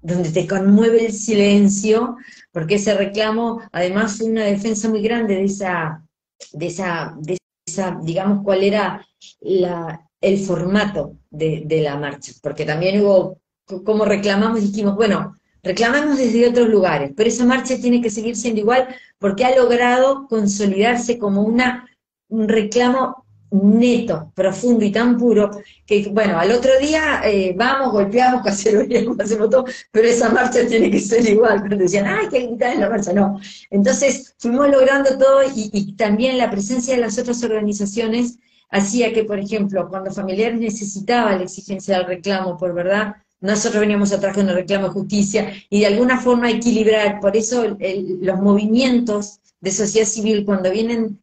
donde 0.01 0.29
te 0.29 0.47
conmueve 0.47 1.05
el 1.05 1.13
silencio, 1.13 2.17
porque 2.51 2.75
ese 2.75 2.93
reclamo 2.93 3.61
además 3.71 4.17
fue 4.17 4.27
una 4.27 4.43
defensa 4.43 4.89
muy 4.89 5.01
grande 5.01 5.35
de 5.35 5.43
esa, 5.43 6.05
de 6.53 6.67
esa, 6.67 7.15
de 7.19 7.37
esa 7.65 7.99
digamos, 8.01 8.43
cuál 8.43 8.63
era 8.63 9.05
el 9.41 10.37
formato 10.39 11.17
de, 11.29 11.63
de, 11.65 11.81
la 11.81 11.97
marcha, 11.97 12.31
porque 12.41 12.65
también 12.65 13.01
hubo, 13.01 13.39
como 13.83 14.05
reclamamos, 14.05 14.61
dijimos, 14.61 14.95
bueno, 14.95 15.35
reclamamos 15.63 16.17
desde 16.17 16.47
otros 16.47 16.69
lugares, 16.69 17.11
pero 17.15 17.29
esa 17.29 17.45
marcha 17.45 17.77
tiene 17.77 18.01
que 18.01 18.09
seguir 18.09 18.35
siendo 18.35 18.61
igual 18.61 18.87
porque 19.17 19.45
ha 19.45 19.55
logrado 19.55 20.27
consolidarse 20.27 21.17
como 21.17 21.43
un 21.43 22.47
reclamo 22.47 23.25
neto, 23.51 24.31
profundo 24.35 24.85
y 24.85 24.91
tan 24.91 25.17
puro, 25.17 25.49
que 25.85 26.09
bueno, 26.11 26.37
al 26.39 26.51
otro 26.51 26.77
día 26.79 27.21
eh, 27.23 27.53
vamos, 27.57 27.91
golpeamos, 27.91 28.41
caceroneamos, 28.45 29.19
hacemos 29.19 29.49
todo, 29.49 29.65
pero 29.91 30.07
esa 30.07 30.29
marcha 30.29 30.65
tiene 30.67 30.91
que 30.91 30.99
ser 30.99 31.27
igual, 31.27 31.67
decían, 31.69 32.05
ay, 32.05 32.27
que 32.29 32.55
la 32.77 32.89
marcha, 32.89 33.13
no. 33.13 33.39
Entonces 33.69 34.35
fuimos 34.37 34.69
logrando 34.69 35.17
todo 35.17 35.43
y, 35.43 35.69
y, 35.73 35.93
también 35.93 36.37
la 36.37 36.51
presencia 36.51 36.95
de 36.95 37.01
las 37.01 37.17
otras 37.17 37.43
organizaciones 37.43 38.37
hacía 38.69 39.13
que, 39.13 39.23
por 39.23 39.39
ejemplo, 39.39 39.87
cuando 39.89 40.11
familiares 40.11 40.59
necesitaba 40.59 41.35
la 41.35 41.43
exigencia 41.43 41.97
del 41.97 42.07
reclamo 42.07 42.55
por 42.57 42.73
verdad, 42.73 43.15
nosotros 43.41 43.81
veníamos 43.81 44.11
atrás 44.11 44.35
con 44.35 44.49
el 44.49 44.55
reclamo 44.55 44.87
de 44.87 44.93
justicia 44.93 45.53
y 45.69 45.81
de 45.81 45.87
alguna 45.87 46.19
forma 46.19 46.49
equilibrar, 46.49 47.19
por 47.19 47.35
eso 47.37 47.77
los 47.79 48.41
movimientos 48.41 49.39
de 49.61 49.71
sociedad 49.71 50.07
civil 50.07 50.45
cuando 50.45 50.71
vienen 50.71 51.19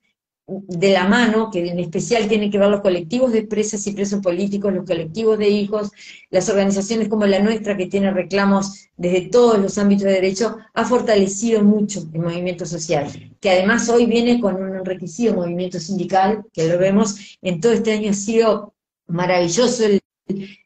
de 0.49 0.93
la 0.93 1.09
mano, 1.09 1.51
que 1.51 1.69
en 1.69 1.81
especial 1.81 2.29
tienen 2.29 2.53
que 2.53 2.59
ver 2.59 2.69
los 2.69 2.81
colectivos 2.81 3.33
de 3.33 3.43
presas 3.43 3.85
y 3.87 3.93
presos 3.93 4.21
políticos, 4.21 4.73
los 4.73 4.87
colectivos 4.87 5.39
de 5.39 5.49
hijos, 5.49 5.91
las 6.31 6.49
organizaciones 6.49 7.09
como 7.09 7.27
la 7.27 7.41
nuestra, 7.41 7.77
que 7.77 7.87
tiene 7.87 8.13
reclamos 8.13 8.89
desde 8.97 9.23
todos 9.23 9.59
los 9.59 9.77
ámbitos 9.77 10.05
de 10.05 10.13
derecho, 10.13 10.57
ha 10.73 10.85
fortalecido 10.85 11.65
mucho 11.65 12.09
el 12.13 12.21
movimiento 12.21 12.65
social, 12.65 13.09
que 13.41 13.51
además 13.51 13.89
hoy 13.89 14.07
viene 14.07 14.41
con 14.41 14.63
un 14.63 14.77
enriquecido 14.77 15.35
movimiento 15.35 15.81
sindical, 15.81 16.45
que 16.53 16.69
lo 16.69 16.79
vemos 16.79 17.37
en 17.43 17.61
todo 17.61 17.73
este 17.73 17.93
año. 17.93 18.11
Ha 18.11 18.15
sido 18.15 18.75
maravilloso 19.09 19.85
el, 19.85 20.01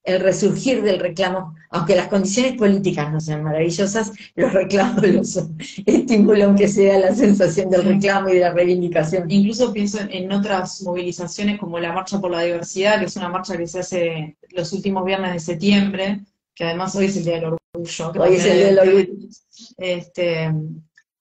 resurgir 0.04 0.82
del 0.82 0.98
reclamo, 0.98 1.54
aunque 1.70 1.94
las 1.94 2.08
condiciones 2.08 2.56
políticas 2.56 3.12
no 3.12 3.20
sean 3.20 3.42
maravillosas, 3.42 4.12
los 4.34 4.52
reclamos 4.52 5.02
los 5.08 5.44
estimulan 5.86 6.56
que 6.56 6.68
sea 6.68 6.98
la 6.98 7.14
sensación 7.14 7.70
del 7.70 7.84
reclamo 7.84 8.30
y 8.30 8.34
de 8.34 8.40
la 8.40 8.52
reivindicación. 8.52 9.30
Incluso 9.30 9.72
pienso 9.72 9.98
en 10.08 10.32
otras 10.32 10.82
movilizaciones 10.82 11.58
como 11.58 11.78
la 11.78 11.92
Marcha 11.92 12.20
por 12.20 12.30
la 12.30 12.42
Diversidad, 12.42 12.98
que 12.98 13.06
es 13.06 13.16
una 13.16 13.28
marcha 13.28 13.56
que 13.56 13.66
se 13.66 13.80
hace 13.80 14.36
los 14.50 14.72
últimos 14.72 15.04
viernes 15.04 15.32
de 15.32 15.40
septiembre, 15.40 16.20
que 16.54 16.64
además 16.64 16.94
hoy 16.96 17.06
es 17.06 17.16
el 17.16 17.24
Día 17.24 17.34
del 17.34 17.44
Orgullo. 17.44 18.12
hoy 18.22 18.34
es 18.34 18.44
el 18.46 18.56
Día 18.56 18.66
del 18.66 18.78
Orgullo. 18.78 19.28
Este, 19.76 20.52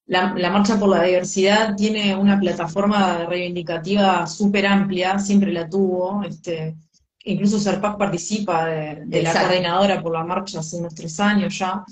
la, 0.10 0.50
Marcha 0.50 0.80
por 0.80 0.90
la 0.90 1.04
Diversidad 1.04 1.76
tiene 1.76 2.16
una 2.16 2.40
plataforma 2.40 3.26
reivindicativa 3.26 4.26
súper 4.26 4.66
amplia, 4.66 5.20
siempre 5.20 5.52
la 5.54 5.70
tuvo. 5.70 6.24
Este, 6.24 6.76
incluso 7.32 7.60
Serpac 7.60 7.98
participa 7.98 8.66
de, 8.66 9.22
la 9.22 9.34
coordinadora 9.34 10.02
por 10.02 10.14
la 10.14 10.24
marcha 10.24 10.60
hace 10.60 10.78
unos 10.78 10.96
tres 10.96 11.20
años 11.20 11.58
ya. 11.58 11.84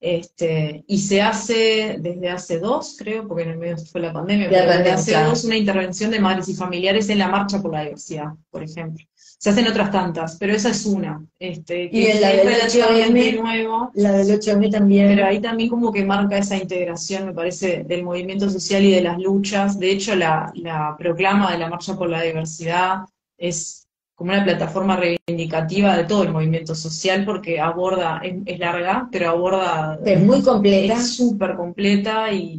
Este, 0.00 0.84
y 0.86 0.98
se 0.98 1.20
hace 1.20 1.96
desde 1.98 2.30
hace 2.30 2.60
dos, 2.60 2.94
creo, 2.96 3.26
porque 3.26 3.42
en 3.42 3.50
el 3.50 3.58
medio 3.58 3.76
fue 3.78 4.00
la 4.00 4.12
pandemia, 4.12 4.48
pero 4.48 4.70
desde 4.70 4.92
hace 4.92 5.24
dos 5.24 5.42
una 5.42 5.56
intervención 5.56 6.12
de 6.12 6.20
madres 6.20 6.48
y 6.48 6.54
familiares 6.54 7.08
en 7.08 7.18
la 7.18 7.26
marcha 7.26 7.60
por 7.60 7.72
la 7.72 7.82
diversidad, 7.82 8.28
por 8.50 8.62
ejemplo. 8.62 9.04
Se 9.14 9.50
hacen 9.50 9.66
otras 9.66 9.90
tantas, 9.90 10.36
pero 10.36 10.52
esa 10.52 10.70
es 10.70 10.84
una. 10.86 11.24
Este, 11.38 11.90
que 11.90 11.96
y 11.96 12.20
la 12.20 12.30
del 12.30 12.48
8M, 12.48 13.40
nuevo, 13.40 13.90
la 13.94 14.12
del 14.12 14.40
8M 14.40 14.70
también. 14.70 15.08
Pero 15.08 15.26
ahí 15.26 15.40
también 15.40 15.68
como 15.68 15.92
que 15.92 16.04
marca 16.04 16.38
esa 16.38 16.56
integración, 16.56 17.26
me 17.26 17.32
parece, 17.32 17.84
del 17.84 18.02
movimiento 18.02 18.50
social 18.50 18.84
y 18.84 18.92
de 18.92 19.00
las 19.00 19.18
luchas. 19.18 19.78
De 19.78 19.90
hecho, 19.92 20.16
la, 20.16 20.52
la 20.54 20.96
proclama 20.98 21.52
de 21.52 21.58
la 21.58 21.68
Marcha 21.68 21.96
por 21.96 22.10
la 22.10 22.22
Diversidad 22.22 23.02
es 23.36 23.77
como 24.18 24.32
una 24.32 24.42
plataforma 24.42 24.96
reivindicativa 24.96 25.96
de 25.96 26.02
todo 26.02 26.24
el 26.24 26.32
movimiento 26.32 26.74
social 26.74 27.24
porque 27.24 27.60
aborda, 27.60 28.20
es, 28.24 28.58
larga, 28.58 29.08
pero 29.12 29.30
aborda... 29.30 29.96
Es 30.04 30.20
muy 30.20 30.42
completa. 30.42 30.94
Es 30.94 31.14
súper 31.14 31.54
completa 31.54 32.32
y, 32.32 32.58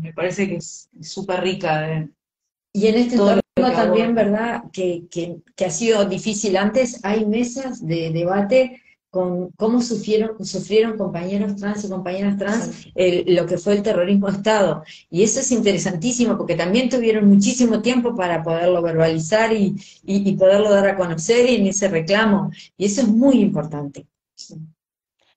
me 0.00 0.12
parece 0.12 0.48
que 0.48 0.56
es 0.56 0.88
súper 1.00 1.40
rica 1.40 1.80
de... 1.80 2.08
Y 2.72 2.86
en 2.86 2.94
este 2.94 3.16
entorno 3.16 3.42
también, 3.56 4.14
¿verdad?, 4.14 4.62
que, 4.72 5.02
que, 5.10 5.38
que, 5.56 5.64
ha 5.64 5.70
sido 5.70 6.04
difícil 6.04 6.56
antes, 6.56 7.04
hay 7.04 7.26
mesas 7.26 7.84
de 7.84 8.12
debate 8.12 8.80
con 9.12 9.50
cómo 9.58 9.82
sufrieron, 9.82 10.42
sufrieron 10.42 10.96
compañeros 10.96 11.56
trans 11.56 11.84
y 11.84 11.90
compañeras 11.90 12.38
trans 12.38 12.86
lo 13.26 13.44
que 13.44 13.58
fue 13.58 13.74
el 13.74 13.82
terrorismo 13.82 14.28
de 14.28 14.38
Estado. 14.38 14.84
Y 15.10 15.22
eso 15.22 15.40
es 15.40 15.52
interesantísimo 15.52 16.38
porque 16.38 16.54
también 16.54 16.88
tuvieron 16.88 17.28
muchísimo 17.28 17.82
tiempo 17.82 18.16
para 18.16 18.42
poderlo 18.42 18.80
verbalizar 18.80 19.52
y, 19.52 19.76
y, 20.02 20.34
poderlo 20.34 20.70
dar 20.70 20.88
a 20.88 20.96
conocer 20.96 21.46
y 21.46 21.56
en 21.56 21.66
ese 21.66 21.88
reclamo. 21.88 22.50
Y 22.78 22.86
eso 22.86 23.02
es 23.02 23.08
muy 23.08 23.40
importante. 23.40 24.06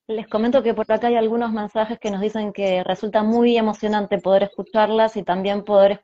Les 0.07 0.27
comento 0.29 0.63
que 0.63 0.73
por 0.73 0.89
acá 0.89 1.07
hay 1.07 1.17
algunos 1.17 1.51
mensajes 1.51 1.99
que 1.99 2.11
nos 2.11 2.21
dicen 2.21 2.53
que 2.53 2.81
resulta 2.81 3.23
muy 3.23 3.57
emocionante 3.57 4.19
poder 4.19 4.43
escucharlas 4.43 5.17
y 5.17 5.23
también 5.23 5.65
poder 5.65 6.01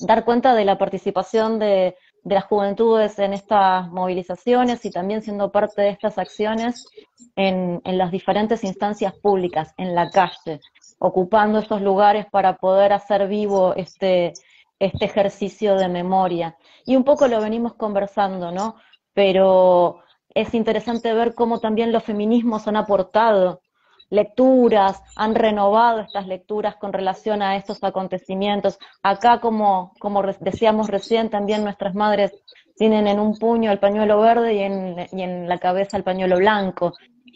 dar 0.00 0.26
cuenta 0.26 0.54
de 0.54 0.66
la 0.66 0.76
participación 0.76 1.58
de 1.58 1.96
de 2.22 2.34
las 2.34 2.44
juventudes 2.44 3.18
en 3.18 3.32
estas 3.32 3.88
movilizaciones 3.90 4.84
y 4.84 4.90
también 4.90 5.22
siendo 5.22 5.50
parte 5.50 5.82
de 5.82 5.90
estas 5.90 6.18
acciones 6.18 6.86
en, 7.36 7.80
las 7.84 8.10
diferentes 8.10 8.64
instancias 8.64 9.14
públicas, 9.18 9.72
en 9.78 9.94
la 9.94 10.10
calle, 10.10 10.60
ocupando 10.98 11.58
esos 11.58 11.80
lugares 11.80 12.26
para 12.30 12.56
poder 12.56 12.92
hacer 12.92 13.26
vivo 13.28 13.74
este, 13.74 14.32
este 14.78 15.04
ejercicio 15.04 15.76
de 15.76 15.88
memoria. 15.88 16.56
Y 16.84 16.96
un 16.96 17.04
poco 17.04 17.26
lo 17.28 17.40
venimos 17.40 17.74
conversando, 17.74 18.50
¿no? 18.50 18.76
Pero 19.14 20.00
es 20.34 20.54
interesante 20.54 21.12
ver 21.14 21.34
cómo 21.34 21.58
también 21.58 21.92
los 21.92 22.04
feminismos 22.04 22.68
han 22.68 22.76
aportado 22.76 23.60
lecturas, 24.10 25.02
han 25.16 25.34
renovado 25.34 26.00
estas 26.00 26.26
lecturas 26.26 26.76
con 26.76 26.92
relación 26.92 27.42
a 27.42 27.56
estos 27.56 27.82
acontecimientos. 27.82 28.78
Acá, 29.02 29.40
como, 29.40 29.92
como 29.98 30.22
decíamos 30.40 30.88
recién, 30.88 31.30
también 31.30 31.62
nuestras 31.62 31.94
madres 31.94 32.32
tienen 32.76 33.06
en 33.06 33.20
un 33.20 33.38
puño 33.38 33.70
el 33.70 33.78
pañuelo 33.78 34.20
verde 34.20 34.54
y 34.54 34.58
en, 34.58 34.96
y 35.12 35.22
en 35.22 35.48
la 35.48 35.58
cabeza 35.58 35.96
el 35.96 36.02
pañuelo 36.02 36.38
blanco. 36.38 36.92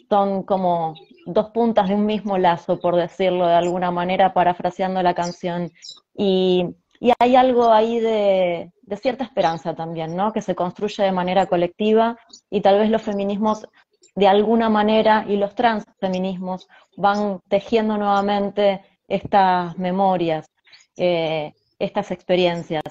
Son 0.09 0.43
como 0.43 0.95
dos 1.25 1.49
puntas 1.51 1.87
de 1.87 1.95
un 1.95 2.05
mismo 2.05 2.37
lazo, 2.37 2.79
por 2.79 2.95
decirlo 2.95 3.47
de 3.47 3.55
alguna 3.55 3.89
manera, 3.89 4.33
parafraseando 4.33 5.01
la 5.01 5.13
canción. 5.13 5.71
Y, 6.13 6.65
y 6.99 7.11
hay 7.19 7.35
algo 7.35 7.71
ahí 7.71 7.99
de, 7.99 8.71
de, 8.81 8.97
cierta 8.97 9.23
esperanza 9.23 9.75
también, 9.75 10.15
¿no? 10.15 10.33
Que 10.33 10.41
se 10.41 10.55
construye 10.55 11.03
de 11.03 11.11
manera 11.11 11.45
colectiva 11.45 12.17
y 12.49 12.61
tal 12.61 12.79
vez 12.79 12.89
los 12.89 13.01
feminismos 13.01 13.67
de 14.15 14.27
alguna 14.27 14.69
manera 14.69 15.25
y 15.27 15.37
los 15.37 15.55
transfeminismos 15.55 16.67
van 16.97 17.39
tejiendo 17.49 17.97
nuevamente 17.97 18.81
estas 19.07 19.77
memorias, 19.77 20.45
eh, 20.97 21.53
estas 21.79 22.11
experiencias. 22.11 22.83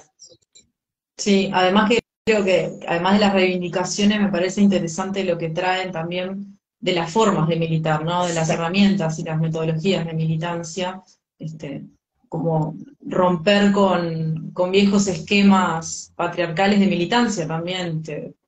Sí, 1.17 1.51
además 1.53 1.91
que 1.91 2.01
creo 2.25 2.45
que, 2.45 2.81
además 2.89 3.15
de 3.15 3.21
las 3.21 3.33
reivindicaciones, 3.33 4.21
me 4.21 4.29
parece 4.29 4.61
interesante 4.61 5.25
lo 5.25 5.39
que 5.39 5.51
traen 5.51 5.93
también 5.93 6.59
de 6.81 6.93
las 6.93 7.13
formas 7.13 7.49
de 7.49 7.57
militar, 7.57 8.05
¿no? 8.05 8.27
De 8.27 8.35
las 8.35 8.51
herramientas 8.51 9.19
y 9.19 9.25
las 9.25 9.41
metodologías 9.41 10.05
de 10.05 10.13
militancia, 10.13 11.03
este, 11.39 11.85
como 12.29 12.77
romper 13.01 13.73
con, 13.73 14.53
viejos 14.71 15.07
esquemas 15.07 16.13
patriarcales 16.17 16.81
de 16.81 16.87
militancia 16.87 17.47
también, 17.47 18.03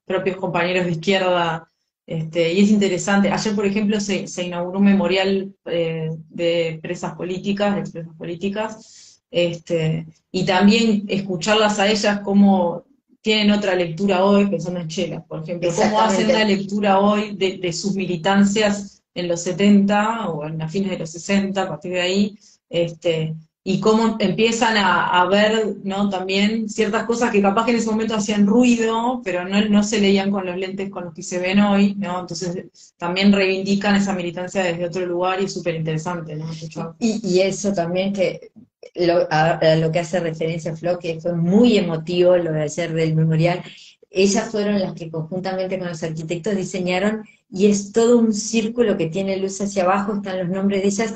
propios 0.05 0.37
compañeros 0.37 0.87
de 0.87 0.93
izquierda 0.93 1.71
este, 2.07 2.53
y 2.53 2.61
es 2.61 2.71
interesante. 2.71 3.31
Ayer, 3.31 3.55
por 3.55 3.67
ejemplo, 3.67 3.99
se, 4.01 4.27
inauguró 4.43 4.79
un 4.79 4.85
memorial 4.85 5.53
eh, 5.65 6.11
de 6.29 6.79
presas 6.81 7.15
políticas, 7.15 7.75
de 7.75 7.81
expresas 7.81 8.15
políticas, 8.17 9.23
este, 9.31 10.07
y 10.31 10.45
también 10.45 11.05
escucharlas 11.09 11.79
a 11.81 11.89
ellas 11.89 12.21
como 12.21 12.85
tienen 13.21 13.51
otra 13.51 13.75
lectura 13.75 14.25
hoy, 14.25 14.49
que 14.49 14.61
son 14.61 14.75
las 14.75 14.87
chelas, 14.87 15.25
por 15.27 15.43
ejemplo, 15.43 15.69
cómo 15.75 16.01
hacen 16.01 16.31
una 16.31 16.45
lectura 16.45 17.01
hoy 17.01 17.35
de, 17.35 17.59
de, 17.59 17.73
sus 17.73 17.97
militancias 17.97 19.03
en 19.15 19.27
los 19.27 19.43
70 19.43 20.29
o 20.29 20.47
en 20.47 20.59
las 20.59 20.71
fines 20.71 20.91
de 20.91 20.99
los 20.99 21.11
60, 21.11 21.61
a 21.61 21.69
partir 21.69 21.93
de 21.93 22.01
ahí, 22.01 22.39
este, 22.71 23.35
y 23.69 23.81
cómo 23.81 24.17
empiezan 24.21 24.77
a, 24.77 25.27
ver 25.27 25.79
¿no? 25.83 26.09
también 26.09 26.69
ciertas 26.69 27.03
cosas 27.03 27.33
que 27.33 27.43
capaz 27.43 27.65
que 27.65 27.73
en 27.73 27.79
ese 27.79 27.91
momento 27.91 28.15
hacían 28.15 28.47
ruido, 28.47 29.21
pero 29.25 29.45
no, 29.45 29.61
no 29.69 29.83
se 29.83 30.01
leían 30.01 30.31
con 30.31 30.47
los 30.47 30.57
lentes 30.57 30.89
con 30.89 31.07
los 31.07 31.13
que 31.13 31.25
se 31.25 31.41
ven 31.41 31.59
hoy, 31.59 31.97
¿no? 31.97 32.21
Entonces 32.21 32.95
también 32.97 33.33
reivindican 33.33 33.97
esa 33.97 34.13
militancia 34.13 34.63
desde 34.63 34.85
otro 34.85 35.05
lugar 35.05 35.41
y 35.41 35.47
es 35.47 35.53
súper 35.53 35.75
interesante, 35.75 36.37
¿no? 36.37 36.47
Y, 37.01 37.41
eso 37.41 37.73
también 37.73 38.13
que 38.13 38.53
lo, 38.95 39.27
a, 39.33 39.59
lo 39.75 39.91
que 39.91 39.99
hace 39.99 40.21
referencia 40.21 40.71
a 40.71 40.77
Flo, 40.77 41.01
que 41.01 41.21
fue 41.21 41.35
muy 41.35 41.77
emotivo 41.77 42.37
lo 42.37 42.53
de 42.53 42.63
ayer 42.63 42.93
del 42.93 43.17
memorial, 43.17 43.65
ellas 44.13 44.49
fueron 44.49 44.79
las 44.79 44.93
que 44.93 45.11
conjuntamente 45.11 45.77
con 45.77 45.89
los 45.89 46.05
arquitectos 46.05 46.55
diseñaron 46.55 47.25
y 47.51 47.67
es 47.67 47.91
todo 47.91 48.19
un 48.19 48.33
círculo 48.33 48.97
que 48.97 49.09
tiene 49.09 49.37
luz 49.39 49.61
hacia 49.61 49.83
abajo, 49.83 50.15
están 50.15 50.39
los 50.39 50.49
nombres 50.51 50.83
de 50.83 50.89
ellas 50.89 51.15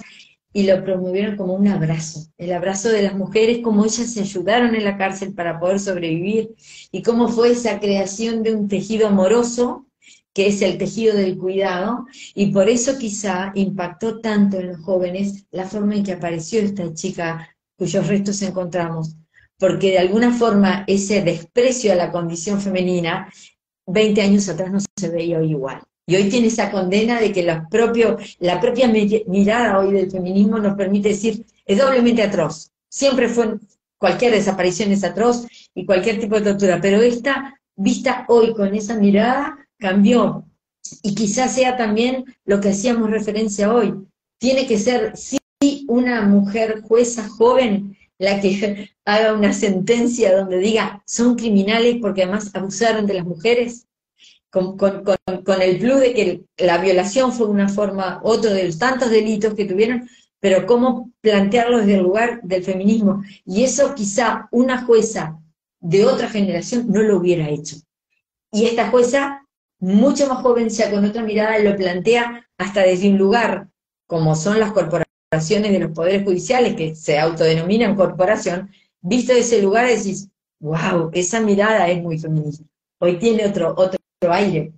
y 0.52 0.64
lo 0.64 0.82
promovieron 0.84 1.36
como 1.36 1.54
un 1.54 1.68
abrazo, 1.68 2.26
el 2.36 2.52
abrazo 2.52 2.88
de 2.88 3.02
las 3.02 3.14
mujeres, 3.14 3.58
como 3.62 3.84
ellas 3.84 4.12
se 4.12 4.20
ayudaron 4.20 4.74
en 4.74 4.84
la 4.84 4.96
cárcel 4.96 5.32
para 5.32 5.60
poder 5.60 5.78
sobrevivir 5.78 6.54
y 6.90 7.02
cómo 7.02 7.28
fue 7.28 7.52
esa 7.52 7.78
creación 7.78 8.42
de 8.42 8.54
un 8.54 8.68
tejido 8.68 9.08
amoroso, 9.08 9.86
que 10.32 10.48
es 10.48 10.62
el 10.62 10.78
tejido 10.78 11.16
del 11.16 11.38
cuidado, 11.38 12.06
y 12.34 12.52
por 12.52 12.68
eso 12.68 12.98
quizá 12.98 13.52
impactó 13.54 14.20
tanto 14.20 14.58
en 14.58 14.68
los 14.68 14.80
jóvenes 14.80 15.46
la 15.50 15.66
forma 15.66 15.96
en 15.96 16.04
que 16.04 16.12
apareció 16.12 16.60
esta 16.60 16.92
chica 16.94 17.48
cuyos 17.76 18.06
restos 18.06 18.42
encontramos, 18.42 19.16
porque 19.58 19.90
de 19.90 19.98
alguna 19.98 20.32
forma 20.32 20.84
ese 20.86 21.22
desprecio 21.22 21.92
a 21.92 21.96
la 21.96 22.10
condición 22.10 22.60
femenina 22.60 23.32
20 23.86 24.20
años 24.22 24.48
atrás 24.48 24.70
no 24.70 24.78
se 24.80 25.08
veía 25.08 25.42
igual. 25.42 25.82
Y 26.10 26.16
hoy 26.16 26.28
tiene 26.28 26.48
esa 26.48 26.72
condena 26.72 27.20
de 27.20 27.30
que 27.30 27.44
la, 27.44 27.68
la 28.40 28.60
propia 28.60 28.92
mirada 29.28 29.78
hoy 29.78 29.92
del 29.92 30.10
feminismo 30.10 30.58
nos 30.58 30.76
permite 30.76 31.10
decir, 31.10 31.46
es 31.64 31.78
doblemente 31.78 32.20
atroz. 32.20 32.72
Siempre 32.88 33.28
fue, 33.28 33.60
cualquier 33.96 34.32
desaparición 34.32 34.90
es 34.90 35.04
atroz 35.04 35.46
y 35.72 35.86
cualquier 35.86 36.18
tipo 36.18 36.34
de 36.34 36.50
tortura, 36.50 36.80
pero 36.82 37.00
esta, 37.00 37.60
vista 37.76 38.24
hoy 38.26 38.52
con 38.54 38.74
esa 38.74 38.96
mirada, 38.96 39.56
cambió. 39.78 40.44
Y 41.04 41.14
quizás 41.14 41.54
sea 41.54 41.76
también 41.76 42.24
lo 42.44 42.60
que 42.60 42.70
hacíamos 42.70 43.08
referencia 43.08 43.72
hoy. 43.72 43.94
Tiene 44.40 44.66
que 44.66 44.78
ser, 44.78 45.16
sí, 45.16 45.38
una 45.86 46.22
mujer 46.22 46.80
jueza 46.80 47.28
joven 47.28 47.96
la 48.18 48.40
que 48.40 48.90
haga 49.04 49.32
una 49.32 49.52
sentencia 49.52 50.36
donde 50.36 50.58
diga, 50.58 51.04
son 51.06 51.36
criminales 51.36 51.98
porque 52.02 52.24
además 52.24 52.50
abusaron 52.52 53.06
de 53.06 53.14
las 53.14 53.24
mujeres 53.24 53.86
con, 54.50 54.76
el 55.62 55.78
plus 55.78 56.00
de 56.00 56.12
que 56.12 56.44
la 56.58 56.78
violación 56.78 57.32
fue 57.32 57.46
una 57.46 57.68
forma, 57.68 58.20
otro 58.22 58.50
de 58.52 58.64
los 58.64 58.78
tantos 58.78 59.10
delitos 59.10 59.54
que 59.54 59.64
tuvieron, 59.64 60.08
pero 60.40 60.66
cómo 60.66 61.12
plantearlo 61.20 61.78
desde 61.78 61.94
el 61.94 62.02
lugar 62.02 62.40
del 62.42 62.64
feminismo. 62.64 63.22
Y 63.44 63.62
eso 63.62 63.94
quizá 63.94 64.48
una 64.50 64.84
jueza 64.84 65.38
de 65.80 66.04
otra 66.04 66.28
generación 66.28 66.86
no 66.88 67.02
lo 67.02 67.18
hubiera 67.18 67.48
hecho. 67.48 67.76
Y 68.52 68.64
esta 68.64 68.88
jueza 68.90 69.46
mucho 69.78 70.26
más 70.26 70.42
joven, 70.42 70.68
ya 70.68 70.90
con 70.90 71.04
otra 71.04 71.22
mirada, 71.22 71.58
lo 71.58 71.76
plantea 71.76 72.46
hasta 72.58 72.82
desde 72.82 73.08
un 73.08 73.18
lugar, 73.18 73.68
como 74.06 74.34
son 74.34 74.58
las 74.58 74.72
corporaciones 74.72 75.72
de 75.72 75.78
los 75.78 75.92
poderes 75.92 76.24
judiciales, 76.24 76.74
que 76.74 76.94
se 76.94 77.18
autodenominan 77.18 77.94
corporación, 77.94 78.70
visto 79.00 79.32
de 79.32 79.40
ese 79.40 79.62
lugar 79.62 79.86
decís, 79.86 80.28
wow, 80.58 81.10
esa 81.12 81.40
mirada 81.40 81.88
es 81.88 82.02
muy 82.02 82.18
feminista. 82.18 82.64
Hoy 82.98 83.18
tiene 83.18 83.46
otro, 83.46 83.74
otro 83.76 83.99
aire. 84.28 84.72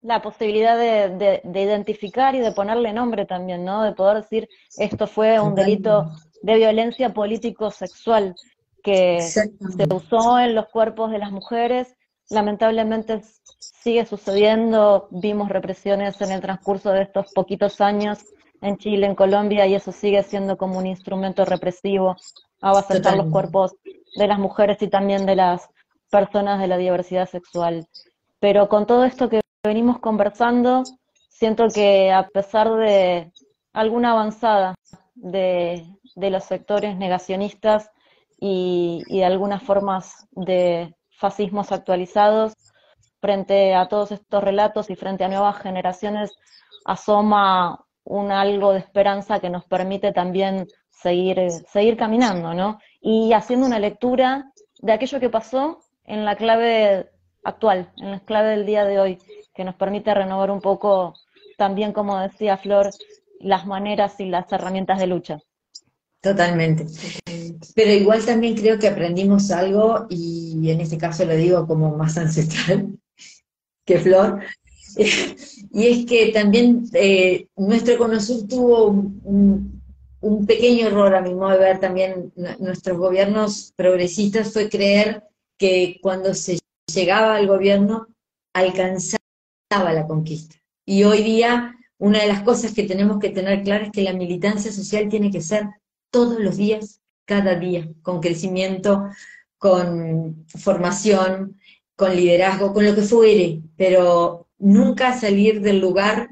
La 0.00 0.20
posibilidad 0.20 0.76
de, 0.76 1.42
identificar 1.54 2.34
y 2.34 2.40
de 2.40 2.52
ponerle 2.52 2.92
nombre 2.92 3.24
también, 3.24 3.64
¿no? 3.64 3.82
De 3.82 3.92
poder 3.92 4.22
decir, 4.22 4.48
esto 4.76 5.06
fue 5.06 5.40
un 5.40 5.54
delito 5.54 6.10
de 6.42 6.56
violencia 6.56 7.12
político-sexual 7.12 8.34
que 8.82 9.20
se 9.22 9.52
usó 9.94 10.40
en 10.40 10.56
los 10.56 10.68
cuerpos 10.68 11.12
de 11.12 11.18
las 11.18 11.30
mujeres 11.30 11.96
lamentablemente 12.32 13.20
sigue 13.58 14.04
sucediendo, 14.06 15.08
vimos 15.10 15.48
represiones 15.48 16.20
en 16.20 16.32
el 16.32 16.40
transcurso 16.40 16.90
de 16.90 17.02
estos 17.02 17.32
poquitos 17.32 17.80
años 17.80 18.24
en 18.60 18.78
Chile, 18.78 19.06
en 19.06 19.14
Colombia, 19.14 19.66
y 19.66 19.74
eso 19.74 19.92
sigue 19.92 20.22
siendo 20.22 20.56
como 20.56 20.78
un 20.78 20.86
instrumento 20.86 21.44
represivo 21.44 22.16
a 22.60 22.72
los 23.16 23.26
cuerpos 23.30 23.74
de 24.16 24.26
las 24.26 24.38
mujeres 24.38 24.80
y 24.82 24.88
también 24.88 25.26
de 25.26 25.36
las 25.36 25.68
personas 26.10 26.60
de 26.60 26.68
la 26.68 26.76
diversidad 26.76 27.28
sexual. 27.28 27.86
Pero 28.42 28.68
con 28.68 28.86
todo 28.86 29.04
esto 29.04 29.28
que 29.28 29.40
venimos 29.62 30.00
conversando, 30.00 30.82
siento 31.28 31.68
que 31.68 32.10
a 32.10 32.26
pesar 32.26 32.74
de 32.74 33.30
alguna 33.72 34.10
avanzada 34.10 34.74
de, 35.14 35.86
los 36.16 36.42
sectores 36.42 36.96
negacionistas 36.96 37.88
y 38.40 39.04
de 39.08 39.24
algunas 39.24 39.62
formas 39.62 40.26
de 40.32 40.92
fascismos 41.12 41.70
actualizados, 41.70 42.54
frente 43.20 43.76
a 43.76 43.86
todos 43.86 44.10
estos 44.10 44.42
relatos 44.42 44.90
y 44.90 44.96
frente 44.96 45.22
a 45.22 45.28
nuevas 45.28 45.58
generaciones, 45.58 46.32
asoma 46.84 47.86
un 48.02 48.32
algo 48.32 48.72
de 48.72 48.80
esperanza 48.80 49.38
que 49.38 49.50
nos 49.50 49.64
permite 49.66 50.10
también 50.12 50.66
seguir, 50.90 51.48
seguir 51.70 51.96
caminando, 51.96 52.54
¿no? 52.54 52.80
Y 53.00 53.34
haciendo 53.34 53.66
una 53.66 53.78
lectura 53.78 54.50
de 54.80 54.92
aquello 54.92 55.20
que 55.20 55.30
pasó 55.30 55.78
en 56.02 56.24
la 56.24 56.34
clave 56.34 57.11
actual, 57.44 57.92
en 57.98 58.12
la 58.12 58.20
clave 58.20 58.50
del 58.50 58.66
día 58.66 58.84
de 58.84 58.98
hoy, 59.00 59.18
que 59.54 59.64
nos 59.64 59.74
permite 59.74 60.14
renovar 60.14 60.50
un 60.50 60.60
poco 60.60 61.14
también, 61.56 61.92
como 61.92 62.18
decía 62.18 62.56
Flor, 62.56 62.90
las 63.40 63.66
maneras 63.66 64.18
y 64.20 64.26
las 64.26 64.50
herramientas 64.52 64.98
de 64.98 65.06
lucha. 65.06 65.40
Totalmente. 66.20 66.86
Pero 67.74 67.90
igual 67.90 68.24
también 68.24 68.54
creo 68.54 68.78
que 68.78 68.88
aprendimos 68.88 69.50
algo, 69.50 70.06
y 70.08 70.70
en 70.70 70.80
este 70.80 70.98
caso 70.98 71.24
lo 71.24 71.34
digo 71.34 71.66
como 71.66 71.96
más 71.96 72.16
ancestral 72.18 72.98
que 73.84 73.98
Flor, 73.98 74.40
y 74.96 75.86
es 75.86 76.06
que 76.06 76.30
también 76.32 76.84
eh, 76.92 77.46
nuestro 77.56 77.98
Conosur 77.98 78.46
tuvo 78.46 78.86
un, 78.86 79.80
pequeño 80.46 80.86
error, 80.86 81.14
a 81.14 81.20
mi 81.20 81.34
modo 81.34 81.50
de 81.50 81.58
ver, 81.58 81.80
también 81.80 82.32
nuestros 82.60 82.96
gobiernos 82.96 83.72
progresistas 83.74 84.52
fue 84.52 84.68
creer 84.68 85.24
que 85.58 85.98
cuando 86.00 86.32
se 86.34 86.58
llegaba 86.94 87.36
al 87.36 87.46
gobierno 87.46 88.06
alcanzaba 88.54 89.18
la 89.70 90.06
conquista. 90.06 90.56
Y 90.84 91.04
hoy 91.04 91.22
día 91.22 91.76
una 92.02 92.20
de 92.20 92.26
las 92.26 92.42
cosas 92.42 92.72
que 92.72 92.82
tenemos 92.82 93.20
que 93.20 93.30
tener 93.30 93.62
claro 93.62 93.84
es 93.84 93.92
que 93.92 94.02
la 94.02 94.12
militancia 94.12 94.72
social 94.72 95.08
tiene 95.08 95.30
que 95.30 95.40
ser 95.40 95.68
todos 96.10 96.40
los 96.40 96.56
días, 96.56 97.00
cada 97.24 97.54
día, 97.54 97.88
con 98.02 98.20
crecimiento, 98.20 99.04
con 99.56 100.44
formación, 100.48 101.60
con 101.94 102.16
liderazgo, 102.16 102.72
con 102.72 102.84
lo 102.84 102.96
que 102.96 103.02
fuere, 103.02 103.62
pero 103.76 104.48
nunca 104.58 105.16
salir 105.16 105.60
del 105.60 105.78
lugar 105.78 106.30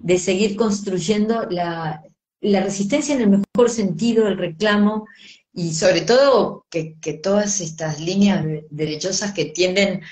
de 0.00 0.18
seguir 0.18 0.56
construyendo 0.56 1.46
la, 1.48 2.02
resistencia 2.40 3.14
en 3.14 3.20
el 3.20 3.28
mejor 3.28 3.70
sentido, 3.70 4.26
el 4.26 4.36
reclamo, 4.36 5.06
y 5.54 5.74
sobre 5.74 6.00
todo 6.02 6.66
que, 6.70 6.96
todas 7.22 7.60
estas 7.60 8.00
líneas 8.00 8.44
derechosas 8.70 9.32
que 9.32 9.46
tienden 9.46 10.02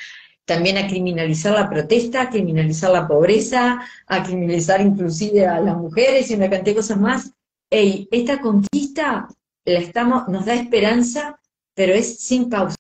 también 0.45 0.77
a 0.79 0.87
criminalizar 0.87 1.55
la 1.55 1.71
protesta, 1.71 2.23
a 2.23 2.31
criminalizar 2.31 2.91
la 2.91 3.09
pobreza, 3.09 3.81
a 4.07 4.23
criminalizar 4.23 4.81
inclusive 4.81 5.47
a 5.47 5.61
las 5.61 5.77
mujeres 5.77 6.31
y 6.31 6.35
una 6.35 6.51
cantidad 6.51 6.75
de 6.75 6.81
cosas 6.81 7.01
más, 7.01 7.33
esta 7.71 8.41
conquista 8.41 9.29
la 9.65 9.79
estamos, 9.79 10.29
nos 10.29 10.45
da 10.45 10.55
esperanza, 10.55 11.41
pero 11.75 11.95
es 11.95 12.19
sin 12.19 12.51
pausa. 12.51 12.77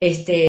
Este, 0.00 0.48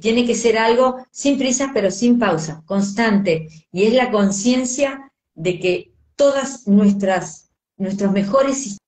tiene 0.00 0.24
que 0.24 0.34
ser 0.34 0.56
algo 0.56 1.04
sin 1.10 1.36
prisa, 1.36 1.70
pero 1.74 1.90
sin 1.90 2.18
pausa, 2.18 2.62
constante. 2.64 3.48
Y 3.72 3.84
es 3.84 3.92
la 3.92 4.10
conciencia 4.10 5.12
de 5.34 5.58
que 5.58 5.92
todas 6.14 6.66
nuestras, 6.68 7.50
nuestros 7.76 8.12
mejores 8.12 8.56
sistemas 8.56 8.85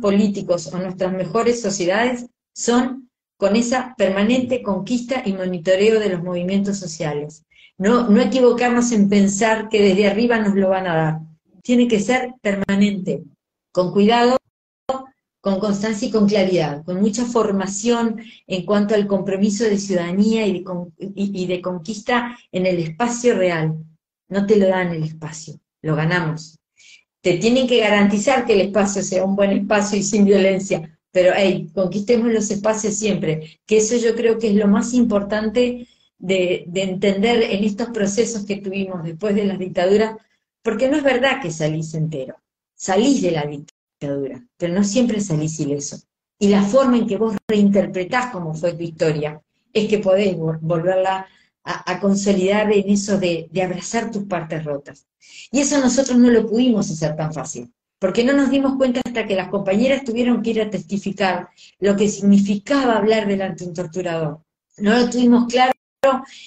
políticos 0.00 0.72
o 0.72 0.78
nuestras 0.78 1.12
mejores 1.12 1.60
sociedades 1.60 2.26
son 2.54 3.10
con 3.36 3.56
esa 3.56 3.94
permanente 3.96 4.62
conquista 4.62 5.22
y 5.24 5.32
monitoreo 5.32 6.00
de 6.00 6.08
los 6.10 6.22
movimientos 6.22 6.78
sociales. 6.78 7.44
No, 7.78 8.08
no 8.08 8.22
equivocarnos 8.22 8.92
en 8.92 9.08
pensar 9.08 9.68
que 9.68 9.82
desde 9.82 10.08
arriba 10.08 10.38
nos 10.38 10.54
lo 10.54 10.70
van 10.70 10.86
a 10.86 10.96
dar. 10.96 11.20
Tiene 11.62 11.88
que 11.88 12.00
ser 12.00 12.32
permanente 12.40 13.24
con 13.72 13.92
cuidado, 13.92 14.38
con 15.42 15.60
constancia 15.60 16.08
y 16.08 16.10
con 16.10 16.26
claridad, 16.26 16.82
con 16.84 17.00
mucha 17.00 17.24
formación 17.26 18.20
en 18.46 18.64
cuanto 18.64 18.94
al 18.94 19.06
compromiso 19.06 19.64
de 19.64 19.78
ciudadanía 19.78 20.46
y 20.46 21.46
de, 21.46 21.60
conquista 21.60 22.38
en 22.50 22.66
el 22.66 22.78
espacio 22.78 23.36
real. 23.36 23.76
No 24.28 24.46
te 24.46 24.56
lo 24.56 24.66
dan 24.66 24.92
el 24.92 25.02
espacio, 25.02 25.60
lo 25.82 25.94
ganamos. 25.94 26.58
Te 27.26 27.38
tienen 27.38 27.66
que 27.66 27.80
garantizar 27.80 28.46
que 28.46 28.52
el 28.52 28.60
espacio 28.60 29.02
sea 29.02 29.24
un 29.24 29.34
buen 29.34 29.50
espacio 29.50 29.98
y 29.98 30.04
sin 30.04 30.24
violencia, 30.24 30.96
pero 31.10 31.32
hey, 31.34 31.68
conquistemos 31.74 32.32
los 32.32 32.48
espacios 32.52 32.94
siempre, 32.94 33.58
que 33.66 33.78
eso 33.78 33.96
yo 33.96 34.14
creo 34.14 34.38
que 34.38 34.46
es 34.46 34.54
lo 34.54 34.68
más 34.68 34.94
importante 34.94 35.88
de, 36.20 36.62
de, 36.68 36.82
entender 36.82 37.42
en 37.42 37.64
estos 37.64 37.88
procesos 37.88 38.46
que 38.46 38.58
tuvimos 38.58 39.02
después 39.02 39.34
de 39.34 39.44
las 39.44 39.58
dictaduras, 39.58 40.14
porque 40.62 40.88
no 40.88 40.98
es 40.98 41.02
verdad 41.02 41.42
que 41.42 41.50
salís 41.50 41.94
entero 41.94 42.36
salís 42.76 43.22
de 43.22 43.32
la 43.32 43.44
dictadura, 43.44 44.46
pero 44.56 44.72
no 44.72 44.84
siempre 44.84 45.20
salís 45.20 45.58
ileso. 45.58 45.96
Y 46.38 46.46
la 46.46 46.62
forma 46.62 46.96
en 46.96 47.08
que 47.08 47.16
vos 47.16 47.34
reinterpretás 47.48 48.30
cómo 48.30 48.54
fue 48.54 48.74
tu 48.74 48.84
historia 48.84 49.42
es 49.72 49.88
que 49.88 49.98
podés 49.98 50.36
volverla 50.36 51.26
a, 51.66 51.98
consolidar 52.00 52.72
en 52.72 52.88
eso 52.88 53.18
de, 53.18 53.50
abrazar 53.62 54.10
tus 54.10 54.24
partes 54.24 54.64
rotas. 54.64 55.06
Y 55.50 55.60
eso 55.60 55.80
nosotros 55.80 56.16
no 56.16 56.30
lo 56.30 56.46
pudimos 56.46 56.90
hacer 56.90 57.16
tan 57.16 57.32
fácil, 57.32 57.72
porque 57.98 58.24
no 58.24 58.32
nos 58.32 58.50
dimos 58.50 58.76
cuenta 58.76 59.00
hasta 59.04 59.26
que 59.26 59.34
las 59.34 59.48
compañeras 59.48 60.04
tuvieron 60.04 60.42
que 60.42 60.50
ir 60.50 60.62
a 60.62 60.70
testificar 60.70 61.48
lo 61.80 61.96
que 61.96 62.08
significaba 62.08 62.96
hablar 62.96 63.26
delante 63.26 63.64
de 63.64 63.70
un 63.70 63.74
torturador. 63.74 64.40
No 64.78 64.96
lo 64.96 65.10
tuvimos 65.10 65.46
claro 65.46 65.72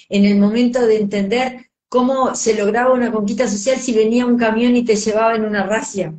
en 0.08 0.24
el 0.24 0.38
momento 0.38 0.86
de 0.86 0.98
entender 0.98 1.70
cómo 1.88 2.34
se 2.34 2.54
lograba 2.54 2.94
una 2.94 3.12
conquista 3.12 3.46
social 3.46 3.78
si 3.78 3.92
venía 3.92 4.24
un 4.24 4.38
camión 4.38 4.74
y 4.74 4.84
te 4.84 4.96
llevaba 4.96 5.34
en 5.34 5.44
una 5.44 5.66
racia. 5.66 6.14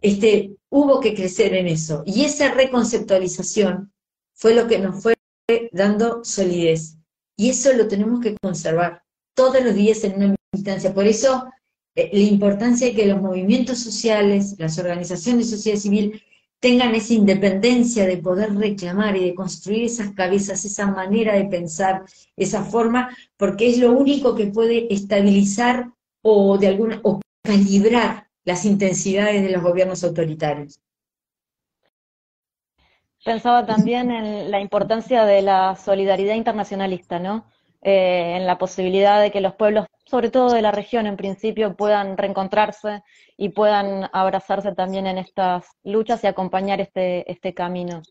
Este, 0.00 0.56
hubo 0.70 1.00
que 1.00 1.14
crecer 1.14 1.54
en 1.54 1.66
eso. 1.66 2.02
Y 2.06 2.24
esa 2.24 2.52
reconceptualización 2.52 3.92
fue 4.32 4.54
lo 4.54 4.66
que 4.66 4.78
nos 4.78 5.02
fue 5.02 5.14
dando 5.72 6.24
solidez. 6.24 6.99
Y 7.40 7.48
eso 7.48 7.72
lo 7.72 7.88
tenemos 7.88 8.20
que 8.20 8.36
conservar 8.36 9.02
todos 9.34 9.64
los 9.64 9.74
días 9.74 10.04
en 10.04 10.14
una 10.14 10.36
militancia. 10.52 10.92
Por 10.92 11.06
eso 11.06 11.46
eh, 11.94 12.10
la 12.12 12.28
importancia 12.28 12.88
de 12.88 12.94
que 12.94 13.06
los 13.06 13.22
movimientos 13.22 13.78
sociales, 13.78 14.56
las 14.58 14.78
organizaciones 14.78 15.50
de 15.50 15.56
sociedad 15.56 15.78
civil, 15.78 16.22
tengan 16.60 16.94
esa 16.94 17.14
independencia 17.14 18.06
de 18.06 18.18
poder 18.18 18.54
reclamar 18.54 19.16
y 19.16 19.24
de 19.24 19.34
construir 19.34 19.84
esas 19.84 20.10
cabezas, 20.10 20.66
esa 20.66 20.88
manera 20.88 21.32
de 21.32 21.46
pensar, 21.46 22.02
esa 22.36 22.62
forma, 22.62 23.16
porque 23.38 23.70
es 23.70 23.78
lo 23.78 23.92
único 23.92 24.34
que 24.34 24.48
puede 24.48 24.92
estabilizar 24.92 25.94
o 26.22 26.58
de 26.58 26.66
alguna 26.66 27.00
o 27.04 27.22
calibrar 27.42 28.28
las 28.44 28.66
intensidades 28.66 29.42
de 29.42 29.50
los 29.50 29.62
gobiernos 29.62 30.04
autoritarios. 30.04 30.78
Pensaba 33.24 33.66
también 33.66 34.10
en 34.10 34.50
la 34.50 34.60
importancia 34.60 35.24
de 35.24 35.42
la 35.42 35.76
solidaridad 35.76 36.34
internacionalista, 36.34 37.18
¿no? 37.18 37.44
Eh, 37.82 38.36
en 38.36 38.46
la 38.46 38.58
posibilidad 38.58 39.20
de 39.20 39.30
que 39.30 39.40
los 39.40 39.54
pueblos, 39.54 39.86
sobre 40.04 40.30
todo 40.30 40.52
de 40.52 40.62
la 40.62 40.70
región 40.70 41.06
en 41.06 41.16
principio, 41.16 41.76
puedan 41.76 42.16
reencontrarse 42.16 43.02
y 43.36 43.50
puedan 43.50 44.08
abrazarse 44.12 44.72
también 44.74 45.06
en 45.06 45.18
estas 45.18 45.66
luchas 45.82 46.22
y 46.24 46.26
acompañar 46.26 46.80
este, 46.80 47.30
este 47.30 47.54
camino. 47.54 48.02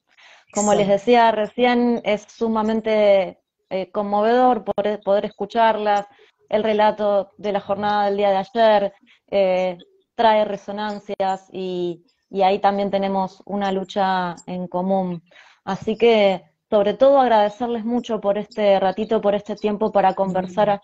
Como 0.53 0.74
les 0.74 0.88
decía 0.88 1.32
recién, 1.32 2.01
es 2.03 2.24
sumamente 2.24 3.39
eh, 3.70 3.91
conmovedor 3.91 4.64
poder, 4.64 4.99
poder, 5.01 5.26
escucharlas. 5.26 6.07
El 6.49 6.64
relato 6.64 7.32
de 7.38 7.51
la 7.51 7.60
jornada 7.60 8.05
del 8.05 8.18
día 8.18 8.32
de 8.32 8.38
ayer 8.38 8.93
eh, 9.30 9.78
trae 10.16 10.45
resonancias 10.45 11.47
y, 11.51 12.03
y 12.30 12.41
ahí 12.41 12.59
también 12.59 12.91
tenemos 12.91 13.41
una 13.45 13.71
lucha 13.71 14.36
en 14.45 14.67
común. 14.67 15.23
Así 15.63 15.97
que 15.97 16.43
sobre 16.69 16.93
todo 16.93 17.19
agradecerles 17.19 17.84
mucho 17.84 18.21
por 18.21 18.38
este 18.38 18.80
ratito, 18.80 19.21
por 19.21 19.34
este 19.34 19.55
tiempo 19.55 19.91
para 19.91 20.13
conversar 20.13 20.82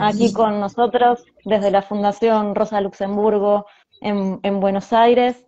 aquí 0.00 0.32
con 0.32 0.60
nosotros 0.60 1.24
desde 1.44 1.72
la 1.72 1.82
Fundación 1.82 2.54
Rosa 2.54 2.80
Luxemburgo 2.80 3.66
en, 4.00 4.38
en 4.42 4.60
Buenos 4.60 4.92
Aires. 4.92 5.44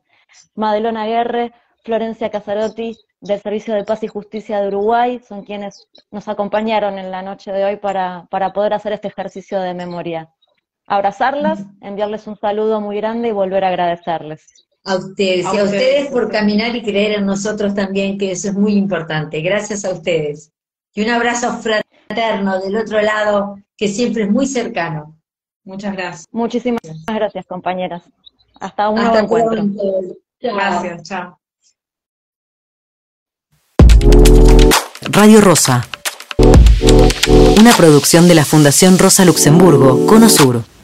Madelona 0.54 1.06
Guerre, 1.06 1.52
Florencia 1.84 2.30
Casarotti, 2.30 2.96
del 3.20 3.40
Servicio 3.40 3.74
de 3.74 3.84
Paz 3.84 4.02
y 4.02 4.08
Justicia 4.08 4.60
de 4.60 4.68
Uruguay, 4.68 5.20
son 5.20 5.44
quienes 5.44 5.88
nos 6.10 6.28
acompañaron 6.28 6.98
en 6.98 7.10
la 7.10 7.22
noche 7.22 7.52
de 7.52 7.64
hoy 7.64 7.76
para, 7.76 8.26
para 8.30 8.52
poder 8.52 8.74
hacer 8.74 8.92
este 8.92 9.08
ejercicio 9.08 9.60
de 9.60 9.72
memoria. 9.74 10.28
Abrazarlas, 10.86 11.64
enviarles 11.80 12.26
un 12.26 12.36
saludo 12.36 12.80
muy 12.80 12.96
grande 12.96 13.28
y 13.28 13.32
volver 13.32 13.64
a 13.64 13.68
agradecerles. 13.68 14.65
A 14.88 14.96
ustedes, 14.96 15.44
y 15.52 15.58
a 15.58 15.64
ustedes 15.64 16.10
por 16.12 16.30
caminar 16.30 16.76
y 16.76 16.82
creer 16.82 17.18
en 17.18 17.26
nosotros 17.26 17.74
también, 17.74 18.16
que 18.18 18.30
eso 18.30 18.48
es 18.48 18.54
muy 18.54 18.74
importante. 18.74 19.40
Gracias 19.40 19.84
a 19.84 19.90
ustedes. 19.90 20.52
Y 20.94 21.02
un 21.02 21.10
abrazo 21.10 21.58
fraterno 21.58 22.60
del 22.60 22.76
otro 22.76 23.02
lado, 23.02 23.58
que 23.76 23.88
siempre 23.88 24.22
es 24.22 24.30
muy 24.30 24.46
cercano. 24.46 25.18
Muchas 25.64 25.92
gracias. 25.94 26.24
Muchísimas 26.30 26.80
gracias, 27.04 27.44
compañeras. 27.46 28.04
Hasta 28.60 28.88
un 28.88 29.02
nuevo 29.02 29.18
encuentro. 29.18 29.64
Gracias, 30.40 31.02
chao. 31.02 31.40
Radio 35.02 35.40
Rosa, 35.40 35.84
una 37.58 37.72
producción 37.76 38.28
de 38.28 38.36
la 38.36 38.44
Fundación 38.44 38.98
Rosa 38.98 39.24
Luxemburgo, 39.24 40.06
Cono 40.06 40.28
Sur. 40.28 40.75